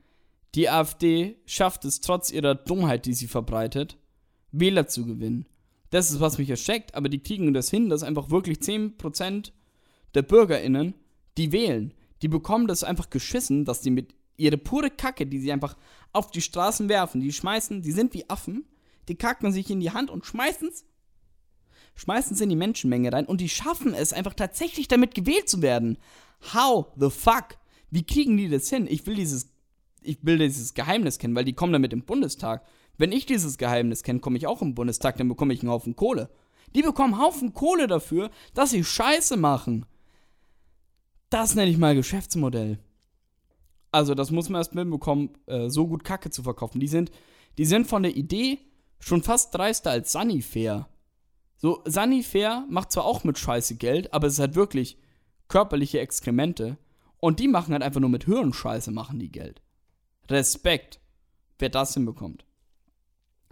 Die 0.56 0.70
AfD 0.70 1.38
schafft 1.46 1.86
es 1.86 2.02
trotz 2.02 2.32
ihrer 2.32 2.56
Dummheit, 2.56 3.06
die 3.06 3.14
sie 3.14 3.28
verbreitet, 3.28 3.98
Wähler 4.52 4.88
zu 4.88 5.06
gewinnen. 5.06 5.48
Das 5.90 6.12
ist, 6.12 6.20
was 6.20 6.38
mich 6.38 6.50
erschreckt, 6.50 6.96
aber 6.96 7.10
die 7.10 7.20
kriegen 7.20 7.54
das 7.54 7.70
hin, 7.70 7.90
dass 7.90 8.04
einfach 8.04 8.30
wirklich 8.30 8.60
10% 8.60 9.52
der 10.14 10.22
BürgerInnen, 10.22 10.94
die 11.38 11.52
wählen, 11.52 11.94
die 12.22 12.28
bekommen 12.28 12.68
das 12.68 12.84
einfach 12.84 13.10
geschissen, 13.10 13.66
dass 13.66 13.82
die 13.82 13.92
mit 13.92 14.14
ihre 14.38 14.58
pure 14.58 14.90
Kacke, 14.90 15.26
die 15.26 15.40
sie 15.40 15.52
einfach 15.52 15.76
auf 16.12 16.32
die 16.32 16.42
Straßen 16.42 16.90
werfen, 16.90 17.22
die 17.22 17.32
schmeißen, 17.32 17.82
die 17.82 17.92
sind 17.92 18.14
wie 18.14 18.30
Affen, 18.30 18.66
die 19.08 19.16
kacken 19.16 19.52
sich 19.52 19.70
in 19.70 19.80
die 19.80 19.92
Hand 19.92 20.10
und 20.10 20.26
schmeißen 20.26 20.70
es 20.70 20.86
schmeißen 21.96 22.34
es 22.34 22.42
in 22.42 22.50
die 22.50 22.56
Menschenmenge 22.56 23.12
rein 23.12 23.26
und 23.26 23.42
die 23.42 23.50
schaffen 23.50 23.94
es 23.94 24.14
einfach 24.14 24.34
tatsächlich 24.34 24.88
damit 24.88 25.16
gewählt 25.16 25.48
zu 25.48 25.62
werden. 25.62 25.98
How 26.54 26.88
the 26.98 27.10
fuck? 27.10 27.58
Wie 27.90 28.04
kriegen 28.04 28.38
die 28.38 28.50
das 28.50 28.70
hin? 28.70 28.88
Ich 28.90 29.06
will 29.06 29.16
dieses 29.16 29.53
ich 30.06 30.20
will 30.24 30.38
dieses 30.38 30.74
Geheimnis 30.74 31.20
kennen, 31.20 31.36
weil 31.36 31.46
die 31.46 31.54
kommen 31.54 31.74
damit 31.74 31.94
im 31.94 32.04
Bundestag. 32.04 32.66
Wenn 32.98 33.12
ich 33.12 33.26
dieses 33.26 33.58
Geheimnis 33.58 34.04
kenne, 34.04 34.20
komme 34.20 34.38
ich 34.38 34.48
auch 34.48 34.62
im 34.62 34.76
Bundestag, 34.76 35.18
dann 35.18 35.28
bekomme 35.28 35.54
ich 35.54 35.62
einen 35.62 35.72
Haufen 35.72 35.96
Kohle. 35.96 36.30
Die 36.76 36.82
bekommen 36.82 37.14
einen 37.14 37.24
Haufen 37.24 37.54
Kohle 37.54 37.88
dafür, 37.88 38.30
dass 38.54 38.72
sie 38.72 38.84
Scheiße 38.84 39.38
machen. 39.38 39.86
Das 41.30 41.56
nenne 41.56 41.72
ich 41.72 41.78
mal 41.78 41.96
Geschäftsmodell. 41.96 42.80
Also, 43.92 44.16
das 44.16 44.32
muss 44.32 44.50
man 44.50 44.60
erst 44.60 44.76
mitbekommen, 44.76 45.38
äh, 45.46 45.70
so 45.70 45.88
gut 45.88 46.04
Kacke 46.04 46.32
zu 46.32 46.44
verkaufen. 46.44 46.80
Die 46.80 46.88
sind, 46.88 47.12
die 47.58 47.66
sind 47.66 47.88
von 47.88 48.04
der 48.04 48.16
Idee 48.16 48.60
schon 49.00 49.22
fast 49.22 49.54
dreister 49.54 49.92
als 49.92 50.12
Sunnyfair. 50.12 50.88
So, 51.58 51.82
Sunnyfair 51.86 52.66
macht 52.70 52.92
zwar 52.92 53.06
auch 53.06 53.24
mit 53.24 53.38
Scheiße 53.38 53.76
Geld, 53.76 54.14
aber 54.14 54.28
es 54.28 54.34
ist 54.34 54.40
halt 54.40 54.56
wirklich 54.56 54.98
körperliche 55.48 56.00
Exkremente. 56.00 56.78
Und 57.20 57.40
die 57.40 57.48
machen 57.48 57.74
halt 57.74 57.84
einfach 57.84 58.02
nur 58.02 58.10
mit 58.10 58.26
Hirnscheiße 58.26 58.92
machen 58.92 59.20
die 59.20 59.32
Geld. 59.32 59.62
Respekt, 60.30 61.00
wer 61.60 61.70
das 61.70 61.94
hinbekommt. 61.94 62.46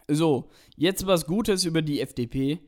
So, 0.08 0.50
jetzt 0.76 1.06
was 1.06 1.26
Gutes 1.26 1.66
über 1.66 1.82
die 1.82 2.02
FDP. 2.02 2.60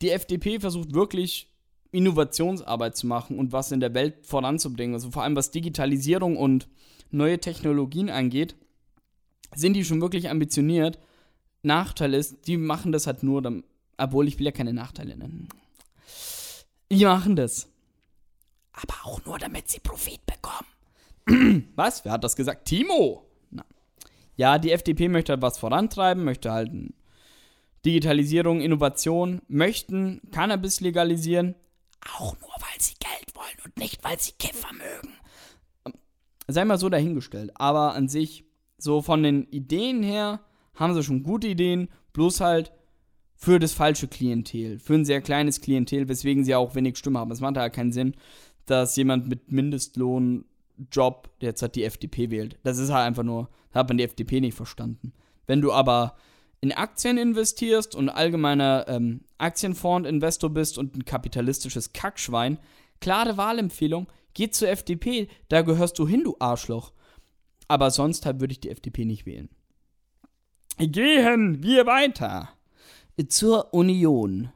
Die 0.00 0.10
FDP 0.10 0.58
versucht 0.58 0.94
wirklich 0.94 1.48
Innovationsarbeit 1.92 2.96
zu 2.96 3.06
machen 3.06 3.38
und 3.38 3.52
was 3.52 3.70
in 3.70 3.80
der 3.80 3.94
Welt 3.94 4.26
voranzubringen. 4.26 4.94
Also 4.94 5.10
vor 5.10 5.22
allem 5.22 5.36
was 5.36 5.50
Digitalisierung 5.50 6.36
und 6.36 6.68
neue 7.10 7.38
Technologien 7.38 8.10
angeht, 8.10 8.56
sind 9.54 9.74
die 9.74 9.84
schon 9.84 10.00
wirklich 10.00 10.30
ambitioniert. 10.30 10.98
Nachteil 11.62 12.14
ist, 12.14 12.46
die 12.46 12.56
machen 12.56 12.90
das 12.90 13.06
halt 13.06 13.22
nur, 13.22 13.62
obwohl 13.98 14.26
ich 14.26 14.38
will 14.38 14.46
ja 14.46 14.52
keine 14.52 14.72
Nachteile 14.72 15.16
nennen. 15.16 15.48
Die 16.90 17.04
machen 17.04 17.36
das. 17.36 17.68
Aber 18.72 18.94
auch 19.04 19.24
nur, 19.24 19.38
damit 19.38 19.68
sie 19.68 19.80
Profit 19.80 20.20
bekommen. 20.26 21.66
was? 21.76 22.04
Wer 22.04 22.12
hat 22.12 22.24
das 22.24 22.36
gesagt? 22.36 22.64
Timo! 22.64 23.26
Ja, 24.42 24.58
die 24.58 24.72
FDP 24.72 25.08
möchte 25.08 25.34
halt 25.34 25.40
was 25.40 25.56
vorantreiben, 25.56 26.24
möchte 26.24 26.50
halt 26.50 26.72
Digitalisierung, 27.86 28.60
Innovation, 28.60 29.40
möchten 29.46 30.20
Cannabis 30.32 30.80
legalisieren, 30.80 31.54
auch 32.18 32.34
nur 32.40 32.50
weil 32.58 32.80
sie 32.80 32.94
Geld 32.98 33.36
wollen 33.36 33.64
und 33.64 33.78
nicht 33.78 34.02
weil 34.02 34.18
sie 34.18 34.32
Kiffer 34.40 34.72
mögen. 34.72 35.14
Sei 36.48 36.64
mal 36.64 36.76
so 36.76 36.88
dahingestellt, 36.88 37.52
aber 37.54 37.94
an 37.94 38.08
sich, 38.08 38.44
so 38.78 39.00
von 39.00 39.22
den 39.22 39.44
Ideen 39.44 40.02
her, 40.02 40.40
haben 40.74 40.94
sie 40.94 41.04
schon 41.04 41.22
gute 41.22 41.46
Ideen, 41.46 41.88
bloß 42.12 42.40
halt 42.40 42.72
für 43.36 43.60
das 43.60 43.72
falsche 43.72 44.08
Klientel, 44.08 44.80
für 44.80 44.94
ein 44.94 45.04
sehr 45.04 45.20
kleines 45.20 45.60
Klientel, 45.60 46.08
weswegen 46.08 46.44
sie 46.44 46.56
auch 46.56 46.74
wenig 46.74 46.98
Stimme 46.98 47.20
haben. 47.20 47.30
Es 47.30 47.40
macht 47.40 47.56
halt 47.56 47.74
keinen 47.74 47.92
Sinn, 47.92 48.16
dass 48.66 48.96
jemand 48.96 49.28
mit 49.28 49.52
Mindestlohnjob 50.76 51.30
jetzt 51.40 51.62
halt 51.62 51.74
die 51.74 51.84
FDP 51.84 52.30
wählt. 52.30 52.58
Das 52.62 52.78
ist 52.78 52.90
halt 52.90 53.06
einfach 53.06 53.22
nur, 53.22 53.48
da 53.72 53.80
hat 53.80 53.88
man 53.88 53.98
die 53.98 54.04
FDP 54.04 54.40
nicht 54.40 54.54
verstanden. 54.54 55.12
Wenn 55.46 55.60
du 55.60 55.72
aber 55.72 56.16
in 56.60 56.72
Aktien 56.72 57.18
investierst 57.18 57.94
und 57.94 58.08
allgemeiner 58.08 58.86
ähm, 58.88 59.22
Aktienfonds-Investor 59.38 60.50
bist 60.50 60.78
und 60.78 60.96
ein 60.96 61.04
kapitalistisches 61.04 61.92
Kackschwein, 61.92 62.58
klare 63.00 63.36
Wahlempfehlung, 63.36 64.06
geh 64.34 64.50
zur 64.50 64.68
FDP, 64.68 65.28
da 65.48 65.62
gehörst 65.62 65.98
du 65.98 66.06
hin, 66.06 66.22
du 66.24 66.36
Arschloch. 66.38 66.92
Aber 67.68 67.90
sonst 67.90 68.26
halt 68.26 68.40
würde 68.40 68.52
ich 68.52 68.60
die 68.60 68.70
FDP 68.70 69.04
nicht 69.04 69.26
wählen. 69.26 69.48
Gehen 70.78 71.62
wir 71.62 71.86
weiter 71.86 72.50
zur 73.28 73.74
Union. 73.74 74.50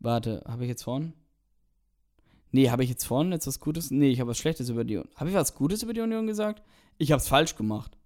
Warte, 0.00 0.42
habe 0.46 0.64
ich 0.64 0.68
jetzt 0.68 0.82
vorhin? 0.82 1.12
Nee, 2.52 2.70
habe 2.70 2.82
ich 2.82 2.90
jetzt 2.90 3.04
vorhin 3.04 3.32
jetzt 3.32 3.46
was 3.46 3.60
Gutes? 3.60 3.90
Nee, 3.90 4.10
ich 4.10 4.20
habe 4.20 4.30
was 4.30 4.38
Schlechtes 4.38 4.68
über 4.68 4.84
die 4.84 4.96
Union. 4.96 5.14
Habe 5.16 5.30
ich 5.30 5.36
was 5.36 5.54
Gutes 5.54 5.82
über 5.82 5.92
die 5.92 6.00
Union 6.00 6.26
gesagt? 6.26 6.62
Ich 6.98 7.12
habe 7.12 7.20
es 7.20 7.28
falsch 7.28 7.56
gemacht. 7.56 7.96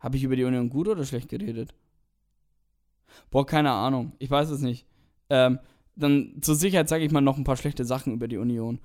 Habe 0.00 0.16
ich 0.16 0.24
über 0.24 0.36
die 0.36 0.44
Union 0.44 0.68
gut 0.68 0.88
oder 0.88 1.04
schlecht 1.04 1.28
geredet? 1.28 1.74
Boah, 3.30 3.46
keine 3.46 3.70
Ahnung. 3.70 4.12
Ich 4.18 4.30
weiß 4.30 4.50
es 4.50 4.60
nicht. 4.60 4.86
Ähm, 5.30 5.58
dann 5.96 6.38
zur 6.42 6.54
Sicherheit 6.54 6.88
sage 6.88 7.04
ich 7.04 7.12
mal 7.12 7.20
noch 7.20 7.38
ein 7.38 7.44
paar 7.44 7.56
schlechte 7.56 7.84
Sachen 7.84 8.12
über 8.12 8.28
die 8.28 8.36
Union. 8.36 8.80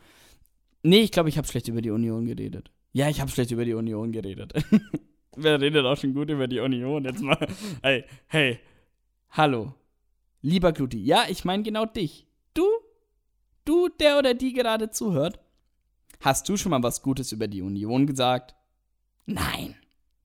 Nee, 0.83 1.01
ich 1.01 1.11
glaube, 1.11 1.29
ich 1.29 1.37
habe 1.37 1.47
schlecht 1.47 1.67
über 1.67 1.81
die 1.81 1.89
Union 1.89 2.25
geredet. 2.25 2.71
Ja, 2.93 3.09
ich 3.09 3.19
habe 3.19 3.31
schlecht 3.31 3.51
über 3.51 3.65
die 3.65 3.73
Union 3.73 4.11
geredet. 4.11 4.53
Wer 5.35 5.61
redet 5.61 5.85
auch 5.85 5.97
schon 5.97 6.13
gut 6.13 6.29
über 6.29 6.47
die 6.47 6.59
Union? 6.59 7.03
Jetzt 7.05 7.21
mal. 7.21 7.47
Hey, 7.81 8.05
hey. 8.27 8.59
Hallo. 9.31 9.73
Lieber 10.41 10.71
Gluti. 10.71 11.03
Ja, 11.03 11.25
ich 11.29 11.45
meine 11.45 11.63
genau 11.63 11.85
dich. 11.85 12.27
Du? 12.53 12.65
Du, 13.67 13.89
der 13.89 14.17
oder 14.17 14.33
die 14.33 14.53
gerade 14.53 14.91
zuhört? 14.91 15.41
Hast 16.21 16.47
du 16.47 16.55
schon 16.55 16.69
mal 16.69 16.81
was 16.83 17.01
Gutes 17.01 17.33
über 17.33 17.49
die 17.49 17.61
Union 17.61 18.07
gesagt? 18.07 18.55
Nein. 19.25 19.75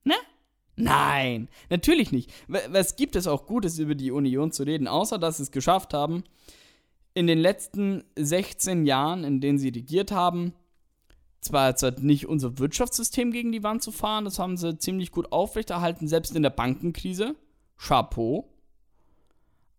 Ne? 0.05 0.15
Nein, 0.77 1.49
natürlich 1.69 2.13
nicht. 2.13 2.31
Was 2.47 2.95
gibt 2.95 3.17
es 3.17 3.27
auch 3.27 3.45
Gutes 3.45 3.79
über 3.79 3.95
die 3.95 4.11
Union 4.11 4.53
zu 4.53 4.63
reden, 4.63 4.87
außer 4.87 5.19
dass 5.19 5.37
sie 5.37 5.43
es 5.43 5.51
geschafft 5.51 5.93
haben, 5.93 6.23
in 7.13 7.27
den 7.27 7.37
letzten 7.37 8.05
16 8.17 8.85
Jahren, 8.85 9.25
in 9.25 9.41
denen 9.41 9.59
sie 9.59 9.69
regiert 9.69 10.13
haben, 10.13 10.53
zwar 11.41 11.67
jetzt 11.67 11.83
nicht 11.99 12.27
unser 12.27 12.57
Wirtschaftssystem 12.59 13.31
gegen 13.31 13.51
die 13.51 13.61
Wand 13.61 13.83
zu 13.83 13.91
fahren, 13.91 14.23
das 14.23 14.39
haben 14.39 14.55
sie 14.55 14.77
ziemlich 14.77 15.11
gut 15.11 15.33
aufrechterhalten, 15.33 16.07
selbst 16.07 16.33
in 16.33 16.43
der 16.43 16.49
Bankenkrise. 16.49 17.35
Chapeau. 17.77 18.52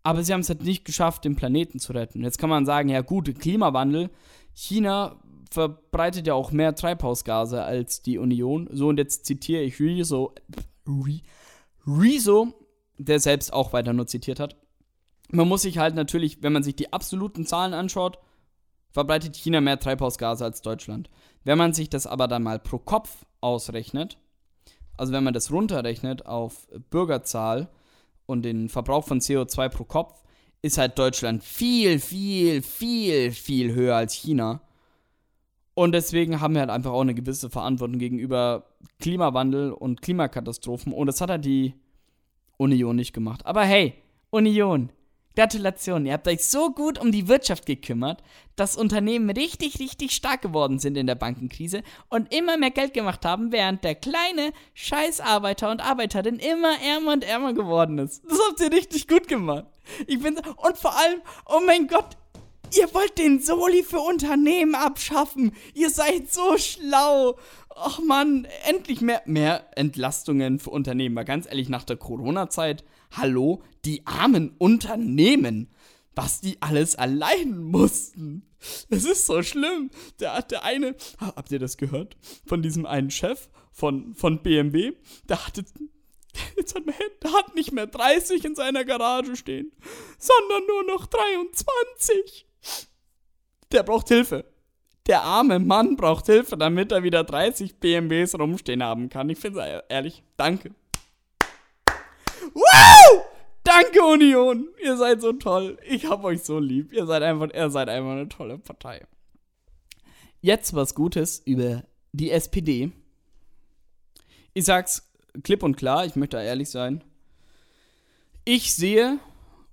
Aber 0.05 0.23
sie 0.23 0.33
haben 0.33 0.41
es 0.41 0.49
halt 0.49 0.63
nicht 0.63 0.85
geschafft, 0.85 1.25
den 1.25 1.35
Planeten 1.35 1.79
zu 1.79 1.91
retten. 1.91 2.21
Jetzt 2.23 2.37
kann 2.37 2.51
man 2.51 2.67
sagen, 2.67 2.89
ja 2.89 3.01
gut, 3.01 3.39
Klimawandel. 3.39 4.11
China 4.53 5.19
verbreitet 5.49 6.27
ja 6.27 6.35
auch 6.35 6.51
mehr 6.51 6.75
Treibhausgase 6.75 7.63
als 7.63 8.03
die 8.03 8.19
Union. 8.19 8.69
So, 8.71 8.89
und 8.89 8.99
jetzt 8.99 9.25
zitiere 9.25 9.63
ich 9.63 9.79
Rezo, 9.79 10.35
Rezo, 11.87 12.53
der 12.99 13.19
selbst 13.19 13.51
auch 13.51 13.73
weiter 13.73 13.93
nur 13.93 14.05
zitiert 14.05 14.39
hat. 14.39 14.55
Man 15.31 15.47
muss 15.47 15.63
sich 15.63 15.79
halt 15.79 15.95
natürlich, 15.95 16.43
wenn 16.43 16.53
man 16.53 16.61
sich 16.61 16.75
die 16.75 16.93
absoluten 16.93 17.47
Zahlen 17.47 17.73
anschaut, 17.73 18.19
verbreitet 18.91 19.35
China 19.35 19.59
mehr 19.59 19.79
Treibhausgase 19.79 20.45
als 20.45 20.61
Deutschland. 20.61 21.09
Wenn 21.43 21.57
man 21.57 21.73
sich 21.73 21.89
das 21.89 22.05
aber 22.05 22.27
dann 22.27 22.43
mal 22.43 22.59
pro 22.59 22.77
Kopf 22.77 23.25
ausrechnet, 23.41 24.19
also 24.97 25.13
wenn 25.13 25.23
man 25.23 25.33
das 25.33 25.51
runterrechnet 25.51 26.27
auf 26.27 26.67
Bürgerzahl 26.91 27.69
und 28.25 28.43
den 28.43 28.69
Verbrauch 28.69 29.05
von 29.05 29.19
CO2 29.19 29.69
pro 29.69 29.83
Kopf, 29.83 30.23
ist 30.61 30.77
halt 30.77 30.97
Deutschland 30.97 31.43
viel, 31.43 31.99
viel, 31.99 32.61
viel, 32.61 33.31
viel 33.31 33.73
höher 33.73 33.95
als 33.95 34.13
China. 34.13 34.61
Und 35.75 35.91
deswegen 35.91 36.39
haben 36.39 36.53
wir 36.53 36.61
halt 36.61 36.69
einfach 36.69 36.91
auch 36.91 37.01
eine 37.01 37.13
gewisse 37.13 37.49
Verantwortung 37.49 37.99
gegenüber 37.99 38.65
Klimawandel 38.99 39.73
und 39.73 40.01
Klimakatastrophen. 40.01 40.93
Und 40.93 41.07
das 41.07 41.21
hat 41.21 41.29
halt 41.29 41.45
die 41.45 41.73
Union 42.57 42.95
nicht 42.95 43.13
gemacht. 43.13 43.45
Aber 43.45 43.63
hey, 43.63 43.93
Union, 44.29 44.89
Gratulation, 45.35 46.05
ihr 46.05 46.13
habt 46.13 46.27
euch 46.27 46.45
so 46.45 46.71
gut 46.71 46.99
um 46.99 47.11
die 47.11 47.27
Wirtschaft 47.27 47.65
gekümmert, 47.65 48.23
dass 48.55 48.77
Unternehmen 48.77 49.29
richtig, 49.29 49.79
richtig 49.79 50.13
stark 50.13 50.41
geworden 50.41 50.79
sind 50.79 50.97
in 50.97 51.07
der 51.07 51.15
Bankenkrise 51.15 51.83
und 52.09 52.33
immer 52.33 52.57
mehr 52.57 52.71
Geld 52.71 52.93
gemacht 52.93 53.25
haben, 53.25 53.51
während 53.51 53.83
der 53.83 53.95
kleine 53.95 54.53
Scheißarbeiter 54.73 55.69
und 55.69 55.81
Arbeiterin 55.81 56.37
immer 56.37 56.75
ärmer 56.81 57.13
und 57.13 57.23
ärmer 57.23 57.53
geworden 57.53 57.97
ist. 57.97 58.23
Das 58.25 58.39
habt 58.49 58.61
ihr 58.61 58.71
richtig 58.71 59.07
gut 59.07 59.27
gemacht. 59.27 59.65
Ich 60.07 60.19
bin 60.19 60.37
und 60.37 60.77
vor 60.77 60.95
allem, 60.97 61.21
oh 61.47 61.59
mein 61.65 61.87
Gott, 61.87 62.17
ihr 62.73 62.93
wollt 62.93 63.17
den 63.17 63.41
Soli 63.41 63.83
für 63.83 63.99
Unternehmen 63.99 64.75
abschaffen. 64.75 65.51
Ihr 65.73 65.89
seid 65.89 66.31
so 66.31 66.57
schlau. 66.57 67.37
Ach 67.75 67.99
man, 67.99 68.47
endlich 68.67 69.01
mehr, 69.01 69.21
mehr 69.25 69.65
Entlastungen 69.75 70.59
für 70.59 70.69
Unternehmen. 70.69 71.15
Mal 71.15 71.25
ganz 71.25 71.45
ehrlich, 71.45 71.67
nach 71.67 71.83
der 71.83 71.97
Corona-Zeit 71.97 72.83
hallo, 73.17 73.63
die 73.85 74.05
armen 74.05 74.55
Unternehmen, 74.57 75.69
was 76.15 76.41
die 76.41 76.61
alles 76.61 76.95
allein 76.95 77.57
mussten. 77.57 78.43
Das 78.89 79.03
ist 79.03 79.25
so 79.25 79.43
schlimm. 79.43 79.91
Der, 80.19 80.41
der 80.43 80.63
eine, 80.63 80.95
habt 81.19 81.51
ihr 81.51 81.59
das 81.59 81.77
gehört? 81.77 82.17
Von 82.45 82.61
diesem 82.61 82.85
einen 82.85 83.11
Chef 83.11 83.49
von, 83.71 84.15
von 84.15 84.41
BMW, 84.41 84.93
der 85.27 85.45
hatte, 85.45 85.65
jetzt 86.57 86.75
hat, 86.75 86.85
man, 86.85 86.95
der 87.21 87.33
hat 87.33 87.55
nicht 87.55 87.71
mehr 87.71 87.87
30 87.87 88.45
in 88.45 88.55
seiner 88.55 88.85
Garage 88.85 89.35
stehen, 89.35 89.71
sondern 90.17 90.65
nur 90.67 90.83
noch 90.83 91.05
23. 91.05 92.47
Der 93.71 93.83
braucht 93.83 94.07
Hilfe. 94.07 94.45
Der 95.07 95.21
arme 95.21 95.59
Mann 95.59 95.97
braucht 95.97 96.25
Hilfe, 96.25 96.57
damit 96.57 96.91
er 96.91 97.03
wieder 97.03 97.23
30 97.23 97.79
BMWs 97.79 98.39
rumstehen 98.39 98.81
haben 98.81 99.09
kann. 99.09 99.29
Ich 99.29 99.37
finde 99.37 99.59
es 99.61 99.83
ehrlich, 99.89 100.23
danke. 100.35 100.73
Wow! 102.53 103.25
Danke, 103.63 104.01
Union! 104.03 104.69
Ihr 104.83 104.97
seid 104.97 105.21
so 105.21 105.33
toll. 105.33 105.77
Ich 105.87 106.05
hab 106.05 106.23
euch 106.23 106.43
so 106.43 106.59
lieb. 106.59 106.93
Ihr 106.93 107.05
seid 107.05 107.23
einfach, 107.23 107.49
ihr 107.53 107.69
seid 107.69 107.89
einfach 107.89 108.11
eine 108.11 108.29
tolle 108.29 108.57
Partei. 108.57 109.05
Jetzt 110.41 110.75
was 110.75 110.93
Gutes 110.93 111.39
über 111.39 111.83
die 112.11 112.31
SPD. 112.31 112.91
Ich 114.53 114.65
sag's 114.65 115.11
klipp 115.43 115.63
und 115.63 115.75
klar, 115.75 116.05
ich 116.05 116.15
möchte 116.15 116.37
ehrlich 116.37 116.69
sein. 116.69 117.03
Ich 118.45 118.75
sehe 118.75 119.19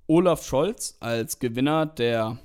Olaf 0.06 0.46
Scholz 0.46 0.96
als 1.00 1.38
Gewinner 1.38 1.86
der 1.86 2.38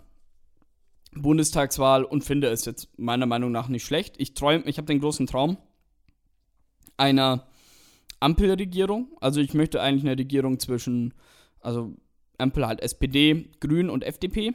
Bundestagswahl 1.13 2.03
und 2.03 2.24
finde 2.24 2.49
es 2.49 2.65
jetzt 2.65 2.89
meiner 2.97 3.26
Meinung 3.26 3.51
nach 3.51 3.70
nicht 3.70 3.86
schlecht. 3.86 4.15
Ich 4.18 4.34
träume, 4.34 4.65
ich 4.65 4.78
habe 4.78 4.88
den 4.88 4.99
großen 4.99 5.28
Traum 5.28 5.57
einer 6.97 7.47
Ampelregierung. 8.20 9.09
Also 9.22 9.41
ich 9.41 9.53
möchte 9.53 9.82
eigentlich 9.82 10.03
eine 10.03 10.18
Regierung 10.18 10.59
zwischen, 10.59 11.13
also 11.59 11.93
Ampel 12.38 12.68
halt 12.68 12.82
SPD, 12.82 13.49
Grün 13.59 13.89
und 13.89 14.03
FDP, 14.03 14.53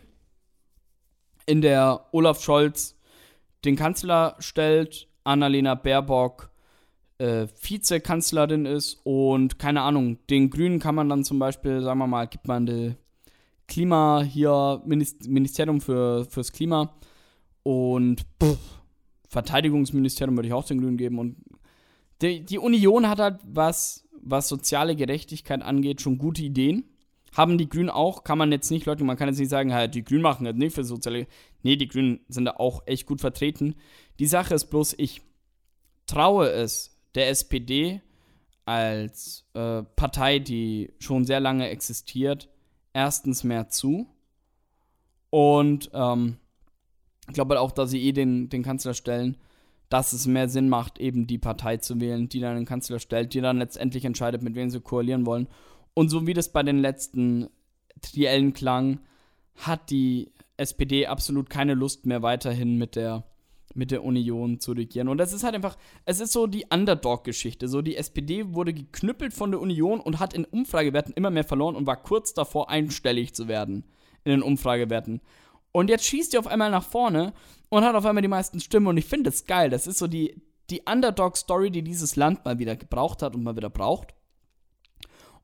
in 1.46 1.60
der 1.60 2.06
Olaf 2.12 2.42
Scholz 2.42 2.96
den 3.64 3.76
Kanzler 3.76 4.36
stellt, 4.38 5.08
Annalena 5.24 5.74
Baerbock 5.74 6.50
äh, 7.18 7.46
Vizekanzlerin 7.60 8.66
ist 8.66 9.00
und 9.04 9.58
keine 9.58 9.82
Ahnung, 9.82 10.18
den 10.28 10.50
Grünen 10.50 10.80
kann 10.80 10.94
man 10.94 11.08
dann 11.08 11.24
zum 11.24 11.38
Beispiel, 11.38 11.80
sagen 11.80 11.98
wir 11.98 12.06
mal, 12.06 12.26
gibt 12.26 12.48
man 12.48 12.66
die 12.66 12.94
Klima 13.68 14.22
hier, 14.22 14.82
Ministerium 14.84 15.80
für, 15.80 16.24
fürs 16.24 16.52
Klima 16.52 16.94
und 17.62 18.26
pff, 18.42 18.58
Verteidigungsministerium 19.28 20.36
würde 20.36 20.48
ich 20.48 20.54
auch 20.54 20.64
den 20.64 20.80
Grünen 20.80 20.96
geben 20.96 21.18
und 21.18 21.36
die, 22.22 22.44
die 22.44 22.58
Union 22.58 23.08
hat 23.08 23.18
halt, 23.18 23.40
was, 23.44 24.08
was 24.22 24.48
soziale 24.48 24.96
Gerechtigkeit 24.96 25.62
angeht, 25.62 26.00
schon 26.00 26.18
gute 26.18 26.42
Ideen. 26.42 26.84
Haben 27.36 27.56
die 27.56 27.68
Grünen 27.68 27.90
auch, 27.90 28.24
kann 28.24 28.38
man 28.38 28.52
jetzt 28.52 28.70
nicht, 28.70 28.84
Leute, 28.86 29.04
man 29.04 29.16
kann 29.16 29.28
jetzt 29.28 29.38
nicht 29.38 29.48
sagen, 29.48 29.72
halt, 29.72 29.94
die 29.94 30.04
Grünen 30.04 30.22
machen 30.22 30.44
das 30.44 30.54
nicht 30.54 30.74
für 30.74 30.84
soziale. 30.84 31.26
Nee, 31.62 31.76
die 31.76 31.88
Grünen 31.88 32.20
sind 32.28 32.44
da 32.44 32.52
auch 32.52 32.82
echt 32.86 33.06
gut 33.06 33.20
vertreten. 33.20 33.74
Die 34.18 34.26
Sache 34.26 34.54
ist 34.54 34.66
bloß, 34.66 34.94
ich 34.98 35.22
traue 36.06 36.50
es 36.50 36.98
der 37.14 37.30
SPD 37.30 38.02
als 38.64 39.46
äh, 39.54 39.82
Partei, 39.82 40.38
die 40.38 40.92
schon 40.98 41.24
sehr 41.24 41.40
lange 41.40 41.68
existiert, 41.68 42.48
erstens 42.92 43.44
mehr 43.44 43.68
zu. 43.68 44.06
Und 45.30 45.90
ähm, 45.94 46.36
ich 47.28 47.34
glaube 47.34 47.54
halt 47.54 47.64
auch, 47.64 47.72
dass 47.72 47.90
sie 47.90 48.02
eh 48.02 48.12
den, 48.12 48.50
den 48.50 48.62
Kanzler 48.62 48.92
stellen 48.92 49.38
dass 49.93 50.14
es 50.14 50.26
mehr 50.26 50.49
Sinn 50.49 50.70
macht, 50.70 50.99
eben 50.99 51.26
die 51.26 51.36
Partei 51.36 51.76
zu 51.76 52.01
wählen, 52.01 52.26
die 52.26 52.40
dann 52.40 52.57
den 52.57 52.64
Kanzler 52.64 52.99
stellt, 52.99 53.34
die 53.34 53.43
dann 53.43 53.59
letztendlich 53.59 54.07
entscheidet, 54.07 54.40
mit 54.43 54.55
wem 54.55 54.70
sie 54.70 54.80
koalieren 54.80 55.26
wollen. 55.26 55.49
Und 55.93 56.09
so 56.09 56.26
wie 56.26 56.32
das 56.32 56.51
bei 56.51 56.62
den 56.62 56.78
letzten 56.78 57.51
Triellen 58.01 58.55
klang, 58.55 59.01
hat 59.55 59.90
die 59.90 60.32
SPD 60.57 61.07
absolut 61.09 61.51
keine 61.51 61.74
Lust 61.74 62.07
mehr 62.07 62.22
weiterhin 62.22 62.78
mit 62.78 62.97
der 62.97 63.24
mit 63.74 63.90
der 63.90 64.05
Union 64.05 64.61
zu 64.61 64.72
regieren. 64.72 65.09
Und 65.09 65.16
das 65.16 65.32
ist 65.32 65.45
halt 65.45 65.55
einfach, 65.55 65.78
es 66.05 66.20
ist 66.20 66.32
so 66.32 66.47
die 66.47 66.66
Underdog-Geschichte. 66.70 67.68
So, 67.68 67.80
die 67.80 67.97
SPD 67.97 68.53
wurde 68.53 68.74
geknüppelt 68.74 69.32
von 69.32 69.51
der 69.51 69.62
Union 69.62 69.99
und 69.99 70.20
hat 70.20 70.34
in 70.34 70.45
Umfragewerten 70.45 71.14
immer 71.14 71.30
mehr 71.30 71.45
verloren 71.45 71.74
und 71.74 71.86
war 71.86 72.03
kurz 72.03 72.34
davor, 72.34 72.68
einstellig 72.68 73.34
zu 73.34 73.49
werden 73.49 73.84
in 74.24 74.32
den 74.32 74.43
Umfragewerten. 74.43 75.22
Und 75.72 75.88
jetzt 75.88 76.04
schießt 76.04 76.32
die 76.32 76.38
auf 76.38 76.46
einmal 76.46 76.70
nach 76.70 76.84
vorne 76.84 77.32
und 77.70 77.84
hat 77.84 77.94
auf 77.94 78.04
einmal 78.04 78.22
die 78.22 78.28
meisten 78.28 78.60
Stimmen. 78.60 78.86
Und 78.86 78.98
ich 78.98 79.06
finde 79.06 79.30
es 79.30 79.46
geil. 79.46 79.70
Das 79.70 79.86
ist 79.86 79.98
so 79.98 80.06
die, 80.06 80.42
die 80.70 80.82
Underdog-Story, 80.82 81.70
die 81.70 81.82
dieses 81.82 82.16
Land 82.16 82.44
mal 82.44 82.58
wieder 82.58 82.76
gebraucht 82.76 83.22
hat 83.22 83.34
und 83.34 83.42
mal 83.42 83.56
wieder 83.56 83.70
braucht. 83.70 84.14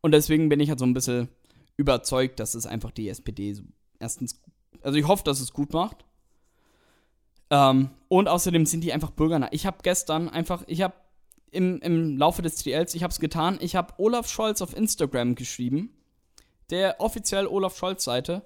Und 0.00 0.12
deswegen 0.12 0.48
bin 0.48 0.60
ich 0.60 0.68
halt 0.68 0.78
so 0.78 0.84
ein 0.84 0.94
bisschen 0.94 1.28
überzeugt, 1.76 2.40
dass 2.40 2.54
es 2.54 2.66
einfach 2.66 2.90
die 2.90 3.08
SPD 3.08 3.54
so 3.54 3.62
erstens, 3.98 4.40
also 4.82 4.98
ich 4.98 5.06
hoffe, 5.06 5.24
dass 5.24 5.40
es 5.40 5.52
gut 5.52 5.72
macht. 5.72 6.04
Ähm, 7.50 7.90
und 8.08 8.28
außerdem 8.28 8.66
sind 8.66 8.82
die 8.82 8.92
einfach 8.92 9.10
bürgernah. 9.10 9.48
Ich 9.52 9.66
habe 9.66 9.78
gestern 9.82 10.28
einfach, 10.28 10.62
ich 10.66 10.82
habe 10.82 10.94
im, 11.50 11.80
im 11.80 12.16
Laufe 12.18 12.42
des 12.42 12.56
TLs, 12.56 12.94
ich 12.94 13.02
habe 13.02 13.10
es 13.10 13.20
getan, 13.20 13.58
ich 13.60 13.74
habe 13.74 13.94
Olaf 13.96 14.28
Scholz 14.28 14.60
auf 14.60 14.76
Instagram 14.76 15.34
geschrieben, 15.34 15.94
der 16.70 17.00
offiziell 17.00 17.46
Olaf 17.46 17.76
Scholz 17.76 18.04
Seite, 18.04 18.42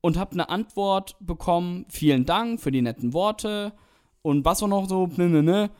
und 0.00 0.16
habe 0.16 0.32
eine 0.32 0.48
Antwort 0.48 1.16
bekommen, 1.20 1.86
vielen 1.88 2.24
Dank 2.24 2.60
für 2.60 2.70
die 2.70 2.82
netten 2.82 3.12
Worte 3.12 3.72
und 4.22 4.44
was 4.44 4.62
auch 4.62 4.68
noch 4.68 4.88
so, 4.88 5.08
ne, 5.16 5.28
ne, 5.28 5.42
ne, 5.42 5.70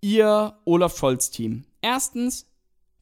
ihr 0.00 0.54
Olaf 0.64 0.96
Scholz 0.96 1.30
Team. 1.30 1.64
Erstens 1.80 2.46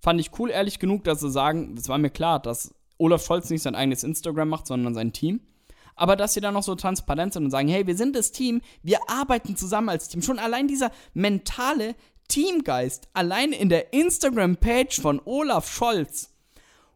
fand 0.01 0.21
ich 0.21 0.39
cool, 0.39 0.51
ehrlich 0.51 0.79
genug, 0.79 1.05
dass 1.05 1.21
sie 1.21 1.31
sagen, 1.31 1.75
es 1.79 1.89
war 1.89 1.99
mir 1.99 2.11
klar, 2.11 2.41
dass 2.41 2.75
Olaf 2.99 3.25
Scholz 3.25 3.51
nicht 3.51 3.63
sein 3.63 3.75
eigenes 3.75 4.05
Instagram 4.05 4.49
macht, 4.49 4.67
sondern 4.67 4.95
sein 4.95 5.13
Team. 5.13 5.41
Aber 5.97 6.17
dass 6.17 6.35
sie 6.35 6.41
dann 6.41 6.55
noch 6.55 6.63
so 6.63 6.75
transparent 6.75 7.35
sind 7.35 7.45
und 7.45 7.51
sagen, 7.51 7.69
hey, 7.69 7.87
wir 7.87 7.97
sind 7.97 8.17
das 8.17 8.33
Team, 8.33 8.63
wir 8.83 8.99
arbeiten 9.09 9.57
zusammen 9.57 9.91
als 9.91 10.09
Team. 10.09 10.23
Schon 10.23 10.39
allein 10.39 10.69
dieser 10.69 10.91
mentale 11.13 11.95
Teamgeist, 12.29 13.09
allein 13.13 13.53
in 13.53 13.69
der 13.69 13.93
Instagram-Page 13.93 15.01
von 15.01 15.21
Olaf 15.25 15.71
Scholz. 15.71 16.33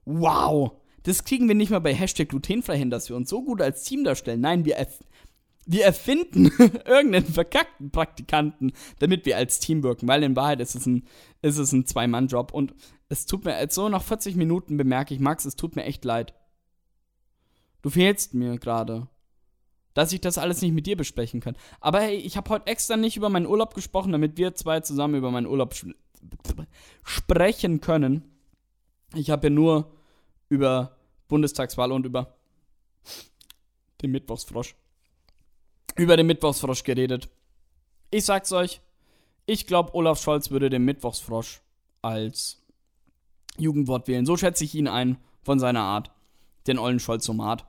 Wow, 0.05 0.73
das 1.05 1.24
kriegen 1.24 1.48
wir 1.48 1.55
nicht 1.55 1.70
mal 1.70 1.80
bei 1.80 1.94
Hashtag 1.94 2.30
glutenfrei 2.30 2.76
hin, 2.76 2.90
dass 2.90 3.09
wir 3.09 3.16
uns 3.16 3.30
so 3.30 3.42
gut 3.42 3.62
als 3.62 3.84
Team 3.84 4.05
darstellen. 4.05 4.40
Nein, 4.40 4.64
wir, 4.64 4.76
erf 4.76 4.98
wir 5.66 5.84
erfinden 5.84 6.46
irgendeinen 6.86 7.26
verkackten 7.26 7.90
Praktikanten, 7.90 8.72
damit 8.98 9.24
wir 9.26 9.36
als 9.36 9.61
Team 9.61 9.82
wirken, 9.82 10.09
weil 10.09 10.22
in 10.22 10.36
Wahrheit 10.36 10.61
ist 10.61 10.74
es 10.74 10.86
ein, 10.86 11.07
ist 11.42 11.59
es 11.59 11.72
ein 11.72 11.86
Zwei-Mann-Job 11.86 12.52
und 12.52 12.74
es 13.09 13.26
tut 13.26 13.44
mir, 13.44 13.66
so 13.70 13.88
nach 13.88 14.02
40 14.02 14.34
Minuten 14.36 14.76
bemerke 14.76 15.14
ich, 15.14 15.20
Max, 15.20 15.44
es 15.44 15.57
tut 15.57 15.76
mir 15.76 15.84
echt 15.84 16.05
leid. 16.05 16.34
Du 17.82 17.90
fehlst 17.90 18.34
mir 18.34 18.59
gerade. 18.59 19.09
Dass 19.92 20.12
ich 20.12 20.20
das 20.20 20.38
alles 20.38 20.61
nicht 20.61 20.72
mit 20.72 20.86
dir 20.86 20.96
besprechen 20.96 21.40
kann. 21.40 21.55
Aber 21.80 22.00
hey, 22.00 22.16
ich 22.16 22.36
habe 22.36 22.50
heute 22.50 22.66
extra 22.66 22.96
nicht 22.96 23.16
über 23.16 23.28
meinen 23.28 23.46
Urlaub 23.46 23.74
gesprochen, 23.74 24.11
damit 24.11 24.36
wir 24.38 24.55
zwei 24.55 24.80
zusammen 24.80 25.14
über 25.14 25.30
meinen 25.30 25.46
Urlaub 25.46 25.74
sprechen 27.05 27.80
können. 27.80 28.24
Ich 29.14 29.30
habe 29.30 29.46
ja 29.46 29.50
nur 29.50 29.93
über 30.55 30.96
Bundestagswahl 31.28 31.92
und 31.92 32.07
über 32.07 32.36
den 34.02 34.12
Mittwochsfrosch. 34.12 34.76
Über 35.96 36.16
den 36.16 36.26
Mittwochsfrosch 36.26 36.84
geredet. 36.84 37.28
Ich 38.11 38.24
sag's 38.24 38.52
euch, 38.52 38.80
ich 39.46 39.66
glaube, 39.66 39.94
Olaf 39.94 40.22
Scholz 40.22 40.50
würde 40.50 40.70
den 40.70 40.84
Mittwochsfrosch 40.84 41.61
als 42.02 42.62
Jugendwort 43.59 44.09
wählen. 44.09 44.26
So 44.26 44.36
schätze 44.36 44.64
ich 44.64 44.74
ihn 44.74 44.88
ein 44.88 45.18
von 45.42 45.59
seiner 45.59 45.82
Art. 45.82 46.11
Den 46.66 46.78
ollen 46.78 47.00
Scholzomat. 47.00 47.66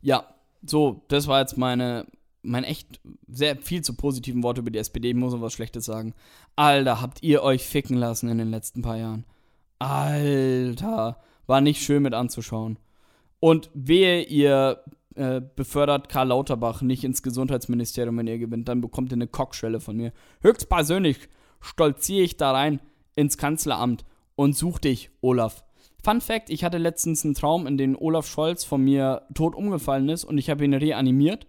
Ja, 0.00 0.34
so, 0.66 1.04
das 1.08 1.28
war 1.28 1.40
jetzt 1.40 1.56
meine, 1.56 2.06
mein 2.42 2.64
echt 2.64 3.00
sehr 3.28 3.56
viel 3.58 3.82
zu 3.82 3.94
positiven 3.94 4.42
Worte 4.42 4.60
über 4.60 4.70
die 4.70 4.78
SPD. 4.78 5.10
Ich 5.10 5.14
muss 5.14 5.32
noch 5.32 5.40
was 5.40 5.52
Schlechtes 5.52 5.84
sagen. 5.84 6.14
Alter, 6.56 7.00
habt 7.00 7.22
ihr 7.22 7.42
euch 7.42 7.62
ficken 7.62 7.96
lassen 7.96 8.28
in 8.28 8.38
den 8.38 8.50
letzten 8.50 8.82
paar 8.82 8.96
Jahren. 8.96 9.24
Alter, 9.82 11.18
war 11.46 11.60
nicht 11.60 11.82
schön 11.82 12.02
mit 12.02 12.14
anzuschauen. 12.14 12.78
Und 13.40 13.70
wehe, 13.74 14.22
ihr 14.22 14.84
äh, 15.16 15.40
befördert 15.56 16.08
Karl 16.08 16.28
Lauterbach 16.28 16.82
nicht 16.82 17.04
ins 17.04 17.22
Gesundheitsministerium, 17.22 18.16
wenn 18.16 18.28
ihr 18.28 18.38
gewinnt, 18.38 18.68
dann 18.68 18.80
bekommt 18.80 19.10
ihr 19.12 19.16
eine 19.16 19.26
Kockschelle 19.26 19.80
von 19.80 19.96
mir. 19.96 20.12
Höchstpersönlich 20.40 21.28
stolziere 21.60 22.22
ich 22.22 22.36
da 22.36 22.52
rein 22.52 22.80
ins 23.16 23.36
Kanzleramt 23.36 24.04
und 24.36 24.56
such 24.56 24.78
dich, 24.78 25.10
Olaf. 25.20 25.64
Fun 26.04 26.20
Fact: 26.20 26.50
Ich 26.50 26.64
hatte 26.64 26.78
letztens 26.78 27.24
einen 27.24 27.34
Traum, 27.34 27.66
in 27.66 27.76
dem 27.76 27.96
Olaf 27.96 28.26
Scholz 28.26 28.64
von 28.64 28.82
mir 28.82 29.22
tot 29.34 29.54
umgefallen 29.54 30.08
ist 30.08 30.24
und 30.24 30.38
ich 30.38 30.48
habe 30.48 30.64
ihn 30.64 30.74
reanimiert 30.74 31.46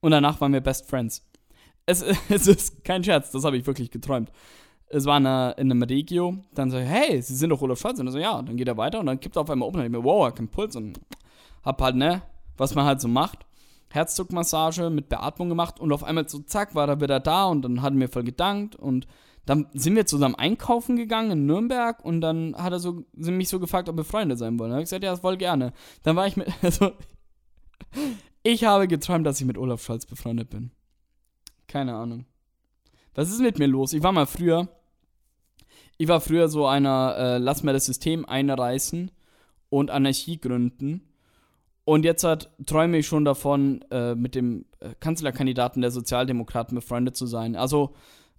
und 0.00 0.10
danach 0.10 0.40
waren 0.40 0.52
wir 0.52 0.60
Best 0.60 0.88
Friends. 0.90 1.24
Es, 1.86 2.02
es 2.28 2.46
ist 2.48 2.84
kein 2.84 3.04
Scherz, 3.04 3.30
das 3.30 3.44
habe 3.44 3.56
ich 3.56 3.66
wirklich 3.66 3.90
geträumt. 3.90 4.30
Es 4.88 5.04
war 5.04 5.18
in, 5.18 5.26
einem 5.26 5.82
Regio, 5.82 6.36
dann 6.54 6.70
so, 6.70 6.78
hey, 6.78 7.20
Sie 7.20 7.34
sind 7.34 7.50
doch 7.50 7.60
Olaf 7.60 7.80
Scholz. 7.80 7.98
Und 7.98 8.06
er 8.06 8.12
so, 8.12 8.18
ja, 8.18 8.40
dann 8.40 8.56
geht 8.56 8.68
er 8.68 8.76
weiter 8.76 9.00
und 9.00 9.06
dann 9.06 9.18
kippt 9.18 9.36
er 9.36 9.42
auf 9.42 9.50
einmal 9.50 9.68
um 9.68 9.74
und 9.74 9.82
ich 9.82 9.90
mir, 9.90 10.04
wow, 10.04 10.32
keinen 10.32 10.48
Puls 10.48 10.76
und 10.76 11.00
hab 11.64 11.80
halt, 11.82 11.96
ne, 11.96 12.22
was 12.56 12.74
man 12.74 12.84
halt 12.84 13.00
so 13.00 13.08
macht. 13.08 13.46
Herzdruckmassage 13.90 14.90
mit 14.90 15.08
Beatmung 15.08 15.48
gemacht 15.48 15.80
und 15.80 15.92
auf 15.92 16.04
einmal 16.04 16.28
so, 16.28 16.40
zack, 16.40 16.74
war 16.74 16.88
er 16.88 17.00
wieder 17.00 17.20
da 17.20 17.46
und 17.46 17.62
dann 17.62 17.82
hat 17.82 17.92
er 17.92 17.96
mir 17.96 18.08
voll 18.08 18.24
gedankt 18.24 18.76
und 18.76 19.06
dann 19.46 19.68
sind 19.72 19.94
wir 19.94 20.06
zusammen 20.06 20.34
einkaufen 20.34 20.96
gegangen 20.96 21.30
in 21.30 21.46
Nürnberg 21.46 22.04
und 22.04 22.20
dann 22.20 22.54
hat 22.56 22.72
er 22.72 22.80
so, 22.80 23.04
sind 23.16 23.36
mich 23.36 23.48
so 23.48 23.60
gefragt, 23.60 23.88
ob 23.88 23.96
wir 23.96 24.04
Freunde 24.04 24.36
sein 24.36 24.58
wollen. 24.58 24.70
Da 24.70 24.74
habe 24.74 24.82
ich 24.82 24.86
gesagt, 24.86 25.04
ja, 25.04 25.12
das 25.12 25.20
voll 25.20 25.36
gerne. 25.36 25.72
Dann 26.02 26.16
war 26.16 26.26
ich 26.26 26.36
mit, 26.36 26.48
also, 26.62 26.92
ich 28.42 28.64
habe 28.64 28.88
geträumt, 28.88 29.24
dass 29.24 29.40
ich 29.40 29.46
mit 29.46 29.56
Olaf 29.56 29.82
Scholz 29.82 30.04
befreundet 30.04 30.50
bin. 30.50 30.72
Keine 31.68 31.94
Ahnung. 31.94 32.26
Was 33.14 33.30
ist 33.30 33.40
mit 33.40 33.58
mir 33.58 33.68
los? 33.68 33.92
Ich 33.92 34.02
war 34.02 34.12
mal 34.12 34.26
früher, 34.26 34.68
ich 35.98 36.08
war 36.08 36.20
früher 36.20 36.48
so 36.48 36.66
einer, 36.66 37.16
äh, 37.18 37.38
lass 37.38 37.62
mir 37.62 37.72
das 37.72 37.86
System 37.86 38.26
einreißen 38.26 39.10
und 39.68 39.90
Anarchie 39.90 40.40
gründen. 40.40 41.02
Und 41.84 42.04
jetzt 42.04 42.24
hat, 42.24 42.50
träume 42.66 42.98
ich 42.98 43.06
schon 43.06 43.24
davon, 43.24 43.82
äh, 43.90 44.14
mit 44.14 44.34
dem 44.34 44.66
äh, 44.80 44.90
Kanzlerkandidaten 44.98 45.82
der 45.82 45.92
Sozialdemokraten 45.92 46.74
befreundet 46.74 47.16
zu 47.16 47.26
sein. 47.26 47.54
Also, 47.54 47.94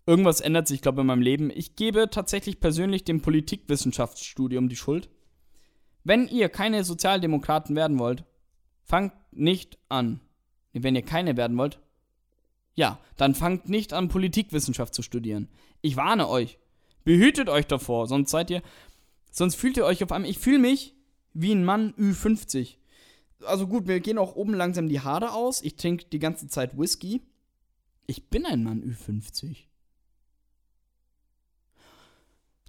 irgendwas 0.06 0.42
ändert 0.42 0.68
sich, 0.68 0.82
glaube 0.82 0.98
ich, 0.98 1.02
in 1.02 1.08
meinem 1.08 1.22
Leben. 1.22 1.50
Ich 1.50 1.76
gebe 1.76 2.10
tatsächlich 2.10 2.60
persönlich 2.60 3.06
dem 3.06 3.22
Politikwissenschaftsstudium 3.22 4.68
die 4.68 4.76
Schuld. 4.76 5.10
Wenn 6.04 6.28
ihr 6.28 6.50
keine 6.50 6.84
Sozialdemokraten 6.84 7.76
werden 7.76 8.00
wollt, 8.00 8.26
fangt 8.84 9.14
nicht 9.32 9.78
an. 9.90 10.20
Wenn 10.74 10.96
ihr 10.96 11.02
keine 11.02 11.38
werden 11.38 11.58
wollt, 11.58 11.80
ja, 12.76 13.00
dann 13.16 13.34
fangt 13.34 13.70
nicht 13.70 13.94
an, 13.94 14.08
Politikwissenschaft 14.08 14.94
zu 14.94 15.02
studieren. 15.02 15.50
Ich 15.82 15.98
warne 15.98 16.28
euch. 16.28 16.60
Behütet 17.08 17.48
euch 17.48 17.66
davor, 17.66 18.06
sonst 18.06 18.32
seid 18.32 18.50
ihr. 18.50 18.62
Sonst 19.32 19.56
fühlt 19.56 19.78
ihr 19.78 19.86
euch 19.86 20.04
auf 20.04 20.12
einmal. 20.12 20.30
Ich 20.30 20.40
fühle 20.40 20.60
mich 20.60 20.94
wie 21.34 21.54
ein 21.54 21.64
Mann 21.64 21.94
Ü50. 21.94 22.76
Also 23.46 23.66
gut, 23.66 23.88
mir 23.88 24.02
gehen 24.02 24.18
auch 24.18 24.36
oben 24.36 24.54
langsam 24.54 24.90
die 24.90 25.00
Haare 25.00 25.32
aus. 25.32 25.62
Ich 25.62 25.78
trinke 25.78 26.04
die 26.12 26.20
ganze 26.20 26.50
Zeit 26.50 26.78
Whisky. 26.78 27.22
Ich 28.08 28.28
bin 28.28 28.46
ein 28.46 28.62
Mann 28.62 28.84
Ü50. 28.84 29.56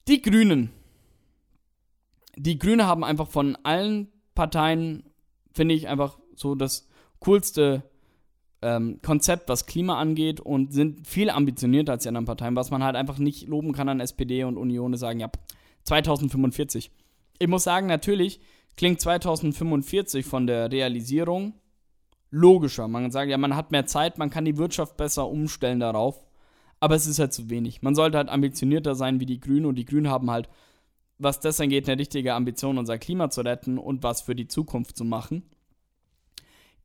Die 0.06 0.22
Grünen. 0.22 0.70
Die 2.36 2.60
Grünen 2.60 2.86
haben 2.86 3.02
einfach 3.02 3.26
von 3.26 3.56
allen 3.64 4.06
Parteien, 4.36 5.02
finde 5.52 5.74
ich, 5.74 5.88
einfach 5.88 6.16
so 6.36 6.54
das 6.54 6.86
coolste 7.18 7.82
ähm, 8.62 9.00
Konzept, 9.02 9.48
was 9.48 9.66
Klima 9.66 9.98
angeht 9.98 10.40
und 10.40 10.72
sind 10.72 11.06
viel 11.06 11.30
ambitionierter 11.30 11.92
als 11.92 12.02
die 12.02 12.08
anderen 12.08 12.26
Parteien, 12.26 12.56
was 12.56 12.70
man 12.70 12.82
halt 12.82 12.96
einfach 12.96 13.18
nicht 13.18 13.48
loben 13.48 13.72
kann 13.72 13.88
an 13.88 14.00
SPD 14.00 14.44
und 14.44 14.56
Union, 14.56 14.92
ist 14.92 15.00
sagen, 15.00 15.20
ja, 15.20 15.30
2045. 15.84 16.90
Ich 17.38 17.48
muss 17.48 17.64
sagen, 17.64 17.86
natürlich 17.86 18.40
klingt 18.76 19.00
2045 19.00 20.26
von 20.26 20.46
der 20.46 20.70
Realisierung 20.72 21.54
logischer. 22.30 22.88
Man 22.88 23.10
sagt, 23.10 23.30
ja, 23.30 23.38
man 23.38 23.56
hat 23.56 23.70
mehr 23.70 23.86
Zeit, 23.86 24.18
man 24.18 24.30
kann 24.30 24.44
die 24.44 24.58
Wirtschaft 24.58 24.96
besser 24.96 25.28
umstellen 25.28 25.80
darauf. 25.80 26.24
Aber 26.80 26.94
es 26.94 27.06
ist 27.06 27.18
halt 27.18 27.32
zu 27.32 27.50
wenig. 27.50 27.82
Man 27.82 27.94
sollte 27.94 28.18
halt 28.18 28.28
ambitionierter 28.28 28.94
sein 28.94 29.18
wie 29.20 29.26
die 29.26 29.40
Grünen 29.40 29.66
und 29.66 29.74
die 29.74 29.84
Grünen 29.84 30.08
haben 30.08 30.30
halt, 30.30 30.48
was 31.18 31.40
das 31.40 31.60
angeht, 31.60 31.88
eine 31.88 31.98
richtige 31.98 32.34
Ambition, 32.34 32.78
unser 32.78 32.98
Klima 32.98 33.30
zu 33.30 33.40
retten 33.40 33.78
und 33.78 34.04
was 34.04 34.20
für 34.22 34.36
die 34.36 34.46
Zukunft 34.46 34.96
zu 34.96 35.04
machen. 35.04 35.42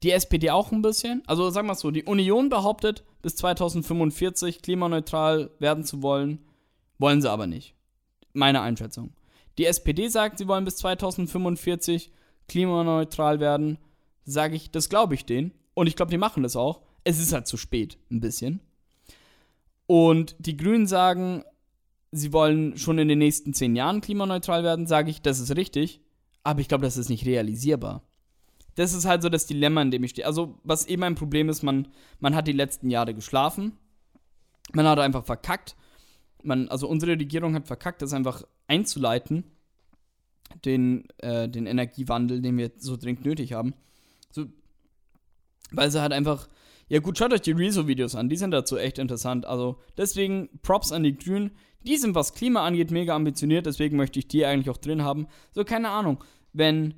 Die 0.03 0.11
SPD 0.11 0.49
auch 0.51 0.71
ein 0.71 0.81
bisschen. 0.81 1.23
Also 1.27 1.49
sagen 1.49 1.67
wir 1.67 1.73
es 1.73 1.79
so, 1.79 1.89
die 1.89 2.03
Union 2.03 2.49
behauptet, 2.49 3.03
bis 3.21 3.37
2045 3.37 4.61
klimaneutral 4.61 5.51
werden 5.59 5.85
zu 5.85 6.01
wollen, 6.01 6.39
wollen 6.99 7.21
sie 7.21 7.31
aber 7.31 7.47
nicht. 7.47 7.73
Meine 8.33 8.61
Einschätzung. 8.61 9.13
Die 9.57 9.65
SPD 9.65 10.09
sagt, 10.09 10.39
sie 10.39 10.47
wollen 10.47 10.65
bis 10.65 10.77
2045 10.77 12.11
klimaneutral 12.49 13.39
werden. 13.39 13.77
Sage 14.25 14.55
ich, 14.55 14.71
das 14.71 14.89
glaube 14.89 15.13
ich 15.15 15.25
denen. 15.25 15.53
Und 15.73 15.87
ich 15.87 15.95
glaube, 15.95 16.11
die 16.11 16.17
machen 16.17 16.43
das 16.43 16.55
auch. 16.55 16.81
Es 17.03 17.19
ist 17.19 17.33
halt 17.33 17.47
zu 17.47 17.57
spät, 17.57 17.97
ein 18.11 18.19
bisschen. 18.19 18.59
Und 19.85 20.35
die 20.39 20.57
Grünen 20.57 20.87
sagen, 20.87 21.43
sie 22.11 22.33
wollen 22.33 22.77
schon 22.77 22.99
in 22.99 23.07
den 23.07 23.19
nächsten 23.19 23.53
zehn 23.53 23.75
Jahren 23.75 24.01
klimaneutral 24.01 24.63
werden, 24.63 24.87
sage 24.87 25.09
ich, 25.09 25.21
das 25.21 25.39
ist 25.39 25.55
richtig. 25.55 26.01
Aber 26.43 26.59
ich 26.59 26.67
glaube, 26.67 26.83
das 26.83 26.97
ist 26.97 27.09
nicht 27.09 27.25
realisierbar. 27.25 28.03
Das 28.75 28.93
ist 28.93 29.05
halt 29.05 29.21
so 29.21 29.29
das 29.29 29.45
Dilemma, 29.45 29.81
in 29.81 29.91
dem 29.91 30.03
ich 30.03 30.11
stehe. 30.11 30.25
Also, 30.25 30.59
was 30.63 30.85
eben 30.87 31.03
ein 31.03 31.15
Problem 31.15 31.49
ist, 31.49 31.63
man, 31.63 31.87
man 32.19 32.35
hat 32.35 32.47
die 32.47 32.53
letzten 32.53 32.89
Jahre 32.89 33.13
geschlafen. 33.13 33.73
Man 34.73 34.87
hat 34.87 34.99
einfach 34.99 35.25
verkackt. 35.25 35.75
Man, 36.41 36.67
also 36.69 36.87
unsere 36.87 37.11
Regierung 37.13 37.55
hat 37.55 37.67
verkackt, 37.67 38.01
das 38.01 38.13
einfach 38.13 38.43
einzuleiten, 38.67 39.43
den, 40.65 41.07
äh, 41.19 41.47
den 41.47 41.67
Energiewandel, 41.67 42.41
den 42.41 42.57
wir 42.57 42.71
so 42.77 42.97
dringend 42.97 43.25
nötig 43.25 43.53
haben. 43.53 43.73
So, 44.31 44.45
Weil 45.71 45.91
sie 45.91 46.01
halt 46.01 46.13
einfach. 46.13 46.47
Ja, 46.89 46.99
gut, 46.99 47.17
schaut 47.17 47.31
euch 47.31 47.41
die 47.41 47.53
Rezo-Videos 47.53 48.13
an, 48.13 48.29
die 48.29 48.35
sind 48.35 48.51
dazu 48.51 48.77
echt 48.77 48.99
interessant. 48.99 49.45
Also, 49.45 49.79
deswegen 49.97 50.49
Props 50.61 50.91
an 50.91 51.03
die 51.03 51.15
Grünen. 51.15 51.51
Die 51.81 51.97
sind, 51.97 52.15
was 52.15 52.33
Klima 52.33 52.65
angeht, 52.65 52.91
mega 52.91 53.15
ambitioniert, 53.15 53.65
deswegen 53.65 53.97
möchte 53.97 54.19
ich 54.19 54.27
die 54.27 54.45
eigentlich 54.45 54.69
auch 54.69 54.77
drin 54.77 55.03
haben. 55.03 55.27
So, 55.51 55.63
keine 55.63 55.89
Ahnung. 55.89 56.23
Wenn 56.53 56.93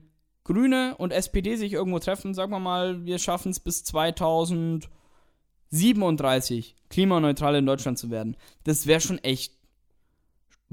Grüne 0.45 0.95
und 0.97 1.11
SPD 1.11 1.57
sich 1.57 1.73
irgendwo 1.73 1.99
treffen, 1.99 2.33
sagen 2.33 2.51
wir 2.51 2.59
mal, 2.59 3.05
wir 3.05 3.19
schaffen 3.19 3.49
es 3.49 3.59
bis 3.59 3.83
2037 3.83 6.77
klimaneutral 6.89 7.55
in 7.55 7.65
Deutschland 7.65 7.97
zu 7.97 8.09
werden. 8.09 8.37
Das 8.63 8.87
wäre 8.87 9.01
schon 9.01 9.17
echt 9.19 9.53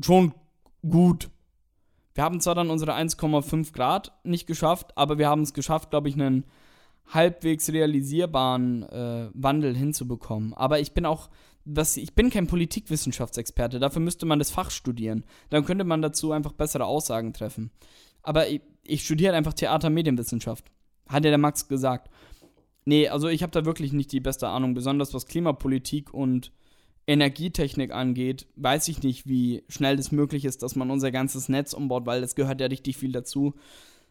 schon 0.01 0.33
gut. 0.89 1.31
Wir 2.15 2.23
haben 2.25 2.41
zwar 2.41 2.55
dann 2.55 2.71
unsere 2.71 2.95
1,5 2.95 3.73
Grad 3.73 4.13
nicht 4.25 4.47
geschafft, 4.47 4.97
aber 4.97 5.19
wir 5.19 5.29
haben 5.29 5.43
es 5.43 5.53
geschafft, 5.55 5.91
glaube 5.91 6.11
ich, 6.11 6.15
einen 6.15 6.45
halbwegs 7.09 7.71
realisierbaren 7.71 8.83
äh, 8.85 9.31
Wandel 9.33 9.75
hinzubekommen. 9.75 10.53
Aber 10.55 10.79
ich 10.81 10.93
bin 10.93 11.07
auch, 11.07 11.31
das, 11.65 11.97
ich 11.97 12.15
bin 12.15 12.29
kein 12.29 12.47
Politikwissenschaftsexperte, 12.47 13.79
dafür 13.79 14.03
müsste 14.03 14.27
man 14.27 14.39
das 14.39 14.51
Fach 14.51 14.71
studieren. 14.71 15.25
Dann 15.49 15.65
könnte 15.65 15.85
man 15.85 16.03
dazu 16.03 16.33
einfach 16.33 16.53
bessere 16.53 16.85
Aussagen 16.85 17.33
treffen. 17.33 17.71
Aber 18.23 18.49
ich, 18.49 18.61
ich 18.85 19.05
studiere 19.05 19.35
einfach 19.35 19.55
Theater-Medienwissenschaft. 19.55 20.71
Hat 21.09 21.25
ja 21.25 21.31
der 21.31 21.39
Max 21.39 21.69
gesagt. 21.69 22.11
Nee, 22.85 23.09
also 23.09 23.29
ich 23.29 23.43
habe 23.43 23.53
da 23.53 23.65
wirklich 23.65 23.93
nicht 23.93 24.11
die 24.13 24.21
beste 24.21 24.49
Ahnung, 24.49 24.75
besonders 24.75 25.15
was 25.15 25.27
Klimapolitik 25.27 26.13
und 26.13 26.53
Energietechnik 27.07 27.93
angeht, 27.93 28.47
weiß 28.57 28.89
ich 28.89 29.03
nicht, 29.03 29.27
wie 29.27 29.65
schnell 29.69 29.97
das 29.97 30.13
möglich 30.13 30.45
ist, 30.45 30.63
dass 30.63 30.77
man 30.77 30.91
unser 30.91 31.11
ganzes 31.11 31.49
Netz 31.49 31.73
umbaut, 31.73 32.07
weil 32.07 32.21
das 32.21 32.35
gehört 32.35 32.61
ja 32.61 32.69
richtig 32.69 32.97
viel 32.97 33.13
dazu. 33.13 33.55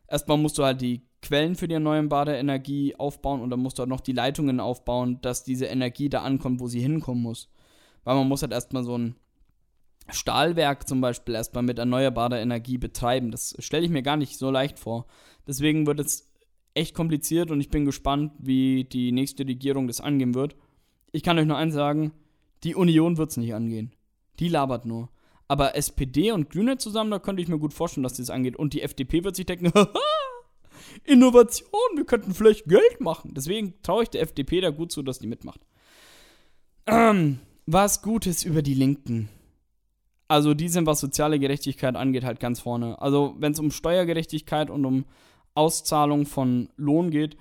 Erstmal 0.08 0.38
musst 0.38 0.58
du 0.58 0.64
halt 0.64 0.82
die 0.82 1.02
Quellen 1.22 1.56
für 1.56 1.70
die 1.70 1.76
erneuerbare 1.76 2.38
Energie 2.38 2.96
aufbauen 2.96 3.42
und 3.42 3.50
dann 3.50 3.62
musst 3.62 3.78
du 3.78 3.82
halt 3.82 3.90
noch 3.90 4.02
die 4.02 4.12
Leitungen 4.12 4.60
aufbauen, 4.60 5.20
dass 5.22 5.46
diese 5.46 5.68
Energie 5.68 6.10
da 6.10 6.24
ankommt, 6.24 6.60
wo 6.60 6.68
sie 6.68 6.82
hinkommen 6.82 7.24
muss. 7.24 7.50
Weil 8.04 8.16
man 8.16 8.28
muss 8.28 8.42
halt 8.42 8.52
erstmal 8.52 8.84
so 8.84 8.98
ein 8.98 9.16
Stahlwerk 10.12 10.88
zum 10.88 11.02
Beispiel 11.02 11.36
erstmal 11.36 11.64
mit 11.64 11.80
erneuerbarer 11.80 12.40
Energie 12.40 12.78
betreiben. 12.78 13.32
Das 13.32 13.56
stelle 13.60 13.86
ich 13.86 13.92
mir 13.92 14.04
gar 14.04 14.18
nicht 14.18 14.38
so 14.38 14.52
leicht 14.52 14.80
vor. 14.80 15.08
Deswegen 15.48 15.88
wird 15.88 16.00
es 16.00 16.32
echt 16.74 16.96
kompliziert 16.96 17.52
und 17.52 17.60
ich 17.60 17.70
bin 17.70 17.86
gespannt, 17.86 18.34
wie 18.40 18.86
die 18.86 19.12
nächste 19.12 19.46
Regierung 19.46 19.88
das 19.88 20.02
angehen 20.02 20.36
wird. 20.36 20.56
Ich 21.12 21.24
kann 21.24 21.38
euch 21.38 21.46
nur 21.46 21.58
eins 21.58 21.74
sagen, 21.74 22.14
die 22.64 22.76
Union 22.76 23.18
wird 23.18 23.32
es 23.32 23.38
nicht 23.38 23.54
angehen. 23.54 23.94
Die 24.40 24.48
labert 24.48 24.86
nur. 24.86 25.10
Aber 25.48 25.76
SPD 25.76 26.32
und 26.32 26.50
Grüne 26.50 26.78
zusammen, 26.78 27.12
da 27.12 27.20
könnte 27.20 27.42
ich 27.42 27.50
mir 27.50 27.60
gut 27.60 27.74
vorstellen, 27.74 28.04
dass 28.04 28.14
das 28.14 28.30
angeht. 28.30 28.56
Und 28.56 28.74
die 28.74 28.82
FDP 28.82 29.24
wird 29.24 29.36
sich 29.36 29.46
denken, 29.46 29.72
haha, 29.76 29.92
Innovation, 31.04 31.82
wir 31.96 32.06
könnten 32.06 32.34
vielleicht 32.34 32.66
Geld 32.66 33.02
machen. 33.02 33.34
Deswegen 33.34 33.74
traue 33.84 34.04
ich 34.04 34.10
der 34.10 34.22
FDP 34.22 34.62
da 34.62 34.70
gut 34.70 34.92
zu, 34.92 35.04
dass 35.04 35.20
die 35.20 35.28
mitmacht. 35.28 35.62
Ähm, 36.88 37.40
was 37.66 38.02
Gutes 38.02 38.44
über 38.44 38.62
die 38.62 38.74
Linken. 38.74 39.30
Also 40.32 40.54
die 40.54 40.70
sind, 40.70 40.86
was 40.86 41.02
soziale 41.02 41.40
Gerechtigkeit 41.40 41.98
angeht, 41.98 42.24
halt 42.24 42.40
ganz 42.40 42.62
vorne. 42.62 43.02
Also 43.02 43.36
wenn 43.40 43.52
es 43.52 43.60
um 43.60 43.70
Steuergerechtigkeit 43.70 44.70
und 44.70 44.86
um 44.86 45.04
Auszahlung 45.56 46.26
von 46.26 46.70
Lohn 46.78 47.12
geht, 47.12 47.36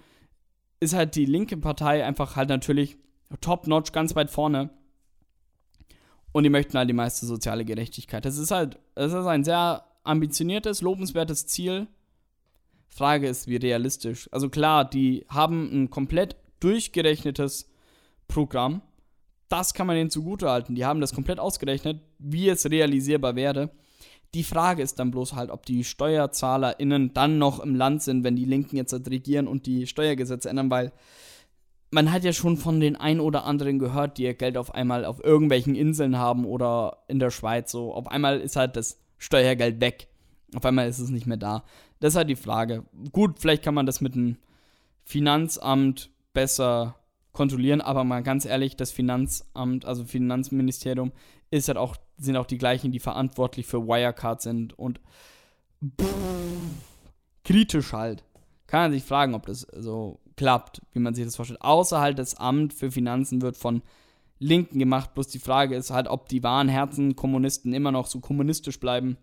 ist 0.80 0.94
halt 0.94 1.14
die 1.14 1.24
linke 1.24 1.56
Partei 1.56 2.04
einfach 2.04 2.34
halt 2.34 2.48
natürlich 2.48 2.96
top-notch 3.40 3.92
ganz 3.92 4.16
weit 4.16 4.28
vorne. 4.28 4.70
Und 6.32 6.42
die 6.42 6.50
möchten 6.50 6.76
halt 6.76 6.88
die 6.90 6.94
meiste 6.94 7.26
soziale 7.26 7.64
Gerechtigkeit. 7.64 8.24
Das 8.24 8.38
ist 8.38 8.50
halt, 8.50 8.80
das 8.96 9.12
ist 9.12 9.26
ein 9.26 9.44
sehr 9.44 9.84
ambitioniertes, 10.02 10.82
lobenswertes 10.82 11.46
Ziel. 11.46 11.86
Frage 12.88 13.28
ist, 13.28 13.46
wie 13.46 13.54
realistisch. 13.54 14.28
Also 14.32 14.48
klar, 14.48 14.84
die 14.84 15.24
haben 15.28 15.70
ein 15.72 15.90
komplett 15.90 16.34
durchgerechnetes 16.58 17.70
Programm. 18.26 18.82
Das 19.50 19.74
kann 19.74 19.86
man 19.86 19.96
ihnen 19.96 20.10
zugutehalten. 20.10 20.74
Die 20.74 20.86
haben 20.86 21.00
das 21.00 21.12
komplett 21.12 21.40
ausgerechnet, 21.40 22.00
wie 22.18 22.48
es 22.48 22.70
realisierbar 22.70 23.34
wäre. 23.34 23.70
Die 24.32 24.44
Frage 24.44 24.80
ist 24.80 25.00
dann 25.00 25.10
bloß 25.10 25.34
halt, 25.34 25.50
ob 25.50 25.66
die 25.66 25.82
SteuerzahlerInnen 25.82 27.12
dann 27.14 27.38
noch 27.38 27.58
im 27.58 27.74
Land 27.74 28.02
sind, 28.02 28.22
wenn 28.22 28.36
die 28.36 28.44
Linken 28.44 28.76
jetzt 28.76 28.94
regieren 29.10 29.48
und 29.48 29.66
die 29.66 29.88
Steuergesetze 29.88 30.48
ändern, 30.48 30.70
weil 30.70 30.92
man 31.90 32.12
hat 32.12 32.22
ja 32.22 32.32
schon 32.32 32.56
von 32.56 32.78
den 32.78 32.94
ein 32.94 33.18
oder 33.18 33.44
anderen 33.44 33.80
gehört, 33.80 34.18
die 34.18 34.22
ihr 34.22 34.34
Geld 34.34 34.56
auf 34.56 34.72
einmal 34.72 35.04
auf 35.04 35.22
irgendwelchen 35.22 35.74
Inseln 35.74 36.16
haben 36.16 36.44
oder 36.44 36.98
in 37.08 37.18
der 37.18 37.30
Schweiz. 37.30 37.72
So, 37.72 37.92
auf 37.92 38.06
einmal 38.06 38.40
ist 38.40 38.54
halt 38.54 38.76
das 38.76 39.00
Steuergeld 39.18 39.80
weg. 39.80 40.06
Auf 40.54 40.64
einmal 40.64 40.88
ist 40.88 41.00
es 41.00 41.10
nicht 41.10 41.26
mehr 41.26 41.36
da. 41.36 41.64
Das 41.98 42.12
ist 42.12 42.16
halt 42.16 42.30
die 42.30 42.36
Frage. 42.36 42.84
Gut, 43.10 43.40
vielleicht 43.40 43.64
kann 43.64 43.74
man 43.74 43.86
das 43.86 44.00
mit 44.00 44.14
dem 44.14 44.36
Finanzamt 45.04 46.10
besser 46.32 46.99
kontrollieren, 47.32 47.80
aber 47.80 48.04
mal 48.04 48.22
ganz 48.22 48.44
ehrlich, 48.44 48.76
das 48.76 48.90
Finanzamt, 48.90 49.84
also 49.84 50.04
Finanzministerium, 50.04 51.12
ist 51.50 51.68
halt 51.68 51.78
auch, 51.78 51.96
sind 52.16 52.36
auch 52.36 52.46
die 52.46 52.58
gleichen, 52.58 52.92
die 52.92 53.00
verantwortlich 53.00 53.66
für 53.66 53.86
Wirecard 53.86 54.42
sind 54.42 54.78
und 54.78 55.00
pff, 56.00 56.14
kritisch 57.44 57.92
halt. 57.92 58.24
Kann 58.66 58.82
man 58.82 58.92
sich 58.92 59.04
fragen, 59.04 59.34
ob 59.34 59.46
das 59.46 59.66
so 59.76 60.20
klappt, 60.36 60.80
wie 60.92 61.00
man 61.00 61.14
sich 61.14 61.24
das 61.24 61.36
vorstellt. 61.36 61.62
Außer 61.62 62.00
halt 62.00 62.18
das 62.18 62.36
Amt 62.36 62.72
für 62.72 62.90
Finanzen 62.90 63.42
wird 63.42 63.56
von 63.56 63.82
Linken 64.38 64.78
gemacht, 64.78 65.12
bloß 65.12 65.28
die 65.28 65.38
Frage 65.38 65.76
ist 65.76 65.90
halt, 65.90 66.08
ob 66.08 66.28
die 66.28 66.42
wahren 66.42 66.68
Herzen 66.68 67.14
Kommunisten 67.14 67.74
immer 67.74 67.92
noch 67.92 68.06
so 68.06 68.20
kommunistisch 68.20 68.80
bleiben, 68.80 69.18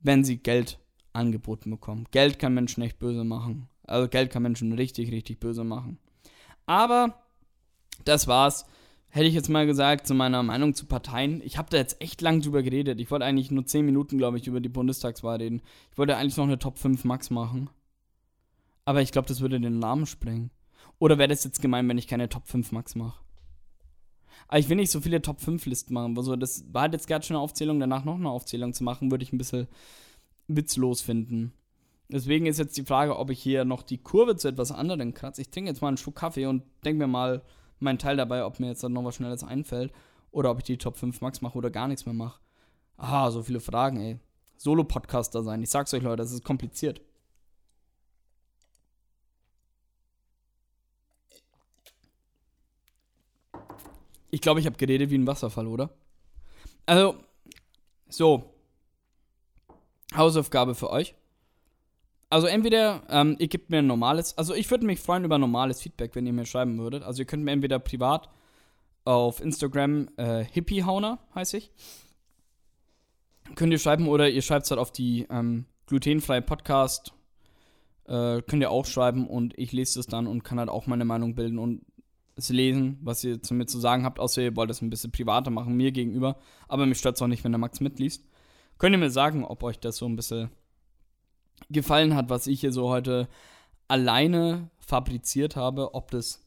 wenn 0.00 0.24
sie 0.24 0.38
Geld 0.38 0.78
angeboten 1.12 1.70
bekommen. 1.70 2.06
Geld 2.10 2.38
kann 2.38 2.54
Menschen 2.54 2.82
echt 2.82 2.98
böse 2.98 3.24
machen. 3.24 3.68
Also 3.82 4.08
Geld 4.08 4.30
kann 4.30 4.42
Menschen 4.42 4.72
richtig, 4.72 5.10
richtig 5.12 5.38
böse 5.38 5.64
machen. 5.64 5.98
Aber 6.70 7.20
das 8.04 8.28
war's. 8.28 8.64
Hätte 9.08 9.26
ich 9.26 9.34
jetzt 9.34 9.48
mal 9.48 9.66
gesagt 9.66 10.06
zu 10.06 10.14
meiner 10.14 10.44
Meinung 10.44 10.72
zu 10.72 10.86
Parteien. 10.86 11.42
Ich 11.44 11.58
habe 11.58 11.68
da 11.68 11.78
jetzt 11.78 12.00
echt 12.00 12.20
lang 12.20 12.42
drüber 12.42 12.62
geredet. 12.62 13.00
Ich 13.00 13.10
wollte 13.10 13.24
eigentlich 13.24 13.50
nur 13.50 13.66
10 13.66 13.84
Minuten, 13.84 14.18
glaube 14.18 14.38
ich, 14.38 14.46
über 14.46 14.60
die 14.60 14.68
Bundestagswahl 14.68 15.38
reden. 15.38 15.62
Ich 15.90 15.98
wollte 15.98 16.16
eigentlich 16.16 16.36
noch 16.36 16.44
eine 16.44 16.60
Top 16.60 16.78
5 16.78 17.02
Max 17.02 17.28
machen. 17.30 17.70
Aber 18.84 19.02
ich 19.02 19.10
glaube, 19.10 19.26
das 19.26 19.40
würde 19.40 19.58
den 19.58 19.80
Namen 19.80 20.06
sprengen. 20.06 20.52
Oder 21.00 21.18
wäre 21.18 21.26
das 21.26 21.42
jetzt 21.42 21.60
gemein, 21.60 21.88
wenn 21.88 21.98
ich 21.98 22.06
keine 22.06 22.28
Top 22.28 22.46
5 22.46 22.70
Max 22.70 22.94
mache? 22.94 23.18
Aber 24.46 24.60
ich 24.60 24.68
will 24.68 24.76
nicht 24.76 24.92
so 24.92 25.00
viele 25.00 25.20
Top 25.20 25.40
5 25.40 25.66
Listen 25.66 25.92
machen. 25.92 26.16
Also 26.16 26.36
das 26.36 26.72
war 26.72 26.88
jetzt 26.92 27.08
gerade 27.08 27.26
schon 27.26 27.34
eine 27.34 27.42
Aufzählung, 27.42 27.80
danach 27.80 28.04
noch 28.04 28.14
eine 28.14 28.30
Aufzählung 28.30 28.74
zu 28.74 28.84
machen, 28.84 29.10
würde 29.10 29.24
ich 29.24 29.32
ein 29.32 29.38
bisschen 29.38 29.66
witzlos 30.46 31.00
finden. 31.00 31.52
Deswegen 32.12 32.46
ist 32.46 32.58
jetzt 32.58 32.76
die 32.76 32.84
Frage, 32.84 33.16
ob 33.16 33.30
ich 33.30 33.40
hier 33.40 33.64
noch 33.64 33.82
die 33.82 33.98
Kurve 33.98 34.34
zu 34.36 34.48
etwas 34.48 34.72
anderem 34.72 35.14
kratze. 35.14 35.42
Ich 35.42 35.50
trinke 35.50 35.70
jetzt 35.70 35.80
mal 35.80 35.88
einen 35.88 35.96
Schluck 35.96 36.16
Kaffee 36.16 36.46
und 36.46 36.64
denke 36.84 36.98
mir 36.98 37.06
mal 37.06 37.42
meinen 37.78 37.98
Teil 37.98 38.16
dabei, 38.16 38.44
ob 38.44 38.58
mir 38.58 38.66
jetzt 38.66 38.82
dann 38.82 38.92
noch 38.92 39.04
was 39.04 39.14
Schnelles 39.14 39.44
einfällt. 39.44 39.92
Oder 40.32 40.50
ob 40.50 40.58
ich 40.58 40.64
die 40.64 40.76
Top 40.76 40.96
5 40.96 41.20
Max 41.20 41.40
mache 41.40 41.56
oder 41.56 41.70
gar 41.70 41.86
nichts 41.88 42.06
mehr 42.06 42.14
mache. 42.14 42.40
Ah, 42.96 43.30
so 43.30 43.42
viele 43.42 43.60
Fragen, 43.60 44.00
ey. 44.00 44.18
Solo-Podcaster 44.56 45.42
sein. 45.42 45.62
Ich 45.62 45.70
sag's 45.70 45.94
euch, 45.94 46.02
Leute, 46.02 46.22
das 46.22 46.32
ist 46.32 46.44
kompliziert. 46.44 47.00
Ich 54.30 54.40
glaube, 54.40 54.60
ich 54.60 54.66
habe 54.66 54.76
geredet 54.76 55.10
wie 55.10 55.18
ein 55.18 55.26
Wasserfall, 55.26 55.66
oder? 55.66 55.90
Also, 56.86 57.16
so. 58.08 58.54
Hausaufgabe 60.14 60.74
für 60.74 60.90
euch. 60.90 61.14
Also 62.30 62.46
entweder 62.46 63.02
ähm, 63.10 63.34
ihr 63.40 63.48
gebt 63.48 63.70
mir 63.70 63.78
ein 63.78 63.88
normales, 63.88 64.38
also 64.38 64.54
ich 64.54 64.70
würde 64.70 64.86
mich 64.86 65.00
freuen 65.00 65.24
über 65.24 65.36
normales 65.36 65.82
Feedback, 65.82 66.14
wenn 66.14 66.26
ihr 66.26 66.32
mir 66.32 66.46
schreiben 66.46 66.78
würdet. 66.78 67.02
Also 67.02 67.22
ihr 67.22 67.26
könnt 67.26 67.42
mir 67.42 67.50
entweder 67.50 67.80
privat 67.80 68.30
auf 69.04 69.40
Instagram 69.40 70.08
äh, 70.16 70.44
Hippiehauner 70.44 71.18
heiße 71.34 71.56
ich. 71.56 71.72
Könnt 73.56 73.72
ihr 73.72 73.80
schreiben 73.80 74.06
oder 74.06 74.30
ihr 74.30 74.42
schreibt 74.42 74.64
es 74.64 74.70
halt 74.70 74.80
auf 74.80 74.92
die 74.92 75.26
ähm, 75.28 75.66
glutenfreie 75.86 76.40
Podcast. 76.40 77.12
Äh, 78.06 78.42
könnt 78.42 78.62
ihr 78.62 78.70
auch 78.70 78.86
schreiben 78.86 79.26
und 79.26 79.58
ich 79.58 79.72
lese 79.72 79.98
es 79.98 80.06
dann 80.06 80.28
und 80.28 80.44
kann 80.44 80.60
halt 80.60 80.68
auch 80.68 80.86
meine 80.86 81.04
Meinung 81.04 81.34
bilden 81.34 81.58
und 81.58 81.82
es 82.36 82.48
lesen, 82.48 82.98
was 83.02 83.24
ihr 83.24 83.42
zu 83.42 83.54
mir 83.54 83.66
zu 83.66 83.80
sagen 83.80 84.04
habt, 84.04 84.20
außer 84.20 84.40
ihr 84.40 84.56
wollt 84.56 84.70
das 84.70 84.82
ein 84.82 84.90
bisschen 84.90 85.10
privater 85.10 85.50
machen, 85.50 85.76
mir 85.76 85.90
gegenüber. 85.90 86.36
Aber 86.68 86.86
mich 86.86 86.98
stört 86.98 87.16
es 87.16 87.22
auch 87.22 87.26
nicht, 87.26 87.42
wenn 87.42 87.52
der 87.52 87.58
Max 87.58 87.80
mitliest. 87.80 88.24
Könnt 88.78 88.94
ihr 88.94 88.98
mir 88.98 89.10
sagen, 89.10 89.44
ob 89.44 89.64
euch 89.64 89.80
das 89.80 89.96
so 89.96 90.06
ein 90.06 90.14
bisschen 90.14 90.50
gefallen 91.70 92.14
hat, 92.14 92.30
was 92.30 92.46
ich 92.46 92.60
hier 92.60 92.72
so 92.72 92.88
heute 92.88 93.28
alleine 93.88 94.70
fabriziert 94.78 95.56
habe, 95.56 95.94
ob 95.94 96.10
das. 96.10 96.44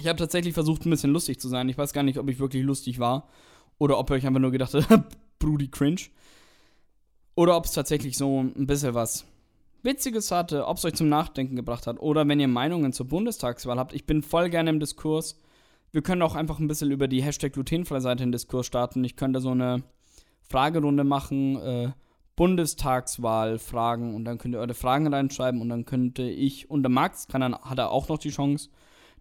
Ich 0.00 0.08
habe 0.08 0.18
tatsächlich 0.18 0.54
versucht, 0.54 0.86
ein 0.86 0.90
bisschen 0.90 1.12
lustig 1.12 1.40
zu 1.40 1.48
sein. 1.48 1.68
Ich 1.68 1.78
weiß 1.78 1.92
gar 1.92 2.02
nicht, 2.02 2.18
ob 2.18 2.28
ich 2.28 2.38
wirklich 2.38 2.64
lustig 2.64 2.98
war 2.98 3.28
oder 3.78 3.98
ob 3.98 4.10
ihr 4.10 4.14
euch 4.14 4.26
einfach 4.26 4.40
nur 4.40 4.50
gedacht 4.50 4.74
habt, 4.74 5.16
Brudi 5.38 5.68
cringe. 5.68 6.02
Oder 7.36 7.56
ob 7.56 7.64
es 7.64 7.72
tatsächlich 7.72 8.16
so 8.16 8.40
ein 8.40 8.66
bisschen 8.66 8.94
was 8.94 9.26
Witziges 9.82 10.30
hatte, 10.30 10.66
ob 10.66 10.78
es 10.78 10.84
euch 10.84 10.94
zum 10.94 11.08
Nachdenken 11.08 11.56
gebracht 11.56 11.86
hat 11.86 12.00
oder 12.00 12.26
wenn 12.26 12.40
ihr 12.40 12.48
Meinungen 12.48 12.92
zur 12.92 13.06
Bundestagswahl 13.06 13.78
habt. 13.78 13.92
Ich 13.92 14.06
bin 14.06 14.22
voll 14.22 14.48
gerne 14.50 14.70
im 14.70 14.80
Diskurs. 14.80 15.38
Wir 15.92 16.02
können 16.02 16.22
auch 16.22 16.34
einfach 16.34 16.58
ein 16.58 16.68
bisschen 16.68 16.90
über 16.90 17.06
die 17.06 17.22
Hashtag 17.22 17.52
glutenfrei 17.52 18.00
Seite 18.00 18.22
in 18.24 18.32
Diskurs 18.32 18.66
starten. 18.66 19.04
Ich 19.04 19.16
könnte 19.16 19.40
so 19.40 19.50
eine 19.50 19.82
Fragerunde 20.48 21.04
machen. 21.04 21.56
Äh, 21.56 21.92
Bundestagswahl 22.36 23.58
Fragen 23.58 24.14
und 24.14 24.24
dann 24.24 24.38
könnt 24.38 24.54
ihr 24.54 24.60
eure 24.60 24.74
Fragen 24.74 25.12
reinschreiben 25.12 25.60
und 25.60 25.68
dann 25.68 25.84
könnte 25.84 26.22
ich 26.22 26.70
und 26.70 26.82
der 26.82 26.90
Max 26.90 27.28
kann 27.28 27.40
dann 27.40 27.54
hat 27.54 27.78
er 27.78 27.90
auch 27.90 28.08
noch 28.08 28.18
die 28.18 28.30
Chance, 28.30 28.70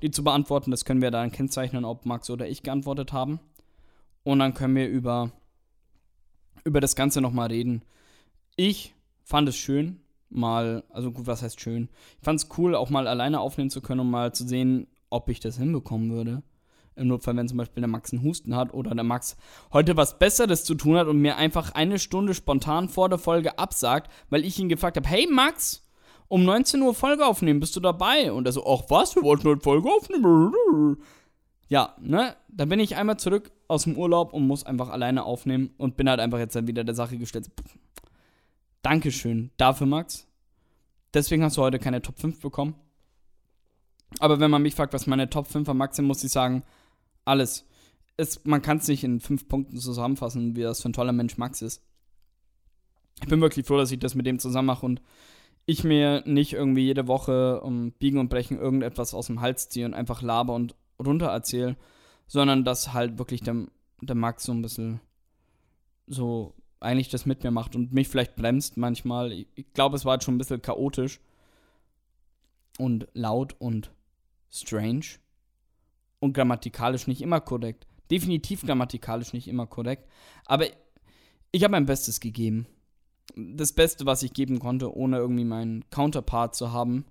die 0.02 0.12
zu 0.12 0.24
beantworten. 0.24 0.72
Das 0.72 0.86
können 0.86 1.02
wir 1.02 1.12
dann 1.12 1.32
kennzeichnen, 1.32 1.86
ob 1.86 2.06
Max 2.06 2.30
oder 2.30 2.48
ich 2.48 2.64
geantwortet 2.64 3.14
haben. 3.14 3.40
Und 4.24 4.40
dann 4.40 4.54
können 4.54 4.76
wir 4.76 4.88
über 4.88 5.32
über 6.64 6.80
das 6.80 6.96
Ganze 6.96 7.22
nochmal 7.22 7.50
reden. 7.50 7.84
Ich 8.56 8.96
fand 9.24 9.50
es 9.50 9.58
schön, 9.58 10.00
mal, 10.30 10.84
also 10.90 11.12
gut, 11.12 11.28
was 11.28 11.42
heißt 11.42 11.60
schön? 11.60 11.90
Ich 12.20 12.26
fand 12.26 12.40
es 12.40 12.50
cool, 12.58 12.76
auch 12.76 12.90
mal 12.90 13.08
alleine 13.08 13.40
aufnehmen 13.40 13.70
zu 13.70 13.82
können, 13.82 14.02
um 14.02 14.12
mal 14.12 14.34
zu 14.34 14.48
sehen, 14.48 14.88
ob 15.10 15.30
ich 15.30 15.40
das 15.40 15.58
hinbekommen 15.58 16.12
würde. 16.12 16.44
Im 16.96 17.08
Notfall, 17.08 17.36
wenn 17.36 17.48
zum 17.48 17.58
Beispiel 17.58 17.82
der 17.82 17.90
Max 17.90 18.14
einen 18.14 18.24
Husten 18.24 18.56
hat 18.56 18.74
oder 18.74 18.94
der 18.94 19.04
Max 19.04 19.36
heute 19.72 19.98
was 19.98 20.20
Besseres 20.20 20.64
zu 20.64 20.76
tun 20.76 20.98
hat 20.98 21.08
und 21.08 21.20
mir 21.20 21.38
einfach 21.38 21.72
eine 21.72 22.00
Stunde 22.00 22.34
spontan 22.34 22.90
vor 22.90 23.10
der 23.10 23.18
Folge 23.18 23.58
absagt, 23.58 24.12
weil 24.30 24.46
ich 24.46 24.60
ihn 24.60 24.70
gefragt 24.70 24.98
habe, 24.98 25.08
hey 25.08 25.28
Max, 25.30 25.88
um 26.28 26.46
19 26.46 26.82
Uhr 26.82 26.94
Folge 26.94 27.26
aufnehmen, 27.26 27.60
bist 27.60 27.76
du 27.76 27.80
dabei? 27.80 28.32
Und 28.32 28.46
er 28.46 28.52
so, 28.52 28.66
ach 28.66 28.84
was, 28.90 29.16
wir 29.16 29.24
wollten 29.24 29.48
heute 29.48 29.62
Folge 29.62 29.90
aufnehmen. 29.90 30.98
Ja, 31.68 31.96
ne, 32.00 32.36
dann 32.50 32.70
bin 32.70 32.80
ich 32.80 32.96
einmal 32.96 33.18
zurück 33.18 33.52
aus 33.68 33.84
dem 33.84 33.98
Urlaub 33.98 34.34
und 34.34 34.46
muss 34.46 34.66
einfach 34.66 34.90
alleine 34.90 35.24
aufnehmen 35.24 35.72
und 35.78 35.98
bin 35.98 36.10
halt 36.10 36.20
einfach 36.20 36.40
jetzt 36.40 36.56
dann 36.56 36.68
wieder 36.68 36.84
der 36.84 36.96
Sache 36.96 37.18
gestellt. 37.18 37.50
Dankeschön 38.84 39.50
dafür, 39.58 39.88
Max. 39.88 40.28
Deswegen 41.14 41.44
hast 41.44 41.58
du 41.58 41.62
heute 41.62 41.80
keine 41.80 42.02
Top 42.02 42.20
5 42.20 42.42
bekommen. 42.42 42.76
Aber 44.20 44.40
wenn 44.40 44.52
man 44.52 44.62
mich 44.62 44.76
fragt, 44.76 44.94
was 44.94 45.08
meine 45.08 45.30
Top 45.30 45.48
5 45.48 45.68
am 45.70 45.78
Max 45.78 45.96
sind, 45.96 46.06
muss 46.06 46.24
ich 46.24 46.32
sagen, 46.32 46.64
alles. 47.26 47.66
Es, 48.18 48.44
man 48.46 48.62
kann 48.62 48.78
es 48.78 48.88
nicht 48.88 49.04
in 49.04 49.20
fünf 49.20 49.48
Punkten 49.48 49.78
zusammenfassen, 49.78 50.56
wie 50.56 50.62
das 50.62 50.82
für 50.82 50.90
ein 50.90 50.94
toller 50.94 51.14
Mensch 51.14 51.38
Max 51.38 51.62
ist. 51.62 51.82
Ich 53.22 53.28
bin 53.28 53.42
wirklich 53.42 53.66
froh, 53.66 53.78
dass 53.78 53.92
ich 53.92 54.00
das 54.00 54.16
mit 54.16 54.26
dem 54.26 54.40
zusammen 54.40 54.68
mache 54.68 54.86
und 54.86 55.02
ich 55.66 55.84
mir 55.84 56.24
nicht 56.26 56.54
irgendwie 56.54 56.84
jede 56.84 57.08
Woche 57.08 57.62
um 57.62 57.92
Biegen 57.94 58.20
und 58.20 58.30
Brechen 58.30 58.58
irgendetwas 58.60 59.14
aus 59.14 59.28
dem 59.28 59.42
Hals 59.42 59.70
ziehe 59.70 59.86
und 59.86 59.94
einfach 59.94 60.22
laber 60.22 60.54
und 60.54 60.76
runter 61.04 61.28
erzähle, 61.28 61.78
sondern 62.28 62.66
dass 62.66 62.94
halt 62.94 63.18
wirklich 63.18 63.42
der, 63.42 63.68
der 64.02 64.16
Max 64.16 64.44
so 64.44 64.52
ein 64.52 64.62
bisschen 64.62 65.00
so 66.08 66.54
eigentlich 66.80 67.10
das 67.10 67.26
mit 67.26 67.44
mir 67.44 67.52
macht 67.52 67.76
und 67.76 67.94
mich 67.94 68.10
vielleicht 68.10 68.36
bremst 68.36 68.76
manchmal. 68.78 69.32
Ich, 69.32 69.48
ich 69.56 69.74
glaube, 69.74 69.96
es 69.96 70.04
war 70.04 70.12
halt 70.12 70.24
schon 70.24 70.36
ein 70.36 70.40
bisschen 70.40 70.62
chaotisch 70.62 71.22
und 72.78 73.08
laut 73.14 73.56
und 73.60 73.92
strange 74.52 75.06
und 76.24 76.32
grammatikalisch 76.32 77.08
nicht 77.08 77.22
immer 77.22 77.42
korrekt. 77.42 77.86
Definitiv 78.10 78.66
grammatikalisch 78.66 79.34
nicht 79.34 79.50
immer 79.50 79.68
korrekt. 79.68 80.08
Aber 80.46 80.66
ich 81.52 81.64
habe 81.64 81.74
mein 81.74 81.86
Bestes 81.86 82.22
gegeben. 82.22 82.66
Das 83.36 83.74
Beste, 83.74 84.06
was 84.06 84.24
ich 84.24 84.32
geben 84.32 84.60
konnte, 84.60 84.96
ohne 84.96 85.18
irgendwie 85.18 85.44
meinen 85.44 85.84
Counterpart 85.90 86.56
zu 86.56 86.72
haben. 86.72 87.06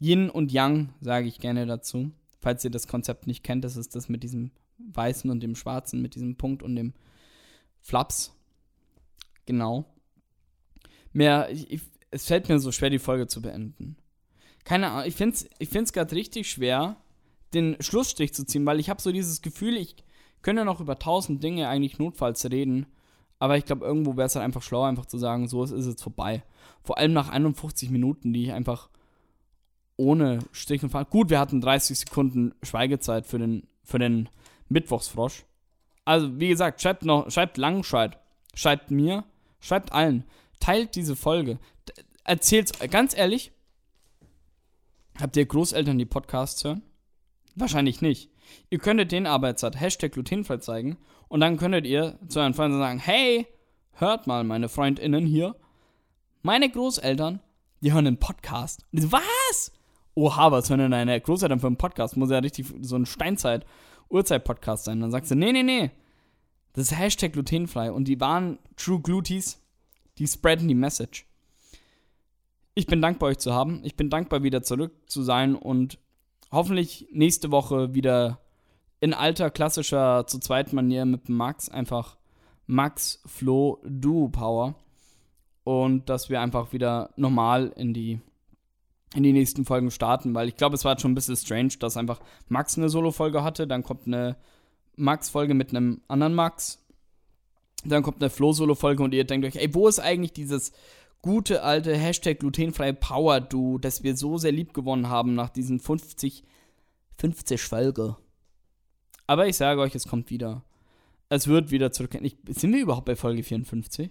Yin 0.00 0.30
und 0.30 0.52
Yang 0.52 0.90
sage 1.00 1.26
ich 1.26 1.40
gerne 1.40 1.66
dazu. 1.66 2.12
Falls 2.38 2.64
ihr 2.64 2.70
das 2.70 2.86
Konzept 2.86 3.26
nicht 3.26 3.42
kennt, 3.42 3.64
das 3.64 3.76
ist 3.76 3.96
das 3.96 4.08
mit 4.08 4.22
diesem 4.22 4.52
Weißen 4.78 5.28
und 5.28 5.40
dem 5.40 5.56
Schwarzen, 5.56 6.00
mit 6.00 6.14
diesem 6.14 6.36
Punkt 6.36 6.62
und 6.62 6.76
dem 6.76 6.94
Flaps. 7.80 8.32
Genau. 9.44 9.86
Mehr, 11.12 11.50
ich, 11.50 11.68
ich, 11.68 11.80
es 12.12 12.26
fällt 12.26 12.48
mir 12.48 12.60
so 12.60 12.70
schwer, 12.70 12.90
die 12.90 13.00
Folge 13.00 13.26
zu 13.26 13.42
beenden. 13.42 13.96
Keine 14.62 14.90
Ahnung, 14.90 15.08
ich 15.08 15.16
finde 15.16 15.34
es 15.34 15.48
ich 15.58 15.68
find's 15.68 15.92
gerade 15.92 16.14
richtig 16.14 16.48
schwer, 16.48 16.96
den 17.56 17.76
Schlussstrich 17.80 18.32
zu 18.32 18.46
ziehen, 18.46 18.66
weil 18.66 18.80
ich 18.80 18.88
habe 18.88 19.02
so 19.02 19.10
dieses 19.12 19.42
Gefühl, 19.42 19.76
ich 19.76 19.96
könnte 20.42 20.64
noch 20.64 20.80
über 20.80 20.98
tausend 20.98 21.42
Dinge 21.42 21.68
eigentlich 21.68 21.98
notfalls 21.98 22.48
reden, 22.50 22.86
aber 23.38 23.58
ich 23.58 23.64
glaube, 23.64 23.84
irgendwo 23.84 24.16
wäre 24.16 24.26
es 24.26 24.34
halt 24.34 24.44
einfach 24.44 24.62
schlauer, 24.62 24.86
einfach 24.86 25.06
zu 25.06 25.18
sagen, 25.18 25.48
so, 25.48 25.62
es 25.62 25.70
ist 25.70 25.86
jetzt 25.86 26.02
vorbei. 26.02 26.42
Vor 26.82 26.98
allem 26.98 27.12
nach 27.12 27.28
51 27.28 27.90
Minuten, 27.90 28.32
die 28.32 28.44
ich 28.44 28.52
einfach 28.52 28.88
ohne 29.96 30.38
Strich 30.52 30.82
und 30.82 30.90
Faden. 30.90 31.10
Gut, 31.10 31.30
wir 31.30 31.40
hatten 31.40 31.60
30 31.60 31.98
Sekunden 31.98 32.54
Schweigezeit 32.62 33.26
für 33.26 33.38
den, 33.38 33.66
für 33.82 33.98
den 33.98 34.28
Mittwochsfrosch. 34.68 35.44
Also, 36.04 36.38
wie 36.38 36.48
gesagt, 36.48 36.80
schreibt 36.80 37.04
noch, 37.04 37.30
schreibt 37.30 37.56
Langscheid. 37.56 38.18
Schreibt 38.54 38.90
mir, 38.90 39.24
schreibt 39.60 39.92
allen. 39.92 40.24
Teilt 40.60 40.94
diese 40.94 41.16
Folge. 41.16 41.58
Erzählt's, 42.24 42.72
ganz 42.90 43.16
ehrlich, 43.16 43.52
habt 45.20 45.36
ihr 45.36 45.46
Großeltern, 45.46 45.98
die 45.98 46.06
Podcasts 46.06 46.64
hören? 46.64 46.82
Wahrscheinlich 47.56 48.02
nicht. 48.02 48.30
Ihr 48.70 48.78
könntet 48.78 49.12
den 49.12 49.26
halt 49.26 49.80
Hashtag 49.80 50.12
glutenfrei 50.12 50.58
zeigen 50.58 50.98
und 51.28 51.40
dann 51.40 51.56
könntet 51.56 51.86
ihr 51.86 52.18
zu 52.28 52.38
euren 52.38 52.54
Freunden 52.54 52.78
sagen, 52.78 52.98
hey, 52.98 53.46
hört 53.92 54.26
mal, 54.26 54.44
meine 54.44 54.68
FreundInnen 54.68 55.26
hier. 55.26 55.56
Meine 56.42 56.70
Großeltern, 56.70 57.40
die 57.80 57.92
hören 57.92 58.06
einen 58.06 58.18
Podcast. 58.18 58.84
Und 58.92 59.00
so, 59.00 59.12
was? 59.12 59.72
Oha, 60.14 60.52
was 60.52 60.68
hören 60.68 60.80
denn 60.80 60.90
deine 60.90 61.20
Großeltern 61.20 61.58
für 61.58 61.66
einen 61.66 61.78
Podcast? 61.78 62.16
Muss 62.16 62.30
ja 62.30 62.38
richtig 62.38 62.66
so 62.82 62.94
ein 62.96 63.06
Steinzeit-Uhrzeit-Podcast 63.06 64.84
sein. 64.84 65.00
Dann 65.00 65.10
sagst 65.10 65.30
du, 65.30 65.34
nee, 65.34 65.52
nee, 65.52 65.62
nee. 65.62 65.90
Das 66.74 66.92
ist 66.92 66.98
Hashtag 66.98 67.32
glutenfrei. 67.32 67.90
Und 67.90 68.06
die 68.06 68.20
waren 68.20 68.58
True 68.76 69.00
Gluties. 69.00 69.60
Die 70.18 70.26
spreaden 70.26 70.68
die 70.68 70.74
Message. 70.74 71.26
Ich 72.74 72.86
bin 72.86 73.00
dankbar, 73.00 73.30
euch 73.30 73.38
zu 73.38 73.54
haben. 73.54 73.80
Ich 73.82 73.96
bin 73.96 74.10
dankbar, 74.10 74.42
wieder 74.42 74.62
zurück 74.62 74.92
zu 75.06 75.22
sein 75.22 75.56
und 75.56 75.98
hoffentlich 76.50 77.08
nächste 77.12 77.50
Woche 77.50 77.94
wieder 77.94 78.40
in 79.00 79.14
alter 79.14 79.50
klassischer 79.50 80.26
zu 80.26 80.38
zweit 80.38 80.72
Manier 80.72 81.04
mit 81.04 81.28
Max 81.28 81.68
einfach 81.68 82.16
Max 82.66 83.22
Flo 83.26 83.80
Duo 83.84 84.28
Power. 84.28 84.74
Und 85.64 86.08
dass 86.08 86.30
wir 86.30 86.40
einfach 86.40 86.72
wieder 86.72 87.10
normal 87.16 87.72
in 87.76 87.92
die 87.92 88.20
in 89.14 89.22
die 89.22 89.32
nächsten 89.32 89.64
Folgen 89.64 89.90
starten, 89.90 90.34
weil 90.34 90.48
ich 90.48 90.56
glaube, 90.56 90.74
es 90.74 90.84
war 90.84 90.98
schon 90.98 91.12
ein 91.12 91.14
bisschen 91.14 91.36
strange, 91.36 91.74
dass 91.78 91.96
einfach 91.96 92.20
Max 92.48 92.76
eine 92.76 92.88
Solo-Folge 92.88 93.42
hatte, 93.42 93.66
dann 93.66 93.82
kommt 93.82 94.06
eine 94.06 94.36
Max-Folge 94.96 95.54
mit 95.54 95.70
einem 95.70 96.02
anderen 96.08 96.34
Max, 96.34 96.84
dann 97.84 98.02
kommt 98.02 98.20
eine 98.20 98.30
Flo-Solo-Folge 98.30 99.02
und 99.02 99.14
ihr 99.14 99.24
denkt 99.24 99.46
euch, 99.46 99.56
ey, 99.56 99.74
wo 99.74 99.88
ist 99.88 100.00
eigentlich 100.00 100.32
dieses 100.32 100.72
gute 101.22 101.62
alte 101.62 101.96
Hashtag 101.96 102.40
glutenfreie 102.40 102.94
Power 102.94 103.40
Du, 103.40 103.78
das 103.78 104.02
wir 104.02 104.16
so 104.16 104.38
sehr 104.38 104.52
lieb 104.52 104.74
gewonnen 104.74 105.08
haben 105.08 105.34
nach 105.34 105.50
diesen 105.50 105.80
50, 105.80 106.44
50 107.18 107.62
Folge. 107.62 108.16
Aber 109.26 109.46
ich 109.48 109.56
sage 109.56 109.80
euch, 109.80 109.94
es 109.94 110.06
kommt 110.06 110.30
wieder. 110.30 110.64
Es 111.28 111.48
wird 111.48 111.70
wieder 111.70 111.90
zurück. 111.90 112.12
sind 112.12 112.72
wir 112.72 112.80
überhaupt 112.80 113.06
bei 113.06 113.16
Folge 113.16 113.42
54? 113.42 114.10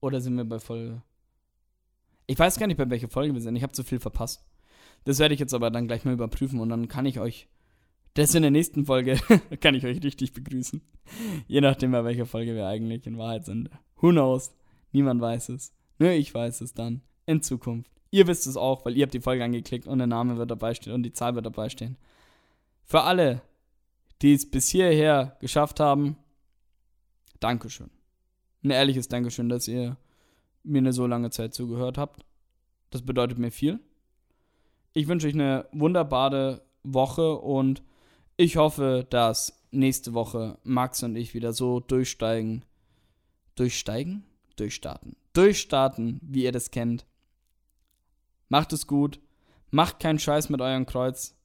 Oder 0.00 0.20
sind 0.20 0.34
wir 0.36 0.44
bei 0.44 0.58
Folge. 0.58 1.02
Ich 2.26 2.38
weiß 2.38 2.58
gar 2.58 2.66
nicht, 2.66 2.78
bei 2.78 2.88
welcher 2.88 3.08
Folge 3.08 3.34
wir 3.34 3.40
sind. 3.40 3.56
Ich 3.56 3.62
habe 3.62 3.72
zu 3.72 3.84
viel 3.84 4.00
verpasst. 4.00 4.44
Das 5.04 5.18
werde 5.18 5.34
ich 5.34 5.40
jetzt 5.40 5.54
aber 5.54 5.70
dann 5.70 5.88
gleich 5.88 6.04
mal 6.04 6.14
überprüfen 6.14 6.60
und 6.60 6.68
dann 6.68 6.88
kann 6.88 7.06
ich 7.06 7.20
euch. 7.20 7.48
Das 8.14 8.34
in 8.34 8.42
der 8.42 8.50
nächsten 8.50 8.86
Folge 8.86 9.18
kann 9.60 9.74
ich 9.74 9.84
euch 9.84 10.02
richtig 10.02 10.32
begrüßen. 10.32 10.80
Je 11.46 11.60
nachdem, 11.60 11.92
bei 11.92 12.04
welcher 12.04 12.26
Folge 12.26 12.54
wir 12.54 12.66
eigentlich 12.66 13.06
in 13.06 13.18
Wahrheit 13.18 13.44
sind. 13.44 13.70
Who 13.96 14.10
knows? 14.10 14.52
Niemand 14.92 15.20
weiß 15.20 15.50
es. 15.50 15.72
Nur 15.98 16.10
ich 16.10 16.32
weiß 16.32 16.60
es 16.62 16.74
dann. 16.74 17.02
In 17.26 17.42
Zukunft. 17.42 17.90
Ihr 18.10 18.26
wisst 18.26 18.46
es 18.46 18.56
auch, 18.56 18.84
weil 18.84 18.96
ihr 18.96 19.04
habt 19.04 19.14
die 19.14 19.20
Folge 19.20 19.44
angeklickt 19.44 19.86
und 19.86 19.98
der 19.98 20.06
Name 20.06 20.36
wird 20.36 20.50
dabei 20.50 20.74
stehen 20.74 20.94
und 20.94 21.04
die 21.04 21.12
Zahl 21.12 21.34
wird 21.34 21.46
dabei 21.46 21.68
stehen. 21.68 21.96
Für 22.84 23.02
alle, 23.02 23.42
die 24.20 24.34
es 24.34 24.50
bis 24.50 24.68
hierher 24.68 25.36
geschafft 25.40 25.78
haben, 25.78 26.16
Dankeschön. 27.38 27.90
Ein 28.62 28.70
ehrliches 28.70 29.08
Dankeschön, 29.08 29.48
dass 29.48 29.66
ihr 29.66 29.96
mir 30.62 30.78
eine 30.78 30.92
so 30.92 31.06
lange 31.06 31.30
Zeit 31.30 31.54
zugehört 31.54 31.96
habt. 31.96 32.24
Das 32.90 33.02
bedeutet 33.02 33.38
mir 33.38 33.50
viel. 33.50 33.80
Ich 34.92 35.08
wünsche 35.08 35.26
euch 35.26 35.34
eine 35.34 35.66
wunderbare 35.72 36.62
Woche 36.82 37.36
und 37.38 37.82
ich 38.36 38.56
hoffe, 38.56 39.06
dass 39.08 39.64
nächste 39.70 40.12
Woche 40.14 40.58
Max 40.64 41.02
und 41.02 41.16
ich 41.16 41.32
wieder 41.32 41.52
so 41.52 41.80
durchsteigen. 41.80 42.64
Durchsteigen? 43.54 44.24
Durchstarten. 44.56 45.16
Durchstarten, 45.32 46.20
wie 46.22 46.44
ihr 46.44 46.52
das 46.52 46.70
kennt. 46.70 47.06
Macht 48.48 48.72
es 48.72 48.86
gut. 48.86 49.20
Macht 49.70 50.00
keinen 50.00 50.18
Scheiß 50.18 50.48
mit 50.50 50.60
eurem 50.60 50.86
Kreuz. 50.86 51.36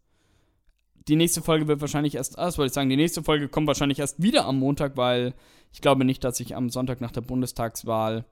Die 1.08 1.16
nächste 1.16 1.42
Folge 1.42 1.68
wird 1.68 1.82
wahrscheinlich 1.82 2.16
erst, 2.16 2.40
ah, 2.40 2.46
das 2.46 2.58
wollte 2.58 2.70
ich 2.70 2.74
sagen, 2.74 2.90
die 2.90 2.96
nächste 2.96 3.24
Folge 3.24 3.48
kommt 3.48 3.68
wahrscheinlich 3.68 4.00
erst 4.00 4.22
wieder 4.22 4.46
am 4.46 4.58
Montag, 4.58 4.98
weil 4.98 5.36
ich 5.72 5.82
glaube 5.82 6.04
nicht, 6.04 6.24
dass 6.24 6.40
ich 6.40 6.56
am 6.56 6.70
Sonntag 6.70 7.00
nach 7.00 7.12
der 7.12 7.22
Bundestagswahl 7.22 8.26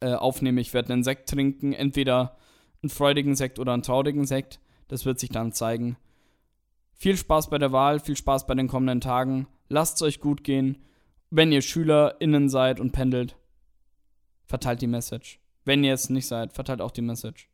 äh, 0.00 0.14
aufnehme. 0.14 0.60
Ich 0.60 0.72
werde 0.72 0.92
einen 0.92 1.04
Sekt 1.04 1.28
trinken, 1.28 1.74
entweder 1.74 2.36
einen 2.82 2.88
freudigen 2.90 3.34
Sekt 3.34 3.58
oder 3.58 3.74
einen 3.74 3.82
traurigen 3.82 4.24
Sekt. 4.24 4.60
Das 4.88 5.04
wird 5.04 5.18
sich 5.18 5.30
dann 5.30 5.52
zeigen. 5.52 5.96
Viel 6.92 7.16
Spaß 7.16 7.50
bei 7.50 7.58
der 7.58 7.72
Wahl, 7.72 8.00
viel 8.00 8.16
Spaß 8.16 8.46
bei 8.46 8.54
den 8.54 8.68
kommenden 8.68 9.02
Tagen. 9.02 9.46
Lasst 9.68 9.96
es 9.96 10.02
euch 10.02 10.20
gut 10.20 10.44
gehen. 10.44 10.78
Wenn 11.30 11.52
ihr 11.52 11.60
SchülerInnen 11.60 12.48
seid 12.48 12.80
und 12.80 12.92
pendelt, 12.92 13.36
verteilt 14.46 14.82
die 14.82 14.86
Message. 14.86 15.40
Wenn 15.64 15.84
ihr 15.84 15.94
es 15.94 16.10
nicht 16.10 16.26
seid, 16.26 16.52
verteilt 16.52 16.80
auch 16.80 16.90
die 16.90 17.02
Message. 17.02 17.48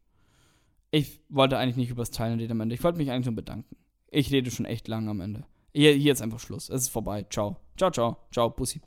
Ich 0.90 1.20
wollte 1.30 1.56
eigentlich 1.56 1.76
nicht 1.76 1.90
übers 1.90 2.10
Teilen 2.10 2.38
reden 2.38 2.52
am 2.52 2.60
Ende. 2.60 2.74
Ich 2.74 2.84
wollte 2.84 2.98
mich 2.98 3.10
eigentlich 3.10 3.26
nur 3.26 3.34
bedanken. 3.34 3.76
Ich 4.10 4.30
rede 4.30 4.50
schon 4.50 4.66
echt 4.66 4.88
lang 4.88 5.08
am 5.08 5.20
Ende. 5.20 5.44
Hier, 5.72 5.92
hier 5.92 6.12
ist 6.12 6.20
einfach 6.20 6.38
Schluss. 6.38 6.68
Es 6.68 6.82
ist 6.82 6.88
vorbei. 6.90 7.24
Ciao. 7.30 7.56
Ciao, 7.78 7.90
ciao. 7.90 8.18
Ciao, 8.30 8.50
Pussy. 8.50 8.82